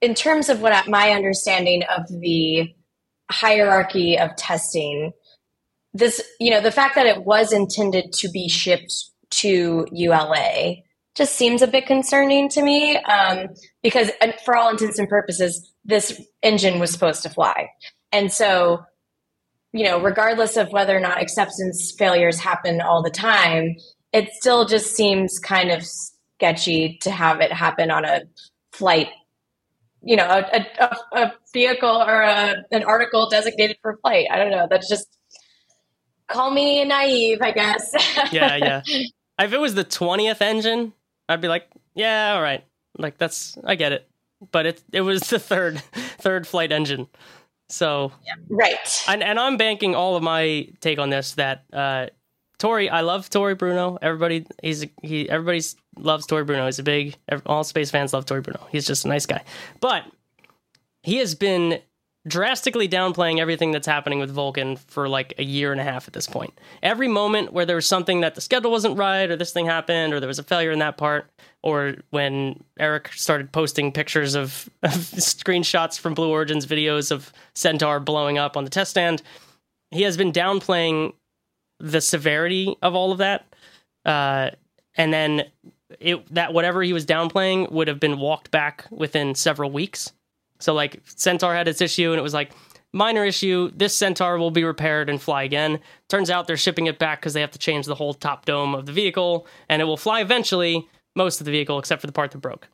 in 0.00 0.14
terms 0.14 0.48
of 0.48 0.60
what 0.60 0.88
my 0.88 1.10
understanding 1.10 1.82
of 1.84 2.08
the 2.08 2.72
hierarchy 3.30 4.18
of 4.18 4.34
testing, 4.36 5.12
this, 5.92 6.22
you 6.38 6.50
know, 6.50 6.60
the 6.60 6.72
fact 6.72 6.94
that 6.94 7.06
it 7.06 7.24
was 7.24 7.52
intended 7.52 8.12
to 8.12 8.28
be 8.30 8.48
shipped 8.48 8.92
to 9.30 9.86
ULA 9.92 10.76
just 11.16 11.34
seems 11.34 11.62
a 11.62 11.66
bit 11.66 11.86
concerning 11.86 12.48
to 12.50 12.62
me 12.62 12.96
um, 12.96 13.48
because, 13.82 14.10
for 14.44 14.56
all 14.56 14.70
intents 14.70 14.98
and 14.98 15.08
purposes, 15.08 15.72
this 15.84 16.20
engine 16.42 16.78
was 16.78 16.90
supposed 16.90 17.22
to 17.22 17.28
fly. 17.28 17.68
And 18.12 18.32
so, 18.32 18.82
you 19.72 19.84
know, 19.84 20.00
regardless 20.00 20.56
of 20.56 20.70
whether 20.72 20.96
or 20.96 21.00
not 21.00 21.20
acceptance 21.20 21.92
failures 21.98 22.38
happen 22.38 22.80
all 22.80 23.02
the 23.02 23.10
time, 23.10 23.76
it 24.12 24.30
still 24.32 24.66
just 24.66 24.94
seems 24.94 25.38
kind 25.38 25.70
of 25.70 25.84
sketchy 25.84 26.98
to 27.02 27.10
have 27.10 27.40
it 27.40 27.52
happen 27.52 27.90
on 27.90 28.04
a 28.04 28.22
flight 28.72 29.08
you 30.02 30.16
know 30.16 30.26
a, 30.26 30.66
a, 30.78 30.96
a 31.12 31.32
vehicle 31.52 32.02
or 32.02 32.22
a, 32.22 32.56
an 32.70 32.82
article 32.84 33.28
designated 33.28 33.76
for 33.82 33.98
flight. 33.98 34.26
I 34.30 34.38
don't 34.38 34.50
know. 34.50 34.66
That's 34.70 34.88
just 34.88 35.06
call 36.28 36.52
me 36.52 36.84
naive 36.84 37.38
i 37.42 37.50
guess. 37.50 37.92
Yeah 38.32 38.56
yeah. 38.56 38.82
If 39.38 39.52
it 39.52 39.60
was 39.60 39.74
the 39.74 39.84
20th 39.84 40.40
engine 40.40 40.92
i'd 41.30 41.40
be 41.40 41.48
like 41.48 41.68
yeah 41.94 42.34
all 42.34 42.42
right 42.42 42.64
like 42.98 43.16
that's 43.18 43.56
i 43.64 43.74
get 43.74 43.92
it 43.92 44.08
but 44.52 44.66
it 44.66 44.82
it 44.92 45.00
was 45.00 45.20
the 45.30 45.38
third 45.38 45.78
third 46.18 46.46
flight 46.46 46.72
engine 46.72 47.06
so 47.68 48.12
yeah. 48.26 48.34
right 48.48 49.04
and, 49.08 49.22
and 49.22 49.38
i'm 49.38 49.56
banking 49.56 49.94
all 49.94 50.16
of 50.16 50.22
my 50.22 50.68
take 50.80 50.98
on 50.98 51.10
this 51.10 51.32
that 51.32 51.64
uh 51.72 52.06
Tory, 52.60 52.90
I 52.90 53.00
love 53.00 53.30
Tory 53.30 53.54
Bruno. 53.54 53.96
Everybody, 54.02 54.44
he's 54.62 54.84
he. 55.00 55.26
Everybody 55.30 55.62
loves 55.96 56.26
Tory 56.26 56.44
Bruno. 56.44 56.66
He's 56.66 56.78
a 56.78 56.82
big. 56.82 57.16
All 57.46 57.64
space 57.64 57.90
fans 57.90 58.12
love 58.12 58.26
Tory 58.26 58.42
Bruno. 58.42 58.66
He's 58.70 58.86
just 58.86 59.06
a 59.06 59.08
nice 59.08 59.24
guy. 59.24 59.42
But 59.80 60.04
he 61.02 61.16
has 61.16 61.34
been 61.34 61.80
drastically 62.28 62.88
downplaying 62.88 63.38
everything 63.38 63.70
that's 63.70 63.86
happening 63.86 64.18
with 64.18 64.30
Vulcan 64.30 64.76
for 64.76 65.08
like 65.08 65.32
a 65.38 65.44
year 65.44 65.72
and 65.72 65.80
a 65.80 65.84
half 65.84 66.06
at 66.06 66.12
this 66.12 66.26
point. 66.26 66.52
Every 66.82 67.08
moment 67.08 67.52
where 67.52 67.64
there 67.64 67.76
was 67.76 67.86
something 67.86 68.20
that 68.20 68.34
the 68.34 68.40
schedule 68.40 68.70
wasn't 68.70 68.98
right, 68.98 69.30
or 69.30 69.36
this 69.36 69.52
thing 69.52 69.66
happened, 69.66 70.12
or 70.12 70.20
there 70.20 70.28
was 70.28 70.38
a 70.38 70.42
failure 70.42 70.70
in 70.70 70.80
that 70.80 70.98
part, 70.98 71.30
or 71.62 71.96
when 72.10 72.62
Eric 72.78 73.12
started 73.14 73.52
posting 73.52 73.90
pictures 73.90 74.34
of, 74.34 74.68
of 74.82 74.92
screenshots 74.92 75.98
from 75.98 76.14
Blue 76.14 76.30
Origin's 76.30 76.66
videos 76.66 77.10
of 77.10 77.32
Centaur 77.54 78.00
blowing 78.00 78.36
up 78.36 78.56
on 78.56 78.64
the 78.64 78.70
test 78.70 78.90
stand, 78.90 79.22
he 79.90 80.02
has 80.02 80.16
been 80.16 80.32
downplaying 80.32 81.14
the 81.78 82.00
severity 82.00 82.76
of 82.82 82.94
all 82.94 83.12
of 83.12 83.18
that. 83.18 83.46
Uh, 84.04 84.50
and 84.94 85.12
then 85.12 85.44
it 85.98 86.32
that 86.34 86.52
whatever 86.52 86.82
he 86.82 86.92
was 86.92 87.04
downplaying 87.04 87.70
would 87.72 87.88
have 87.88 87.98
been 87.98 88.18
walked 88.18 88.50
back 88.50 88.86
within 88.90 89.34
several 89.34 89.70
weeks. 89.70 90.12
So 90.60 90.74
like 90.74 91.00
Centaur 91.04 91.54
had 91.54 91.68
its 91.68 91.80
issue 91.80 92.10
and 92.10 92.18
it 92.18 92.22
was 92.22 92.34
like 92.34 92.52
minor 92.92 93.24
issue, 93.24 93.70
this 93.74 93.96
Centaur 93.96 94.38
will 94.38 94.50
be 94.50 94.64
repaired 94.64 95.08
and 95.08 95.20
fly 95.20 95.42
again. 95.42 95.80
Turns 96.08 96.30
out 96.30 96.46
they're 96.46 96.56
shipping 96.56 96.86
it 96.86 96.98
back 96.98 97.20
because 97.20 97.34
they 97.34 97.40
have 97.40 97.52
to 97.52 97.58
change 97.58 97.86
the 97.86 97.94
whole 97.94 98.14
top 98.14 98.44
dome 98.44 98.74
of 98.74 98.86
the 98.86 98.92
vehicle 98.92 99.46
and 99.68 99.80
it 99.80 99.84
will 99.84 99.96
fly 99.96 100.20
eventually, 100.20 100.88
most 101.16 101.40
of 101.40 101.44
the 101.44 101.52
vehicle 101.52 101.78
except 101.78 102.00
for 102.00 102.06
the 102.06 102.12
part 102.12 102.30
that 102.32 102.38
broke. 102.38 102.68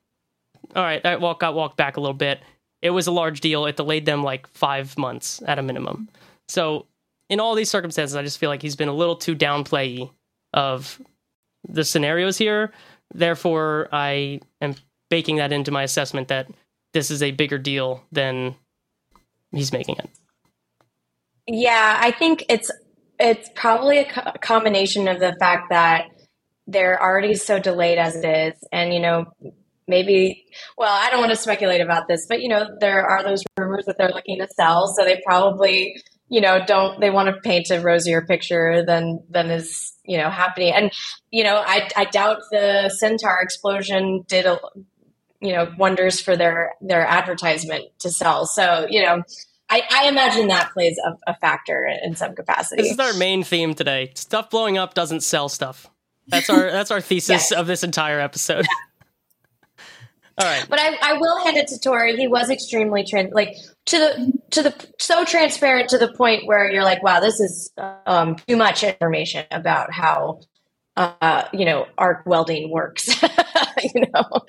All 0.74 0.82
right, 0.82 1.02
that 1.02 1.20
walk 1.20 1.40
got 1.40 1.54
walked 1.54 1.76
back 1.76 1.96
a 1.96 2.00
little 2.00 2.14
bit. 2.14 2.40
It 2.82 2.90
was 2.90 3.06
a 3.06 3.12
large 3.12 3.40
deal. 3.40 3.66
It 3.66 3.76
delayed 3.76 4.06
them 4.06 4.22
like 4.22 4.46
five 4.48 4.96
months 4.98 5.42
at 5.46 5.58
a 5.58 5.62
minimum. 5.62 6.08
So 6.48 6.86
in 7.28 7.40
all 7.40 7.54
these 7.54 7.70
circumstances, 7.70 8.16
I 8.16 8.22
just 8.22 8.38
feel 8.38 8.50
like 8.50 8.62
he's 8.62 8.76
been 8.76 8.88
a 8.88 8.94
little 8.94 9.16
too 9.16 9.34
downplay 9.34 10.10
of 10.52 11.00
the 11.68 11.84
scenarios 11.84 12.38
here. 12.38 12.72
Therefore, 13.14 13.88
I 13.92 14.40
am 14.60 14.74
baking 15.10 15.36
that 15.36 15.52
into 15.52 15.70
my 15.70 15.82
assessment 15.82 16.28
that 16.28 16.48
this 16.92 17.10
is 17.10 17.22
a 17.22 17.30
bigger 17.30 17.58
deal 17.58 18.02
than 18.12 18.54
he's 19.52 19.72
making 19.72 19.96
it. 19.96 20.08
Yeah, 21.46 21.98
I 22.00 22.10
think 22.10 22.44
it's 22.48 22.70
it's 23.18 23.48
probably 23.54 23.98
a, 23.98 24.04
co- 24.04 24.32
combination 24.40 25.08
of 25.08 25.20
the 25.20 25.34
fact 25.38 25.70
that 25.70 26.06
they're 26.66 27.00
already 27.00 27.34
so 27.34 27.58
delayed 27.58 27.98
as 27.98 28.16
it 28.16 28.24
is, 28.24 28.54
and 28.72 28.92
you 28.92 29.00
know 29.00 29.26
maybe 29.88 30.44
well 30.76 30.92
i 30.92 31.10
don't 31.10 31.20
want 31.20 31.30
to 31.30 31.36
speculate 31.36 31.80
about 31.80 32.08
this 32.08 32.26
but 32.28 32.40
you 32.42 32.48
know 32.48 32.66
there 32.80 33.06
are 33.06 33.22
those 33.22 33.42
rumors 33.56 33.84
that 33.86 33.96
they're 33.98 34.10
looking 34.10 34.38
to 34.38 34.48
sell 34.56 34.88
so 34.88 35.04
they 35.04 35.20
probably 35.24 36.00
you 36.28 36.40
know 36.40 36.58
don't 36.66 37.00
they 37.00 37.10
want 37.10 37.28
to 37.28 37.40
paint 37.42 37.70
a 37.70 37.80
rosier 37.80 38.22
picture 38.22 38.84
than 38.84 39.20
than 39.30 39.50
is 39.50 39.92
you 40.04 40.18
know 40.18 40.28
happening 40.28 40.72
and 40.72 40.92
you 41.30 41.44
know 41.44 41.62
i 41.66 41.88
i 41.96 42.04
doubt 42.04 42.38
the 42.50 42.88
centaur 42.98 43.38
explosion 43.40 44.24
did 44.26 44.46
a 44.46 44.58
you 45.40 45.52
know 45.52 45.72
wonders 45.78 46.20
for 46.20 46.36
their 46.36 46.74
their 46.80 47.06
advertisement 47.06 47.84
to 47.98 48.10
sell 48.10 48.46
so 48.46 48.86
you 48.88 49.02
know 49.02 49.22
I, 49.68 49.82
I 49.90 50.08
imagine 50.08 50.48
that 50.48 50.72
plays 50.72 50.96
a, 51.04 51.32
a 51.32 51.34
factor 51.34 51.88
in 52.04 52.14
some 52.14 52.34
capacity. 52.34 52.82
This 52.82 52.92
is 52.92 52.98
our 52.98 53.14
main 53.14 53.42
theme 53.42 53.74
today. 53.74 54.12
Stuff 54.14 54.50
blowing 54.50 54.78
up 54.78 54.94
doesn't 54.94 55.22
sell 55.22 55.48
stuff. 55.48 55.90
That's 56.28 56.50
our 56.50 56.70
that's 56.70 56.90
our 56.90 57.00
thesis 57.00 57.28
yes. 57.50 57.52
of 57.52 57.66
this 57.66 57.82
entire 57.82 58.20
episode. 58.20 58.64
Yeah. 58.64 59.84
All 60.38 60.46
right. 60.46 60.66
But 60.68 60.78
I, 60.78 60.96
I 61.00 61.12
will 61.14 61.42
hand 61.44 61.56
it 61.56 61.66
to 61.68 61.80
Tory. 61.80 62.16
He 62.16 62.28
was 62.28 62.50
extremely 62.50 63.04
trans 63.04 63.32
like 63.32 63.56
to 63.86 63.98
the 63.98 64.32
to 64.50 64.62
the 64.62 64.86
so 64.98 65.24
transparent 65.24 65.88
to 65.90 65.98
the 65.98 66.12
point 66.12 66.46
where 66.46 66.70
you're 66.70 66.84
like, 66.84 67.02
wow, 67.02 67.20
this 67.20 67.40
is 67.40 67.72
um, 68.06 68.36
too 68.46 68.56
much 68.56 68.84
information 68.84 69.46
about 69.50 69.92
how 69.92 70.40
uh, 70.96 71.44
you 71.52 71.64
know 71.64 71.86
arc 71.96 72.26
welding 72.26 72.70
works. 72.70 73.08
you 73.94 74.02
know. 74.12 74.44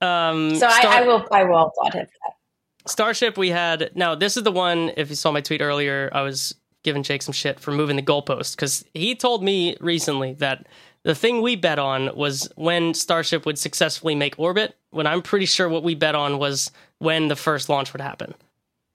Um, 0.00 0.50
so 0.50 0.68
Star- 0.68 0.92
I, 0.92 0.98
I, 0.98 1.06
will 1.06 1.26
I 1.30 1.44
will 1.44 1.66
applaud 1.66 1.94
him 1.94 2.06
for 2.06 2.12
that. 2.26 2.90
Starship, 2.90 3.36
we 3.36 3.50
had 3.50 3.90
now. 3.94 4.14
This 4.14 4.36
is 4.36 4.42
the 4.42 4.52
one. 4.52 4.92
If 4.96 5.10
you 5.10 5.16
saw 5.16 5.30
my 5.30 5.40
tweet 5.40 5.60
earlier, 5.60 6.10
I 6.12 6.22
was 6.22 6.54
giving 6.82 7.02
Jake 7.02 7.22
some 7.22 7.32
shit 7.32 7.60
for 7.60 7.72
moving 7.72 7.96
the 7.96 8.02
goalpost 8.02 8.56
because 8.56 8.84
he 8.94 9.14
told 9.14 9.42
me 9.42 9.76
recently 9.80 10.34
that 10.34 10.66
the 11.02 11.14
thing 11.14 11.42
we 11.42 11.56
bet 11.56 11.78
on 11.78 12.16
was 12.16 12.50
when 12.56 12.94
Starship 12.94 13.44
would 13.44 13.58
successfully 13.58 14.14
make 14.14 14.38
orbit. 14.38 14.76
When 14.90 15.06
I'm 15.06 15.22
pretty 15.22 15.46
sure 15.46 15.68
what 15.68 15.82
we 15.82 15.94
bet 15.94 16.14
on 16.14 16.38
was 16.38 16.70
when 16.98 17.28
the 17.28 17.36
first 17.36 17.68
launch 17.68 17.92
would 17.92 18.00
happen. 18.00 18.34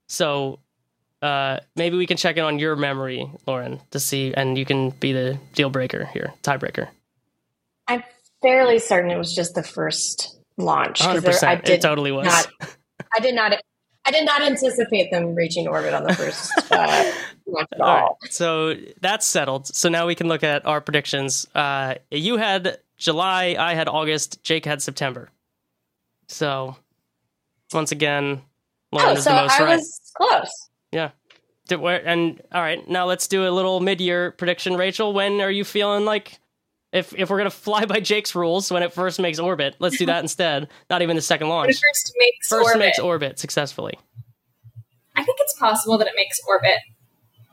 So 0.08 0.58
uh, 1.22 1.60
maybe 1.76 1.96
we 1.96 2.06
can 2.06 2.16
check 2.16 2.36
in 2.36 2.44
on 2.44 2.58
your 2.58 2.76
memory, 2.76 3.30
Loren, 3.46 3.80
to 3.92 4.00
see, 4.00 4.34
and 4.34 4.58
you 4.58 4.64
can 4.64 4.90
be 4.90 5.12
the 5.12 5.38
deal 5.54 5.70
breaker 5.70 6.04
here, 6.06 6.34
tiebreaker. 6.42 6.88
I'm 7.88 8.02
fairly 8.42 8.78
certain 8.78 9.10
it 9.10 9.18
was 9.18 9.34
just 9.34 9.54
the 9.54 9.62
first 9.62 10.36
launch. 10.56 11.00
100%. 11.00 11.22
There, 11.22 11.48
I 11.48 11.54
did 11.56 11.68
it 11.70 11.80
totally 11.82 12.12
was. 12.12 12.26
Not, 12.26 12.46
I 13.16 13.20
did 13.20 13.34
not. 13.34 13.52
I 14.06 14.10
did 14.10 14.26
not 14.26 14.42
anticipate 14.42 15.10
them 15.10 15.34
reaching 15.34 15.66
orbit 15.66 15.94
on 15.94 16.04
the 16.04 16.12
first 16.12 16.52
uh, 16.70 17.12
launch 17.46 17.68
at 17.72 17.80
all. 17.80 17.88
all 17.88 18.18
right. 18.22 18.32
So 18.32 18.74
that's 19.00 19.26
settled. 19.26 19.66
So 19.66 19.88
now 19.88 20.06
we 20.06 20.14
can 20.14 20.28
look 20.28 20.42
at 20.42 20.66
our 20.66 20.82
predictions. 20.82 21.46
Uh, 21.54 21.94
you 22.10 22.36
had 22.36 22.80
July, 22.98 23.56
I 23.58 23.72
had 23.72 23.88
August, 23.88 24.42
Jake 24.42 24.66
had 24.66 24.82
September. 24.82 25.30
So 26.28 26.76
once 27.72 27.92
again, 27.92 28.42
Loren 28.92 29.08
oh, 29.08 29.12
is 29.12 29.24
so 29.24 29.30
the 29.30 29.36
most 29.36 29.60
I 29.60 29.64
right. 29.64 29.76
was 29.76 30.12
close. 30.14 30.68
Yeah. 30.92 31.10
And 31.70 32.42
all 32.52 32.60
right, 32.60 32.86
now 32.88 33.06
let's 33.06 33.26
do 33.26 33.48
a 33.48 33.50
little 33.50 33.80
mid-year 33.80 34.32
prediction. 34.32 34.76
Rachael, 34.76 35.14
when 35.14 35.40
are 35.40 35.50
you 35.50 35.64
feeling 35.64 36.04
like 36.04 36.38
if 36.94 37.12
if 37.18 37.28
we're 37.28 37.38
gonna 37.38 37.50
fly 37.50 37.84
by 37.84 37.98
Jake's 37.98 38.34
rules 38.34 38.70
when 38.70 38.82
it 38.82 38.92
first 38.92 39.20
makes 39.20 39.38
orbit, 39.38 39.74
let's 39.80 39.98
do 39.98 40.06
that 40.06 40.20
instead. 40.22 40.68
Not 40.88 41.02
even 41.02 41.16
the 41.16 41.22
second 41.22 41.48
launch. 41.48 41.66
When 41.66 41.70
it 41.70 41.80
first 41.92 42.12
makes 42.16 42.48
first 42.48 42.66
orbit. 42.68 42.78
makes 42.78 42.98
orbit 43.00 43.38
successfully. 43.38 43.98
I 45.16 45.24
think 45.24 45.38
it's 45.40 45.58
possible 45.58 45.98
that 45.98 46.06
it 46.06 46.14
makes 46.16 46.40
orbit 46.48 46.78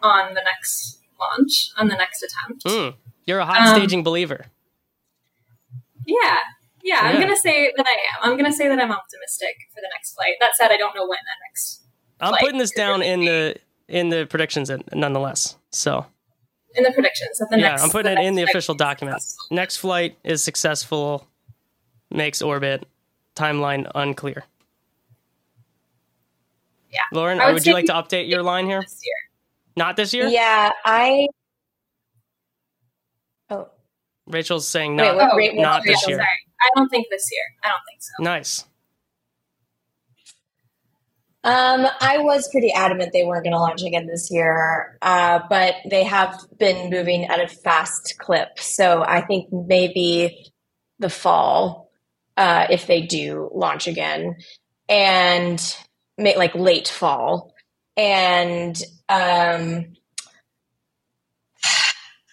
on 0.02 0.36
the 0.36 0.42
next 0.46 1.00
launch, 1.20 1.72
on 1.76 1.88
the 1.88 1.96
next 1.96 2.24
attempt. 2.24 2.66
Mm, 2.66 2.96
you're 3.26 3.40
a 3.40 3.46
hot 3.46 3.68
um, 3.68 3.76
staging 3.76 4.04
believer. 4.04 4.46
Yeah, 6.06 6.38
yeah, 6.84 7.00
I'm 7.02 7.20
gonna 7.20 7.36
say 7.36 7.72
that 7.76 7.86
I 7.86 7.92
am. 7.92 8.32
I'm 8.32 8.38
gonna 8.38 8.54
say 8.54 8.68
that 8.68 8.80
I'm 8.80 8.92
optimistic 8.92 9.56
for 9.74 9.82
the 9.82 9.90
next 9.96 10.14
flight. 10.14 10.36
That 10.40 10.56
said, 10.56 10.72
I 10.72 10.78
don't 10.78 10.96
know 10.96 11.04
when 11.04 11.18
that 11.18 11.50
next. 11.50 11.82
I'm 12.20 12.36
putting 12.40 12.60
this 12.60 12.72
down 12.72 13.02
in 13.02 13.26
the 13.26 13.56
in 13.88 14.10
the 14.10 14.28
predictions, 14.28 14.70
nonetheless. 14.94 15.58
So. 15.72 16.06
In 16.76 16.84
the 16.84 16.92
predictions, 16.92 17.38
that 17.40 17.50
the 17.50 17.60
yeah, 17.60 17.70
next, 17.72 17.84
I'm 17.84 17.90
putting 17.90 18.18
it 18.18 18.24
in 18.24 18.36
the 18.36 18.44
official 18.44 18.76
document. 18.76 19.22
Next 19.50 19.78
flight 19.78 20.18
is 20.24 20.44
successful, 20.44 21.28
makes 22.10 22.42
orbit, 22.42 22.88
timeline 23.36 23.92
unclear. 23.94 24.46
Yeah, 26.92 27.00
Loren, 27.12 27.40
would, 27.40 27.54
would 27.54 27.66
you 27.66 27.74
like 27.74 27.86
to 27.86 27.94
update 27.94 28.30
your 28.30 28.42
line 28.42 28.66
here? 28.66 28.82
This 28.82 29.02
year. 29.04 29.16
Not 29.76 29.96
this 29.96 30.14
year. 30.14 30.28
Yeah, 30.28 30.72
I. 30.86 31.28
Oh. 33.50 33.68
Rachel's 34.28 34.68
saying 34.68 34.96
not, 34.96 35.18
wait, 35.18 35.28
wait, 35.36 35.54
wait, 35.54 35.62
not 35.62 35.82
oh, 35.82 35.84
this 35.86 36.08
year. 36.08 36.18
Sorry. 36.18 36.28
I 36.28 36.70
don't 36.76 36.90
think 36.90 37.08
this 37.10 37.30
year. 37.32 37.44
I 37.64 37.70
don't 37.70 37.82
think 37.90 38.02
so. 38.02 38.24
Nice. 38.24 38.66
Um, 41.44 41.88
I 42.00 42.20
was 42.20 42.48
pretty 42.50 42.72
adamant 42.72 43.14
they 43.14 43.24
weren't 43.24 43.44
going 43.44 43.54
to 43.54 43.60
launch 43.60 43.82
again 43.82 44.06
this 44.06 44.30
year, 44.30 45.00
uh, 45.02 45.40
but 45.50 45.76
they 45.90 46.04
have 46.04 46.40
been 46.60 46.92
moving 46.92 47.26
at 47.26 47.40
a 47.40 47.48
fast 47.48 48.16
clip. 48.20 48.60
So 48.60 49.04
I 49.04 49.22
think 49.22 49.52
maybe 49.52 50.52
the 51.00 51.10
fall 51.10 51.90
uh, 52.38 52.68
if 52.70 52.86
they 52.86 53.02
do 53.02 53.50
launch 53.54 53.88
again, 53.88 54.38
and 54.88 55.76
may, 56.18 56.38
like 56.38 56.54
late 56.54 56.88
fall. 56.88 57.54
And 57.98 58.76
um, 59.10 59.94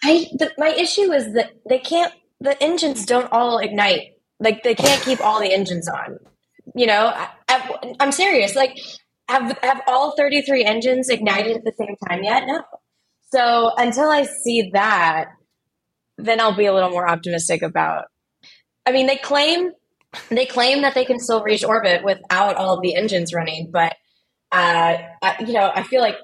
I 0.03 0.27
the, 0.33 0.51
my 0.57 0.69
issue 0.69 1.11
is 1.11 1.33
that 1.33 1.51
they 1.67 1.79
can't. 1.79 2.13
The 2.39 2.61
engines 2.63 3.05
don't 3.05 3.31
all 3.31 3.57
ignite. 3.57 4.13
Like 4.39 4.63
they 4.63 4.75
can't 4.75 5.01
keep 5.03 5.19
all 5.19 5.39
the 5.39 5.51
engines 5.51 5.89
on. 5.89 6.19
You 6.75 6.85
know, 6.85 7.11
I, 7.49 7.95
I'm 7.99 8.11
serious. 8.11 8.55
Like, 8.55 8.77
have 9.29 9.57
have 9.63 9.81
all 9.87 10.15
33 10.17 10.63
engines 10.65 11.09
ignited 11.09 11.57
at 11.57 11.63
the 11.63 11.73
same 11.77 11.95
time 12.07 12.23
yet? 12.23 12.43
No. 12.47 12.61
So 13.31 13.71
until 13.77 14.09
I 14.09 14.23
see 14.23 14.71
that, 14.73 15.27
then 16.17 16.41
I'll 16.41 16.55
be 16.55 16.65
a 16.65 16.73
little 16.73 16.89
more 16.89 17.07
optimistic 17.07 17.61
about. 17.61 18.05
I 18.85 18.91
mean, 18.91 19.07
they 19.07 19.17
claim 19.17 19.71
they 20.29 20.45
claim 20.45 20.81
that 20.81 20.95
they 20.95 21.05
can 21.05 21.19
still 21.19 21.43
reach 21.43 21.63
orbit 21.63 22.03
without 22.03 22.55
all 22.55 22.75
of 22.75 22.81
the 22.81 22.95
engines 22.95 23.33
running, 23.33 23.69
but 23.71 23.95
uh, 24.51 24.97
I, 25.21 25.35
you 25.45 25.53
know, 25.53 25.71
I 25.73 25.83
feel 25.83 26.01
like 26.01 26.15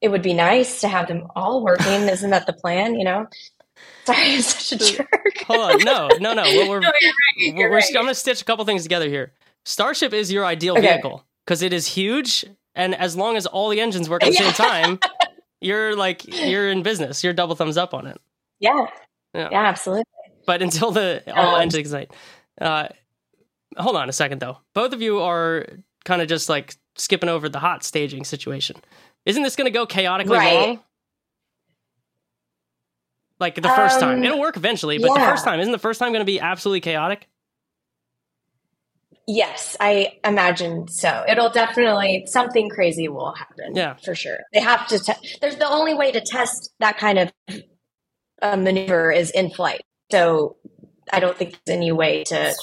it 0.00 0.08
would 0.08 0.22
be 0.22 0.32
nice 0.32 0.80
to 0.80 0.88
have 0.88 1.06
them 1.08 1.24
all 1.36 1.62
working. 1.62 1.86
Isn't 2.08 2.30
that 2.30 2.46
the 2.46 2.54
plan? 2.54 2.94
You 2.94 3.04
know. 3.04 3.26
Sorry, 4.06 4.34
I'm 4.34 4.40
such 4.42 4.80
a 4.80 4.92
jerk. 4.96 5.08
Hold 5.46 5.60
on, 5.72 5.78
no, 5.84 6.08
no, 6.20 6.32
no. 6.34 6.42
We're, 6.42 6.68
we're, 6.68 6.80
No, 6.80 6.92
you're 7.00 7.10
right. 7.12 7.36
You're 7.36 7.54
we're- 7.70 7.74
right. 7.76 7.84
I'm 7.88 7.94
going 7.94 8.06
to 8.08 8.14
stitch 8.14 8.40
a 8.40 8.44
couple 8.44 8.64
things 8.64 8.82
together 8.82 9.08
here. 9.08 9.32
Starship 9.64 10.12
is 10.12 10.30
your 10.32 10.44
ideal 10.44 10.76
Okay. 10.78 10.92
vehicle 10.92 11.24
because 11.44 11.62
it 11.62 11.72
is 11.72 11.86
huge, 11.86 12.44
and 12.74 12.94
as 12.94 13.16
long 13.16 13.36
as 13.36 13.46
all 13.46 13.68
the 13.68 13.80
engines 13.80 14.08
work 14.08 14.22
at 14.22 14.30
the 14.30 14.34
same 14.36 14.52
time, 14.52 14.98
you're 15.60 15.94
like 15.96 16.26
you're 16.26 16.70
in 16.70 16.82
business. 16.82 17.22
You're 17.24 17.32
double 17.32 17.54
thumbs 17.56 17.76
up 17.76 17.94
on 17.94 18.06
it. 18.06 18.20
Yeah. 18.60 18.86
Yeah. 19.34 19.48
yeah, 19.50 19.62
absolutely. 19.66 20.04
But 20.46 20.62
until 20.62 20.90
the 20.90 21.22
all 21.34 21.56
Um, 21.56 21.62
engines 21.62 21.92
ignite, 21.92 22.12
uh, 22.60 22.88
hold 23.76 23.96
on 23.96 24.08
a 24.08 24.12
second 24.12 24.40
though. 24.40 24.58
Both 24.74 24.92
of 24.92 25.02
you 25.02 25.20
are 25.20 25.66
kind 26.04 26.22
of 26.22 26.28
just 26.28 26.48
like 26.48 26.76
skipping 26.96 27.28
over 27.28 27.48
the 27.48 27.58
hot 27.58 27.82
staging 27.82 28.24
situation. 28.24 28.76
Isn't 29.26 29.42
this 29.42 29.56
going 29.56 29.66
to 29.66 29.70
go 29.76 29.86
chaotically 29.86 30.36
Right. 30.36 30.54
wrong? 30.68 30.80
Like 33.40 33.56
the 33.56 33.62
first 33.68 33.98
time, 33.98 34.18
Um, 34.18 34.24
it'll 34.24 34.38
work 34.38 34.56
eventually, 34.56 34.98
but 34.98 35.12
the 35.12 35.20
first 35.20 35.44
time 35.44 35.58
isn't 35.60 35.72
the 35.72 35.78
first 35.78 35.98
time 35.98 36.12
going 36.12 36.20
to 36.20 36.24
be 36.26 36.38
absolutely 36.40 36.80
chaotic? 36.80 37.28
Yes, 39.26 39.76
I 39.80 40.18
imagine 40.24 40.88
so. 40.88 41.24
It'll 41.26 41.48
definitely 41.50 42.24
something 42.26 42.68
crazy 42.68 43.08
will 43.08 43.34
happen. 43.34 43.74
Yeah. 43.74 43.94
for 43.94 44.14
sure. 44.14 44.38
They 44.52 44.60
have 44.60 44.86
to. 44.88 44.98
Te- 44.98 45.38
there's 45.40 45.56
the 45.56 45.68
only 45.68 45.94
way 45.94 46.12
to 46.12 46.20
test 46.20 46.72
that 46.80 46.98
kind 46.98 47.18
of 47.18 47.32
uh, 48.42 48.56
maneuver 48.56 49.10
is 49.10 49.30
in 49.30 49.50
flight. 49.50 49.82
So 50.10 50.56
I 51.12 51.20
don't 51.20 51.36
think 51.36 51.58
there's 51.64 51.76
any 51.76 51.92
way 51.92 52.24
to 52.24 52.54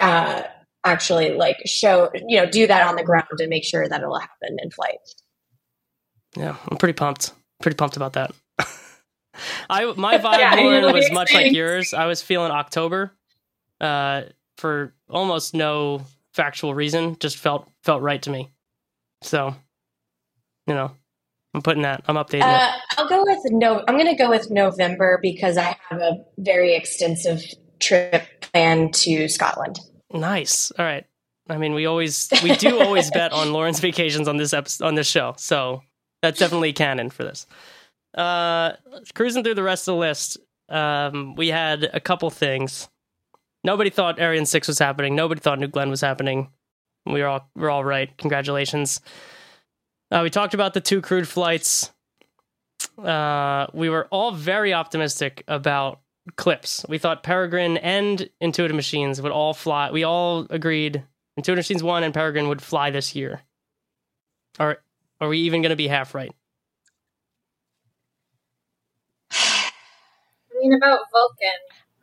uh, 0.00 0.42
actually 0.84 1.34
like 1.34 1.56
show 1.64 2.10
you 2.14 2.36
know 2.38 2.50
do 2.50 2.66
that 2.66 2.86
on 2.86 2.96
the 2.96 3.04
ground 3.04 3.28
and 3.38 3.48
make 3.48 3.64
sure 3.64 3.88
that 3.88 4.00
it'll 4.00 4.18
happen 4.18 4.58
in 4.62 4.70
flight. 4.70 4.98
Yeah, 6.36 6.56
I'm 6.68 6.76
pretty 6.76 6.94
pumped. 6.94 7.32
Pretty 7.60 7.76
pumped 7.76 7.96
about 7.96 8.14
that. 8.14 8.32
I 9.70 9.92
my 9.96 10.18
vibe 10.18 10.38
Yeah, 10.38 10.92
was 10.92 11.10
much 11.10 11.32
like 11.32 11.52
yours. 11.52 11.94
I 11.94 12.06
was 12.06 12.22
feeling 12.22 12.52
October, 12.52 13.12
uh, 13.80 14.22
for 14.60 14.94
almost 15.08 15.54
no 15.54 16.02
factual 16.32 16.74
reason. 16.74 17.16
Just 17.18 17.36
felt 17.36 17.68
felt 17.82 18.02
right 18.02 18.22
to 18.22 18.30
me. 18.30 18.50
So, 19.22 19.54
you 20.66 20.74
know, 20.74 20.92
I'm 21.54 21.62
putting 21.62 21.82
that. 21.82 22.04
I'm 22.06 22.16
updating 22.16 22.36
it. 22.36 22.42
Uh, 22.42 22.72
I'll 22.98 23.08
go 23.08 23.24
with 23.24 23.40
no. 23.50 23.82
I'm 23.88 23.96
going 23.96 24.06
to 24.06 24.22
go 24.22 24.30
with 24.30 24.50
November 24.50 25.18
because 25.20 25.56
I 25.56 25.76
have 25.88 26.00
a 26.00 26.24
very 26.38 26.74
extensive 26.74 27.42
trip 27.80 28.24
planned 28.40 28.94
to 28.94 29.28
Scotland. 29.28 29.80
Nice. 30.12 30.70
All 30.78 30.84
right. 30.84 31.06
I 31.48 31.56
mean, 31.56 31.74
we 31.74 31.86
always 31.86 32.28
we 32.42 32.54
do 32.56 32.80
always 32.80 33.10
bet 33.14 33.32
on 33.32 33.52
Loren's 33.52 33.80
vacations 33.80 34.28
on 34.28 34.36
this 34.36 34.52
episode 34.52 34.86
on 34.86 34.94
this 34.94 35.08
show, 35.08 35.34
so 35.36 35.82
that's 36.22 36.38
definitely 36.38 36.72
canon 36.72 37.10
for 37.10 37.24
this. 37.24 37.46
Uh, 38.14 38.72
cruising 39.14 39.42
through 39.42 39.54
the 39.54 39.62
rest 39.62 39.88
of 39.88 39.94
the 39.94 40.00
list, 40.00 40.38
um, 40.68 41.34
we 41.34 41.48
had 41.48 41.90
a 41.92 42.00
couple 42.00 42.30
things. 42.30 42.88
Nobody 43.62 43.90
thought 43.90 44.18
Ariane 44.18 44.46
Six 44.46 44.68
was 44.68 44.78
happening. 44.78 45.14
Nobody 45.14 45.40
thought 45.40 45.58
New 45.58 45.68
Glenn 45.68 45.90
was 45.90 46.00
happening. 46.00 46.48
We 47.06 47.20
were 47.20 47.28
all 47.28 47.50
we're 47.54 47.70
all 47.70 47.84
right. 47.84 48.16
Congratulations. 48.18 49.00
Uh, 50.10 50.20
we 50.22 50.30
talked 50.30 50.54
about 50.54 50.74
the 50.74 50.80
two 50.80 51.00
crewed 51.00 51.28
flights. 51.28 51.92
Uh, 52.98 53.66
we 53.72 53.88
were 53.88 54.06
all 54.10 54.32
very 54.32 54.74
optimistic 54.74 55.44
about 55.46 56.00
CLPS. 56.36 56.88
We 56.88 56.98
thought 56.98 57.22
Peregrine 57.22 57.76
and 57.78 58.28
Intuitive 58.40 58.74
Machines 58.74 59.22
would 59.22 59.32
all 59.32 59.54
fly. 59.54 59.90
We 59.90 60.04
all 60.04 60.46
agreed 60.50 61.04
Intuitive 61.36 61.60
Machines 61.60 61.82
1 61.82 62.02
and 62.02 62.14
Peregrine 62.14 62.48
would 62.48 62.62
fly 62.62 62.90
this 62.90 63.14
year. 63.14 63.42
Are, 64.58 64.78
are 65.20 65.28
we 65.28 65.38
even 65.40 65.62
going 65.62 65.70
to 65.70 65.76
be 65.76 65.88
half 65.88 66.14
right? 66.14 66.32
I 69.32 69.70
mean, 70.60 70.74
about 70.74 71.00
Vulcan, 71.12 71.60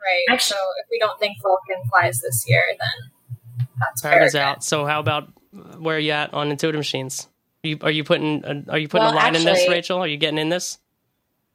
right? 0.07 0.33
Actu- 0.35 0.53
so 0.53 0.55
if 0.81 0.87
we 0.91 0.99
don't 0.99 1.19
think 1.19 1.37
Vulcan 1.41 1.87
flies 1.89 2.19
this 2.21 2.45
year, 2.47 2.63
then 2.69 3.67
that's 3.79 4.01
Peregrine's 4.01 4.31
Peregrine. 4.33 4.43
out. 4.43 4.63
So 4.63 4.85
how 4.85 4.99
about 4.99 5.23
uh, 5.55 5.77
where 5.77 5.97
are 5.97 5.99
you 5.99 6.11
at 6.11 6.33
on 6.33 6.49
Intuitive 6.51 6.79
Machines? 6.79 7.27
Are 7.63 7.67
you, 7.67 7.77
are 7.81 7.91
you 7.91 8.03
putting 8.03 8.43
a, 8.45 8.63
are 8.71 8.77
you 8.77 8.87
putting 8.87 9.05
Well, 9.05 9.13
a 9.13 9.17
line 9.17 9.35
in 9.35 9.43
this, 9.43 9.67
Rachael? 9.67 9.99
Are 9.99 10.07
you 10.07 10.17
getting 10.17 10.37
in 10.39 10.49
this? 10.49 10.77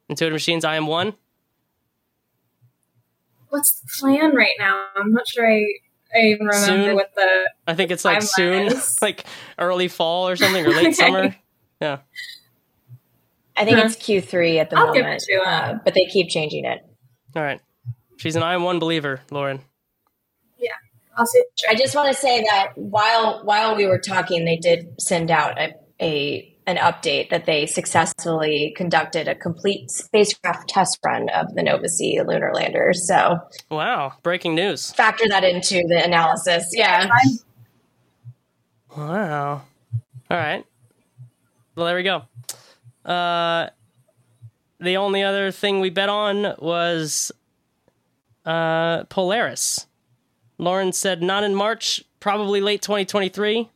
Intuitive 0.09 0.33
Machines, 0.35 0.63
IM-1. 0.65 1.15
What's 3.49 3.71
the 3.81 3.87
plan 3.99 4.35
right 4.35 4.53
now? 4.59 4.85
I'm 4.95 5.11
not 5.11 5.27
sure 5.27 5.45
I, 5.47 5.63
I 6.15 6.19
even 6.25 6.47
remember 6.47 6.65
Soon? 6.87 6.95
what 6.95 7.13
the. 7.15 7.49
I 7.67 7.73
think 7.75 7.91
it's 7.91 8.03
like 8.03 8.21
soon, 8.21 8.67
is- 8.67 8.97
like 9.01 9.25
early 9.59 9.87
fall 9.87 10.27
or 10.27 10.35
something, 10.35 10.65
or 10.65 10.69
late 10.69 10.77
Okay. 10.87 10.93
summer. 10.93 11.35
Yeah. 11.79 11.99
I 13.55 13.65
think 13.65 13.77
Huh. 13.77 13.85
it's 13.85 13.95
Q3 13.95 14.59
at 14.59 14.69
the 14.71 14.77
I'll 14.77 14.91
give 14.93 15.05
it 15.05 15.21
moment, 15.39 15.45
uh, 15.45 15.75
but 15.85 15.93
they 15.93 16.05
keep 16.05 16.29
changing 16.29 16.65
it. 16.65 16.79
All 17.35 17.43
right. 17.43 17.61
She's 18.23 18.37
an 18.37 18.41
IM-1 18.41 18.79
believer, 18.79 19.19
Loren. 19.31 19.59
I'll 21.17 21.25
say 21.25 21.43
I 21.69 21.75
just 21.75 21.93
want 21.93 22.07
to 22.07 22.19
say 22.19 22.41
that 22.41 22.69
while 22.75 23.41
while 23.43 23.75
we 23.75 23.85
were 23.85 23.99
talking, 23.99 24.45
they 24.45 24.55
did 24.57 24.99
send 24.99 25.29
out 25.29 25.59
a, 25.59 25.73
a 26.01 26.49
an 26.65 26.77
update 26.77 27.29
that 27.29 27.45
they 27.45 27.65
successfully 27.65 28.73
conducted 28.77 29.27
a 29.27 29.35
complete 29.35 29.91
spacecraft 29.91 30.69
test 30.69 30.97
run 31.05 31.27
of 31.29 31.53
the 31.53 31.61
Nova 31.61 31.89
C 31.89 32.19
lunar 32.25 32.51
lander. 32.55 32.93
So 32.93 33.37
Wow, 33.69 34.13
breaking 34.23 34.55
news. 34.55 34.91
factor 34.93 35.27
that 35.27 35.43
into 35.43 35.83
the 35.87 36.01
analysis. 36.03 36.71
Yeah. 36.71 37.09
Wow. 38.95 39.63
All 40.31 40.37
right. 40.37 40.65
Well, 41.75 41.85
there 41.87 41.95
we 41.95 42.03
go. 42.03 42.23
Uh, 43.05 43.69
the 44.79 44.97
only 44.97 45.21
other 45.21 45.51
thing 45.51 45.79
we 45.79 45.89
bet 45.89 46.09
on 46.09 46.55
was 46.57 47.31
uh, 48.45 49.03
Polaris. 49.05 49.87
Loren 50.57 50.91
said 50.93 51.21
not 51.21 51.43
in 51.43 51.55
March, 51.55 52.03
probably 52.19 52.61
late 52.61 52.81
2023. 52.81 53.69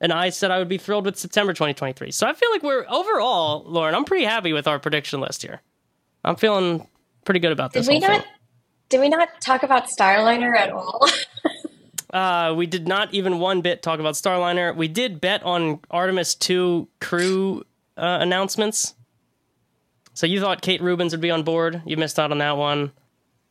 And 0.00 0.12
I 0.12 0.28
said 0.30 0.50
I 0.50 0.58
would 0.58 0.68
be 0.68 0.78
thrilled 0.78 1.06
with 1.06 1.18
September 1.18 1.52
2023. 1.52 2.10
So 2.10 2.26
I 2.26 2.34
feel 2.34 2.50
like 2.50 2.62
we're 2.62 2.84
overall, 2.88 3.64
Loren, 3.66 3.94
I'm 3.94 4.04
pretty 4.04 4.24
happy 4.24 4.52
with 4.52 4.66
our 4.68 4.78
prediction 4.78 5.20
list 5.20 5.42
here. 5.42 5.62
I'm 6.24 6.36
feeling 6.36 6.86
pretty 7.24 7.40
good 7.40 7.52
about 7.52 7.72
Did 7.72 7.80
this. 7.80 7.88
we 7.88 8.00
whole 8.00 8.08
thing. 8.08 8.22
did 8.90 9.00
we 9.00 9.08
not 9.08 9.28
talk 9.40 9.62
about 9.62 9.86
Starliner 9.86 10.56
at 10.56 10.70
all? 10.70 11.06
Uh, 12.08 12.54
we 12.56 12.66
did 12.66 12.86
not 12.86 13.12
even 13.12 13.40
one 13.40 13.60
bit 13.60 13.82
talk 13.82 13.98
about 13.98 14.14
Starliner. 14.14 14.74
We 14.74 14.86
did 14.88 15.20
bet 15.20 15.42
on 15.42 15.80
Artemis 15.90 16.34
2 16.36 16.88
crew 17.00 17.64
uh, 17.98 18.18
announcements. 18.20 18.94
So 20.14 20.26
you 20.26 20.40
thought 20.40 20.62
Kate 20.62 20.80
Rubins 20.80 21.10
would 21.10 21.20
be 21.20 21.32
on 21.32 21.42
board. 21.42 21.82
You 21.84 21.96
missed 21.96 22.18
out 22.18 22.30
on 22.30 22.38
that 22.38 22.56
one. 22.56 22.92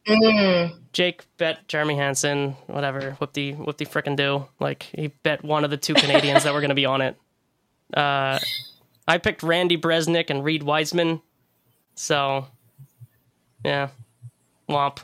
Mm. 0.07 0.77
Jake 0.93 1.23
bet 1.37 1.67
Jeremy 1.67 1.95
Hansen, 1.95 2.51
whatever. 2.67 3.11
Whoop 3.19 3.33
the 3.33 3.53
whoop 3.53 3.77
the 3.77 3.85
frickin' 3.85 4.15
do. 4.15 4.45
Like 4.59 4.83
he 4.83 5.07
bet 5.07 5.43
one 5.43 5.63
of 5.63 5.71
the 5.71 5.77
two 5.77 5.93
Canadians 5.95 6.43
that 6.43 6.53
were 6.53 6.59
going 6.61 6.69
to 6.69 6.75
be 6.75 6.85
on 6.85 7.01
it. 7.01 7.17
Uh, 7.93 8.39
I 9.07 9.17
picked 9.17 9.43
Randy 9.43 9.77
Bresnik 9.77 10.29
and 10.29 10.43
Reed 10.43 10.63
Wiseman. 10.63 11.21
So, 11.95 12.47
yeah, 13.63 13.89
womp. 14.69 14.99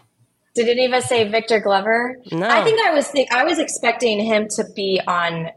Did 0.53 0.67
it 0.67 0.77
even 0.77 1.01
say 1.01 1.27
Victor 1.29 1.59
Glover? 1.59 2.17
No. 2.31 2.47
I 2.47 2.63
think 2.63 2.79
I 2.85 2.93
was 2.93 3.07
think 3.07 3.31
I 3.31 3.43
was 3.43 3.57
expecting 3.59 4.19
him 4.23 4.47
to 4.55 4.65
be 4.75 4.99
on 5.07 5.49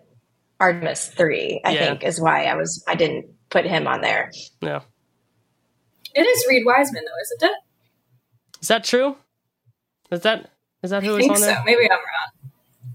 Artemis 0.61 1.07
three. 1.09 1.61
I 1.65 1.73
Yeah. 1.73 1.81
think 1.87 2.05
is 2.05 2.21
why 2.21 2.45
I 2.45 2.55
was 2.55 2.83
I 2.89 2.95
didn't 2.95 3.27
put 3.51 3.65
him 3.67 3.87
on 3.87 4.01
there. 4.01 4.31
No, 4.63 4.83
It 6.15 6.23
is 6.23 6.47
Reed 6.49 6.63
Wiseman, 6.65 7.03
though, 7.05 7.21
isn't 7.47 7.51
it? 7.53 7.59
is 8.63 8.69
that 8.69 8.85
true? 8.85 9.17
Is 10.15 10.21
that 10.23 10.51
is 10.83 10.91
that 10.91 11.03
who 11.03 11.15
I 11.15 11.19
is 11.19 11.21
think 11.23 11.33
on 11.33 11.39
so. 11.39 11.47
there? 11.47 11.63
Maybe 11.65 11.85
I'm 11.91 11.99
wrong. 11.99 12.95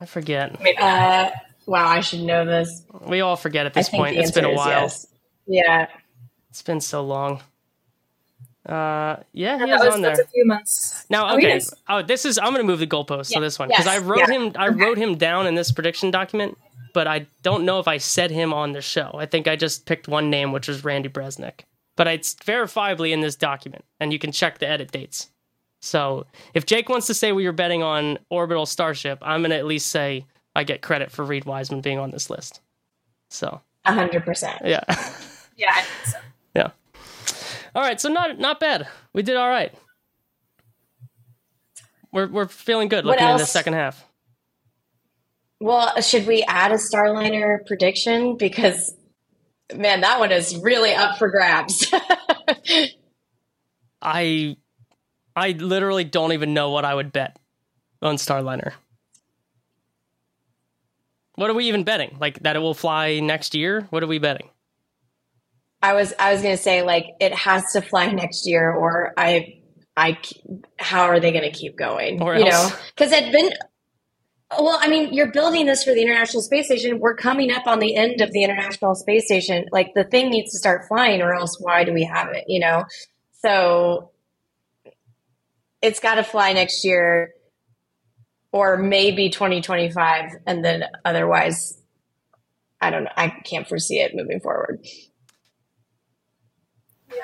I 0.00 0.06
forget. 0.06 0.60
Maybe. 0.62 0.78
Uh, 0.78 1.30
wow, 1.66 1.86
I 1.88 2.00
should 2.00 2.20
know 2.22 2.44
this. 2.44 2.84
We 3.06 3.20
all 3.20 3.36
forget 3.36 3.66
at 3.66 3.74
this 3.74 3.88
think 3.88 4.00
point. 4.02 4.16
It's 4.16 4.30
been 4.30 4.44
a 4.44 4.52
while. 4.52 4.68
yes. 4.82 5.06
Yeah. 5.46 5.88
It's 6.50 6.62
been 6.62 6.80
so 6.80 7.04
long. 7.04 7.40
Uh, 8.66 9.16
yeah, 9.32 9.56
he 9.56 9.62
And 9.62 9.70
was 9.72 9.94
on 9.94 10.02
there. 10.02 10.10
that's 10.14 10.28
a 10.28 10.30
few 10.30 10.44
months. 10.46 11.06
Now, 11.08 11.32
Oh, 11.32 11.38
he 11.38 11.46
okay. 11.46 11.60
Oh, 11.88 12.02
this 12.02 12.24
is. 12.26 12.36
I'm 12.38 12.52
going 12.52 12.56
to 12.58 12.64
move 12.64 12.80
the 12.80 12.86
goalpost 12.86 13.32
to 13.32 13.40
this 13.40 13.58
one 13.58 13.68
because 13.68 13.86
Yes. 13.86 13.96
I 13.96 13.98
wrote 14.04 14.18
Yeah. 14.28 14.30
him. 14.34 14.52
I 14.56 14.68
wrote 14.68 14.98
him 14.98 15.16
down 15.16 15.46
in 15.46 15.54
this 15.54 15.72
prediction 15.72 16.10
document, 16.10 16.58
but 16.92 17.06
I 17.06 17.26
don't 17.42 17.64
know 17.64 17.78
if 17.80 17.88
I 17.88 17.96
said 17.96 18.30
him 18.30 18.52
on 18.52 18.72
the 18.72 18.82
show. 18.82 19.12
I 19.14 19.24
think 19.26 19.48
I 19.48 19.56
just 19.56 19.86
picked 19.86 20.06
one 20.06 20.28
name, 20.28 20.52
which 20.52 20.68
was 20.68 20.84
Randy 20.84 21.08
Bresnik. 21.08 21.60
But 21.96 22.08
it's 22.08 22.34
verifiably 22.34 23.10
in 23.12 23.20
this 23.20 23.36
document, 23.36 23.84
and 24.00 24.12
you 24.12 24.18
can 24.18 24.32
check 24.32 24.58
the 24.58 24.68
edit 24.68 24.92
dates. 24.92 25.30
So 25.80 26.26
if 26.54 26.66
Jake 26.66 26.88
wants 26.88 27.06
to 27.06 27.14
say 27.14 27.32
we 27.32 27.46
were 27.46 27.52
betting 27.52 27.82
on 27.82 28.18
Orbital 28.30 28.66
Starship, 28.66 29.18
I'm 29.22 29.40
going 29.42 29.50
to 29.50 29.56
at 29.56 29.66
least 29.66 29.86
say 29.88 30.24
I 30.56 30.64
get 30.64 30.82
credit 30.82 31.10
for 31.10 31.24
Reed 31.24 31.44
Wiseman 31.44 31.80
being 31.80 31.98
on 31.98 32.10
this 32.10 32.30
list. 32.30 32.60
So 33.30 33.60
A 33.84 33.92
hundred 33.92 34.24
percent. 34.24 34.62
yeah, 34.64 34.82
Yeah, 35.56 35.72
I 35.74 35.82
think 35.82 36.06
so. 36.06 36.18
yeah. 36.54 36.70
All 37.74 37.82
right, 37.82 38.00
so 38.00 38.08
not 38.08 38.38
not 38.38 38.58
bad. 38.58 38.88
We 39.12 39.22
did 39.22 39.36
all 39.36 39.48
right. 39.48 39.72
We're 42.12 42.26
we're 42.26 42.48
feeling 42.48 42.88
good 42.88 43.04
What 43.04 43.18
looking 43.18 43.28
in 43.28 43.36
the 43.36 43.44
second 43.46 43.74
half. 43.74 44.04
Well, 45.60 46.00
should 46.00 46.26
we 46.26 46.42
add 46.48 46.72
a 46.72 46.76
Starliner 46.76 47.64
prediction? 47.66 48.36
Because 48.36 48.94
man, 49.74 50.00
that 50.00 50.18
one 50.18 50.32
is 50.32 50.56
really 50.56 50.94
up 50.94 51.18
for 51.18 51.28
grabs. 51.28 51.92
I 54.02 54.56
I 55.38 55.52
literally 55.52 56.04
don't 56.04 56.32
even 56.32 56.54
know 56.54 56.70
what 56.70 56.84
I 56.84 56.94
would 56.94 57.12
bet 57.12 57.38
on 58.02 58.16
Starliner. 58.16 58.72
What 61.34 61.50
are 61.50 61.54
we 61.54 61.66
even 61.66 61.84
betting? 61.84 62.16
Like 62.20 62.40
that 62.40 62.56
it 62.56 62.58
will 62.58 62.74
fly 62.74 63.20
next 63.20 63.54
year? 63.54 63.86
What 63.90 64.02
are 64.02 64.08
we 64.08 64.18
betting? 64.18 64.48
I 65.82 65.94
was 65.94 66.12
I 66.18 66.32
was 66.32 66.42
gonna 66.42 66.56
say 66.56 66.82
like 66.82 67.06
it 67.20 67.32
has 67.32 67.72
to 67.72 67.80
fly 67.80 68.06
next 68.10 68.46
year, 68.46 68.72
or 68.72 69.12
I 69.16 69.60
I 69.96 70.18
how 70.78 71.04
are 71.04 71.20
they 71.20 71.32
gonna 71.32 71.52
keep 71.52 71.76
going? 71.76 72.20
Or 72.20 72.36
you 72.36 72.46
else. 72.46 72.70
know, 72.70 72.76
because 72.94 73.12
it'd 73.12 73.32
been. 73.32 73.50
Well, 74.58 74.78
I 74.80 74.88
mean, 74.88 75.12
you're 75.12 75.30
building 75.30 75.66
this 75.66 75.84
for 75.84 75.92
the 75.92 76.00
International 76.00 76.40
Space 76.42 76.66
Station. 76.66 77.00
We're 77.00 77.14
coming 77.16 77.52
up 77.52 77.66
on 77.66 77.80
the 77.80 77.94
end 77.94 78.22
of 78.22 78.32
the 78.32 78.42
International 78.42 78.94
Space 78.94 79.26
Station. 79.26 79.66
Like 79.72 79.92
the 79.94 80.04
thing 80.04 80.30
needs 80.30 80.52
to 80.52 80.58
start 80.58 80.88
flying, 80.88 81.20
or 81.20 81.34
else 81.34 81.60
why 81.60 81.84
do 81.84 81.92
we 81.92 82.02
have 82.04 82.30
it? 82.30 82.44
You 82.48 82.60
know, 82.60 82.84
so 83.42 84.10
it's 85.82 86.00
got 86.00 86.16
to 86.16 86.22
fly 86.24 86.52
next 86.52 86.84
year, 86.84 87.30
or 88.52 88.76
maybe 88.76 89.30
2025, 89.30 90.30
and 90.46 90.64
then 90.64 90.84
otherwise, 91.04 91.80
I 92.80 92.90
don't 92.90 93.04
know. 93.04 93.10
I 93.16 93.28
can't 93.28 93.68
foresee 93.68 94.00
it 94.00 94.12
moving 94.14 94.40
forward. 94.40 94.80
Yeah 97.08 97.14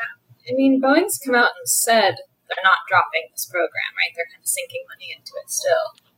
i 0.51 0.53
mean, 0.55 0.81
Boeing's 0.83 1.19
come 1.25 1.35
out 1.35 1.51
and 1.59 1.67
said 1.69 2.17
they're 2.49 2.63
not 2.65 2.79
dropping 2.87 3.23
this 3.33 3.47
program, 3.47 3.71
right? 3.97 4.13
They're 4.15 4.27
kind 4.31 4.43
of 4.43 4.47
sinking 4.47 4.83
money 4.93 5.15
into 5.17 5.33
it 5.43 5.51
still. 5.51 6.11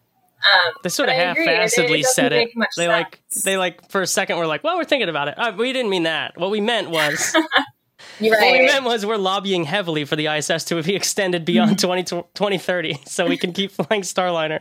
Um, 0.52 0.72
They 0.82 0.88
sort 0.88 1.08
of 1.08 1.14
but 1.14 1.20
I 1.26 1.30
agree, 1.30 1.44
it- 1.44 1.56
half-assedly 1.56 1.98
it 2.00 2.02
doesn't 2.02 2.14
said 2.14 2.32
it. 2.32 2.36
make 2.36 2.56
much 2.56 2.70
They 2.76 2.88
like 2.88 3.20
they 3.44 3.56
like 3.56 3.88
for 3.88 4.02
a 4.02 4.06
second 4.06 4.38
were 4.38 4.46
like, 4.46 4.64
"Well, 4.64 4.76
we're 4.76 4.84
thinking 4.84 5.08
about 5.08 5.28
it." 5.28 5.38
Uh, 5.38 5.52
we 5.56 5.72
didn't 5.72 5.90
mean 5.90 6.02
that. 6.02 6.36
What 6.36 6.50
we 6.50 6.60
meant 6.60 6.90
was 6.90 7.36
You're 8.20 8.38
what 8.38 8.52
we 8.52 8.66
meant 8.66 8.84
was 8.84 9.04
we're 9.06 9.16
lobbying 9.16 9.64
heavily 9.64 10.04
for 10.04 10.16
the 10.16 10.26
ISS 10.26 10.64
to 10.64 10.82
be 10.82 10.94
extended 10.96 11.44
beyond 11.44 11.78
20, 11.80 12.04
2030 12.04 12.98
so 13.06 13.26
we 13.26 13.36
can 13.36 13.52
keep 13.52 13.70
flying 13.72 14.02
Starliner. 14.02 14.60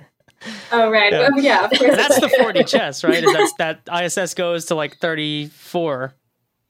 Oh 0.71 0.89
right, 0.91 1.11
Yeah. 1.11 1.29
yeah, 1.35 1.41
yeah 1.41 1.63
of 1.65 1.71
course. 1.71 1.95
That's 1.95 2.19
the 2.19 2.27
4D 2.27 2.67
chess, 2.67 3.03
right? 3.03 3.23
Is 3.23 3.33
that's, 3.57 3.81
that 3.87 4.03
ISS 4.03 4.33
goes 4.35 4.65
to 4.65 4.75
like 4.75 4.97
34 4.97 6.13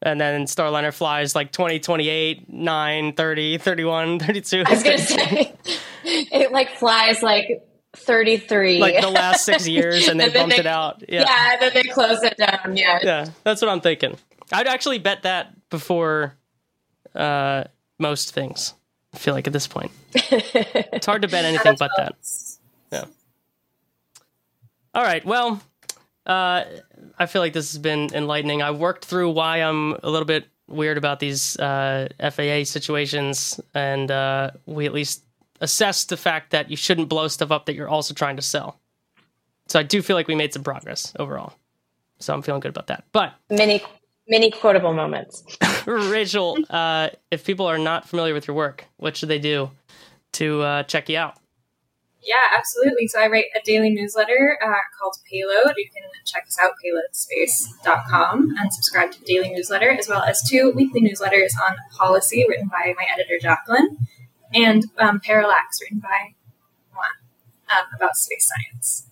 and 0.02 0.22
then 0.22 0.46
Starliner 0.46 0.94
flies 0.94 1.36
like 1.36 1.52
20, 1.52 1.80
28, 1.80 2.52
9, 2.54 3.14
30, 3.14 3.58
31, 3.58 4.20
32. 4.20 4.64
I 4.66 4.70
was 4.70 4.84
gonna 4.84 4.98
say 5.00 5.54
it 6.04 6.52
like 6.52 6.70
flies 6.78 7.24
like 7.24 7.64
33. 7.96 8.80
like 8.80 9.02
the 9.02 9.10
last 9.10 9.46
six 9.46 9.68
years 9.68 10.08
and 10.08 10.20
they 10.20 10.30
bumped 10.30 10.56
they- 10.56 10.60
it 10.62 10.68
out. 10.68 11.04
yeah. 11.10 11.22
Yeah. 11.22 11.52
and 11.54 11.62
then 11.62 11.72
they 11.74 11.84
close 11.84 12.22
it 12.24 12.38
down. 12.38 12.78
Yeah. 12.78 13.00
Yeah, 13.02 13.30
that's 13.44 13.62
what 13.62 13.70
I'm 13.70 13.82
thinking. 13.82 14.18
I'd 14.52 14.68
actually 14.68 15.00
bet 15.00 15.24
that 15.24 15.54
before 15.70 16.36
uh, 17.16 17.66
most 18.00 18.34
things. 18.34 18.74
I 19.14 19.18
feel 19.18 19.34
like 19.34 19.48
at 19.48 19.54
this 19.54 19.68
point, 19.68 19.92
it's 20.14 21.06
hard 21.06 21.22
to 21.22 21.28
bet 21.28 21.46
anything 21.46 21.76
but 21.80 21.92
that. 21.98 22.16
Yeah. 22.92 23.06
All 24.94 25.04
right. 25.04 25.24
Well, 25.26 25.62
uh, 26.26 26.64
I 27.18 27.26
feel 27.26 27.42
like 27.42 27.54
this 27.54 27.72
has 27.72 27.80
been 27.80 28.10
enlightening. 28.14 28.62
I 28.62 28.72
worked 28.72 29.06
through 29.06 29.32
why 29.32 29.58
I'm 29.58 29.94
a 30.04 30.10
little 30.10 30.26
bit 30.26 30.48
weird 30.68 30.98
about 30.98 31.20
these 31.20 31.58
uh, 31.60 32.10
FAA 32.20 32.64
situations, 32.66 33.60
and 33.74 34.12
uh, 34.12 34.52
we 34.66 34.86
at 34.86 34.94
least 34.94 35.24
assessed 35.62 36.10
the 36.10 36.18
fact 36.18 36.52
that 36.52 36.70
you 36.70 36.76
shouldn't 36.76 37.08
blow 37.08 37.28
stuff 37.28 37.52
up 37.52 37.66
that 37.68 37.76
you're 37.76 37.88
also 37.88 38.14
trying 38.14 38.36
to 38.36 38.42
sell. 38.42 38.80
So 39.68 39.80
I 39.80 39.84
do 39.84 40.02
feel 40.02 40.16
like 40.16 40.28
we 40.28 40.36
made 40.36 40.54
some 40.54 40.64
progress 40.64 41.14
overall. 41.18 41.54
So 42.20 42.34
I'm 42.34 42.42
feeling 42.42 42.62
good 42.62 42.70
about 42.70 42.88
that. 42.88 43.04
But 43.12 43.34
Many 43.50 43.82
many 44.28 44.52
quotable 44.52 44.94
moments. 44.94 45.44
Rachael, 45.86 46.58
uh, 46.70 47.10
if 47.32 47.46
people 47.46 47.66
are 47.68 47.78
not 47.78 48.08
familiar 48.08 48.34
with 48.34 48.48
your 48.48 48.56
work, 48.56 48.86
what 48.98 49.16
should 49.18 49.30
they 49.30 49.40
do 49.40 49.72
to 50.34 50.62
uh, 50.62 50.84
check 50.84 51.10
you 51.10 51.18
out? 51.18 51.38
Yeah, 52.26 52.58
absolutely. 52.58 53.08
So 53.08 53.20
I 53.20 53.28
write 53.28 53.46
a 53.56 53.62
daily 53.64 53.92
newsletter 53.92 54.58
uh, 54.64 54.74
called 55.00 55.16
Payload. 55.32 55.76
You 55.78 55.88
can 55.94 56.04
check 56.26 56.46
us 56.48 56.58
out, 56.60 56.72
payloadspace.com, 56.84 58.56
and 58.60 58.74
subscribe 58.74 59.12
to 59.12 59.20
the 59.20 59.26
daily 59.26 59.50
newsletter, 59.50 59.92
as 59.92 60.10
well 60.10 60.24
as 60.24 60.42
two 60.42 60.72
weekly 60.76 61.02
newsletters 61.02 61.52
on 61.64 61.76
policy 61.96 62.44
written 62.50 62.68
by 62.68 62.96
my 62.98 63.06
editor, 63.14 63.38
Jacqueline, 63.40 63.98
and 64.54 64.86
um, 64.98 65.20
Parallax 65.20 65.80
written 65.82 66.00
by 66.00 66.34
Juan 66.96 67.06
um, 67.70 67.86
about 67.96 68.16
space 68.16 68.50
science. 68.50 69.08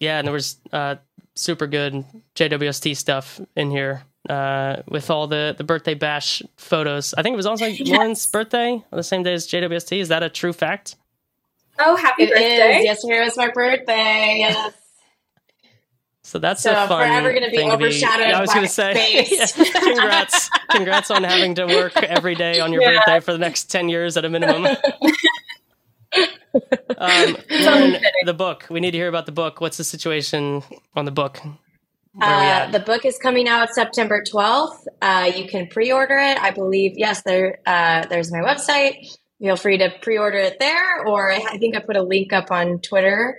Yeah, 0.00 0.18
and 0.18 0.26
there 0.26 0.32
was 0.32 0.56
uh, 0.72 0.96
super 1.34 1.66
good 1.66 2.06
JWST 2.34 2.96
stuff 2.96 3.38
in 3.54 3.70
here 3.70 4.02
uh, 4.28 4.82
with 4.88 5.10
all 5.10 5.26
the, 5.26 5.54
the 5.56 5.64
birthday 5.64 5.94
bash 5.94 6.42
photos. 6.56 7.14
I 7.16 7.22
think 7.22 7.34
it 7.34 7.36
was 7.36 7.46
also 7.46 7.68
Loren's 7.84 8.24
birthday 8.26 8.72
on 8.72 8.84
the 8.96 9.02
same 9.02 9.22
day 9.22 9.34
as 9.34 9.46
JWST. 9.46 9.98
Is 9.98 10.08
that 10.08 10.22
a 10.22 10.28
true 10.28 10.52
fact? 10.52 10.96
Oh, 11.78 11.96
happy 11.96 12.24
It 12.24 12.26
is. 12.30 12.32
birthday! 12.32 12.82
Yesterday 12.84 13.20
was 13.20 13.36
my 13.36 13.50
birthday. 13.50 14.36
Yes. 14.38 14.72
So 16.22 16.38
that's 16.40 16.62
So 16.62 16.72
a 16.72 16.88
fun 16.88 17.06
forever 17.06 17.32
gonna 17.32 17.50
be 17.50 17.56
thing 17.56 17.68
to 17.68 17.74
overshadowed 17.76 18.32
I 18.34 18.40
was 18.40 18.52
going 18.52 18.66
to 18.66 18.72
say, 18.72 19.24
space. 19.24 19.52
congrats, 19.72 20.50
congrats 20.70 21.10
on 21.12 21.22
having 21.22 21.54
to 21.54 21.66
work 21.66 21.96
every 22.02 22.34
day 22.34 22.58
on 22.58 22.72
your 22.72 22.82
Yeah. 22.82 22.98
birthday 22.98 23.20
for 23.20 23.30
the 23.32 23.38
next 23.38 23.70
ten 23.70 23.88
years 23.88 24.16
at 24.16 24.24
a 24.24 24.28
minimum. 24.28 24.64
um, 26.98 27.36
Loren, 27.50 27.96
the 28.24 28.34
book. 28.34 28.66
We 28.70 28.80
need 28.80 28.90
to 28.92 28.98
hear 28.98 29.08
about 29.08 29.26
the 29.26 29.32
book. 29.32 29.60
What's 29.60 29.76
the 29.76 29.84
situation 29.84 30.62
on 30.96 31.04
the 31.04 31.12
book? 31.12 31.38
Where 32.16 32.30
are 32.30 32.40
we 32.40 32.46
Uh, 32.46 32.70
the 32.70 32.80
book 32.80 33.04
is 33.04 33.18
coming 33.18 33.48
out 33.48 33.74
September 33.74 34.22
12th. 34.22 34.86
Uh, 35.02 35.30
you 35.34 35.46
can 35.46 35.66
pre-order 35.66 36.16
it. 36.16 36.38
I 36.38 36.50
believe, 36.50 36.92
yes, 36.96 37.22
there, 37.22 37.58
uh, 37.66 38.06
there's 38.06 38.32
my 38.32 38.38
website. 38.38 39.06
Feel 39.38 39.56
free 39.56 39.76
to 39.78 39.92
pre-order 40.00 40.38
it 40.38 40.58
there, 40.58 41.06
or 41.06 41.30
I 41.30 41.58
think 41.58 41.76
I 41.76 41.80
put 41.80 41.96
a 41.96 42.02
link 42.02 42.32
up 42.32 42.50
on 42.50 42.80
Twitter. 42.80 43.38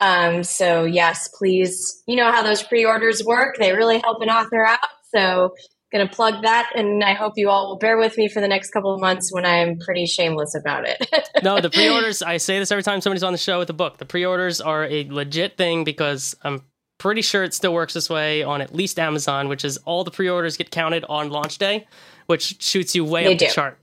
Um, 0.00 0.42
so 0.42 0.84
yes, 0.84 1.28
please, 1.38 2.02
you 2.06 2.16
know 2.16 2.30
how 2.32 2.42
those 2.42 2.62
pre-orders 2.62 3.24
work. 3.24 3.56
They 3.58 3.72
really 3.72 3.98
help 3.98 4.20
an 4.22 4.28
author 4.28 4.64
out. 4.64 4.80
So 5.14 5.54
gonna 5.92 6.08
plug 6.08 6.42
that 6.42 6.72
and 6.74 7.04
I 7.04 7.14
hope 7.14 7.34
you 7.36 7.48
all 7.48 7.68
will 7.68 7.78
bear 7.78 7.96
with 7.96 8.18
me 8.18 8.28
for 8.28 8.40
the 8.40 8.48
next 8.48 8.70
couple 8.70 8.92
of 8.92 9.00
months 9.00 9.32
when 9.32 9.46
I 9.46 9.58
am 9.58 9.78
pretty 9.78 10.04
shameless 10.04 10.54
about 10.54 10.84
it. 10.86 11.08
no, 11.42 11.60
the 11.60 11.70
pre-orders. 11.70 12.22
I 12.22 12.38
say 12.38 12.58
this 12.58 12.72
every 12.72 12.82
time 12.82 13.00
somebody's 13.00 13.22
on 13.22 13.32
the 13.32 13.38
show 13.38 13.60
with 13.60 13.70
a 13.70 13.74
book. 13.74 13.98
The 13.98 14.04
pre-orders 14.04 14.60
are 14.60 14.84
a 14.84 15.04
legit 15.04 15.56
thing 15.56 15.84
because 15.84 16.34
I'm 16.42 16.62
pretty 16.98 17.22
sure 17.22 17.44
it 17.44 17.54
still 17.54 17.74
works 17.74 17.94
this 17.94 18.08
way 18.08 18.42
on 18.42 18.60
at 18.60 18.74
least 18.74 18.98
Amazon, 18.98 19.48
which 19.48 19.64
is 19.64 19.76
all 19.84 20.04
the 20.04 20.10
pre-orders 20.10 20.56
get 20.56 20.70
counted 20.70 21.04
on 21.08 21.30
launch 21.30 21.58
day, 21.58 21.86
which 22.26 22.62
shoots 22.62 22.94
you 22.94 23.04
way 23.04 23.24
They 23.24 23.32
up 23.34 23.38
the 23.38 23.46
chart. 23.46 23.78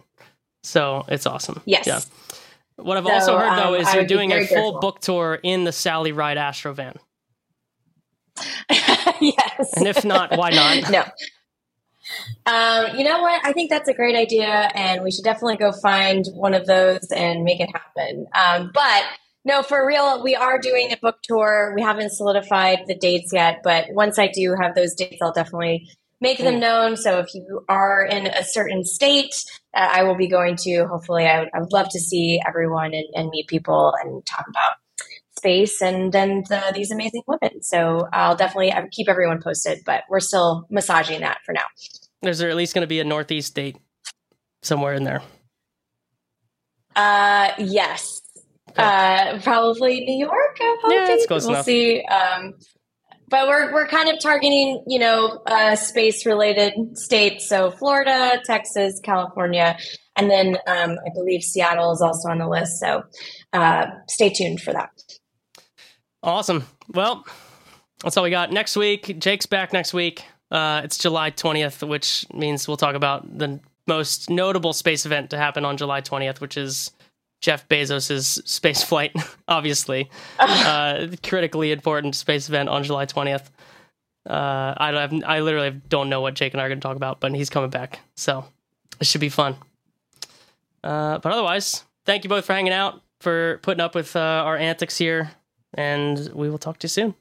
So 0.63 1.05
it's 1.07 1.25
awesome. 1.25 1.61
Yes. 1.65 1.85
Yeah. 1.87 1.99
What 2.77 2.97
I've 2.97 3.05
So, 3.05 3.11
also 3.11 3.37
heard 3.37 3.57
though 3.57 3.75
um, 3.75 3.81
is 3.81 3.93
you're 3.93 4.05
doing 4.05 4.31
a 4.31 4.45
full 4.47 4.55
careful. 4.55 4.79
book 4.79 4.99
tour 4.99 5.39
in 5.43 5.63
the 5.63 5.71
Sally 5.71 6.11
Ride 6.11 6.37
Astro 6.37 6.73
van, 6.73 6.95
yes. 9.21 9.73
and 9.75 9.87
if 9.87 10.03
not, 10.03 10.35
why 10.37 10.49
not? 10.49 10.89
no. 10.91 11.03
Um, 12.45 12.97
you 12.97 13.03
know 13.03 13.21
what? 13.21 13.45
I 13.45 13.53
think 13.53 13.69
that's 13.69 13.87
a 13.87 13.93
great 13.93 14.15
idea, 14.15 14.47
and 14.75 15.03
we 15.03 15.11
should 15.11 15.23
definitely 15.23 15.57
go 15.57 15.71
find 15.71 16.25
one 16.33 16.53
of 16.53 16.65
those 16.65 17.07
and 17.15 17.43
make 17.43 17.59
it 17.59 17.69
happen. 17.71 18.25
Um, 18.33 18.71
but 18.73 19.03
no, 19.45 19.61
for 19.61 19.85
real, 19.85 20.23
we 20.23 20.35
are 20.35 20.57
doing 20.57 20.91
a 20.91 20.97
book 20.97 21.17
tour. 21.23 21.73
We 21.75 21.81
haven't 21.81 22.11
solidified 22.11 22.79
the 22.87 22.95
dates 22.95 23.31
yet, 23.33 23.59
but 23.63 23.87
once 23.91 24.17
I 24.17 24.27
do 24.27 24.55
have 24.59 24.75
those 24.75 24.93
dates, 24.93 25.21
I'll 25.21 25.33
definitely 25.33 25.89
make 26.21 26.37
them 26.37 26.59
known. 26.59 26.95
So 26.95 27.19
if 27.19 27.33
you 27.35 27.65
are 27.67 28.05
in 28.05 28.27
a 28.27 28.43
certain 28.43 28.85
state, 28.85 29.35
uh, 29.75 29.89
I 29.91 30.03
will 30.03 30.15
be 30.15 30.27
going 30.27 30.55
to. 30.57 30.85
Hopefully, 30.87 31.25
I 31.25 31.39
would, 31.39 31.49
I 31.53 31.59
would 31.59 31.73
love 31.73 31.89
to 31.89 31.99
see 31.99 32.39
everyone 32.47 32.93
and, 32.93 33.05
and 33.13 33.29
meet 33.29 33.47
people 33.47 33.93
and 34.01 34.25
talk 34.25 34.45
about 34.47 34.75
space 35.37 35.81
and 35.81 36.15
and 36.15 36.49
uh, 36.49 36.71
these 36.73 36.89
amazing 36.89 37.23
women. 37.27 37.61
So 37.61 38.07
I'll 38.13 38.37
definitely 38.37 38.73
keep 38.91 39.09
everyone 39.09 39.41
posted, 39.41 39.79
but 39.85 40.03
we're 40.09 40.21
still 40.21 40.65
massaging 40.69 41.19
that 41.19 41.39
for 41.45 41.51
now. 41.51 41.65
Is 42.21 42.39
there 42.39 42.49
at 42.49 42.55
least 42.55 42.73
going 42.73 42.83
to 42.83 42.87
be 42.87 43.01
a 43.01 43.03
Northeast 43.03 43.53
date 43.53 43.75
somewhere 44.61 44.93
in 44.93 45.03
there? 45.03 45.21
Uh, 46.95 47.51
yes. 47.57 48.22
Uh, 48.77 49.39
probably 49.43 50.01
New 50.05 50.17
York. 50.17 50.57
Yeah, 50.59 51.11
it's 51.11 51.25
close 51.25 51.43
we'll 51.43 51.55
enough. 51.55 51.65
see. 51.65 52.03
Um, 52.03 52.53
but 53.29 53.47
we're 53.47 53.73
we're 53.73 53.87
kind 53.87 54.09
of 54.09 54.19
targeting, 54.19 54.83
you 54.87 54.99
know, 54.99 55.41
uh, 55.47 55.75
space 55.75 56.25
related 56.25 56.73
states. 56.97 57.47
So 57.49 57.71
Florida, 57.71 58.39
Texas, 58.45 58.99
California, 59.03 59.77
and 60.15 60.29
then 60.29 60.57
um, 60.67 60.97
I 61.05 61.09
believe 61.15 61.41
Seattle 61.41 61.91
is 61.91 62.01
also 62.01 62.29
on 62.29 62.37
the 62.37 62.47
list. 62.47 62.79
So 62.79 63.03
uh, 63.53 63.87
stay 64.07 64.29
tuned 64.29 64.61
for 64.61 64.73
that. 64.73 64.89
Awesome. 66.21 66.65
Well, 66.93 67.25
that's 68.03 68.17
all 68.17 68.23
we 68.23 68.29
got. 68.29 68.51
Next 68.51 68.77
week, 68.77 69.17
Jake's 69.19 69.45
back 69.45 69.73
next 69.73 69.93
week. 69.93 70.23
Uh, 70.51 70.81
it's 70.83 70.97
July 70.97 71.31
20th, 71.31 71.87
which 71.87 72.25
means 72.33 72.67
we'll 72.67 72.77
talk 72.77 72.95
about 72.95 73.39
the 73.39 73.59
most 73.87 74.29
notable 74.29 74.73
space 74.73 75.05
event 75.05 75.31
to 75.31 75.37
happen 75.37 75.65
on 75.65 75.77
July 75.77 76.01
20th, 76.01 76.39
which 76.39 76.55
is 76.55 76.91
Jeff 77.43 77.67
Bezos' 77.67 78.47
space 78.47 78.83
flight, 78.83 79.13
obviously. 79.49 80.09
uh, 80.39 81.07
critically 81.21 81.73
important 81.73 82.15
space 82.15 82.47
event 82.47 82.69
on 82.69 82.83
July 82.85 83.05
20th. 83.05 83.49
Uh, 84.27 84.73
I, 84.77 84.91
don't 84.91 85.11
have, 85.11 85.29
I 85.29 85.41
literally 85.41 85.71
don't 85.89 86.07
know 86.07 86.21
what 86.21 86.35
Jake 86.35 86.53
and 86.53 86.61
I 86.61 86.65
are 86.65 86.69
going 86.69 86.79
to 86.79 86.87
talk 86.87 86.95
about, 86.95 87.19
but 87.19 87.35
he's 87.35 87.49
coming 87.49 87.69
back. 87.69 87.99
So 88.15 88.45
it 89.01 89.07
should 89.07 89.19
be 89.19 89.27
fun. 89.27 89.57
Uh, 90.85 91.17
but 91.19 91.33
otherwise, 91.33 91.83
thank 92.05 92.23
you 92.23 92.29
both 92.29 92.45
for 92.45 92.53
hanging 92.53 92.71
out, 92.71 93.01
for 93.19 93.59
putting 93.61 93.81
up 93.81 93.93
with 93.93 94.15
uh, 94.15 94.19
our 94.19 94.55
antics 94.55 94.97
here, 94.97 95.31
and 95.73 96.31
we 96.33 96.49
will 96.49 96.57
talk 96.57 96.79
to 96.79 96.85
you 96.85 96.89
soon. 96.89 97.13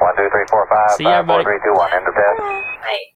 One, 0.00 0.16
two, 0.16 0.28
three, 0.32 0.46
four, 0.48 0.66
five, 0.70 0.96
See 0.96 1.04
five, 1.04 1.26
four, 1.26 1.40
everybody. 1.40 1.44
three, 1.44 1.70
two, 1.70 1.78
one. 1.78 1.92
End 1.92 2.08
of 2.08 2.14
test. 2.14 2.40
Bye. 2.80 3.04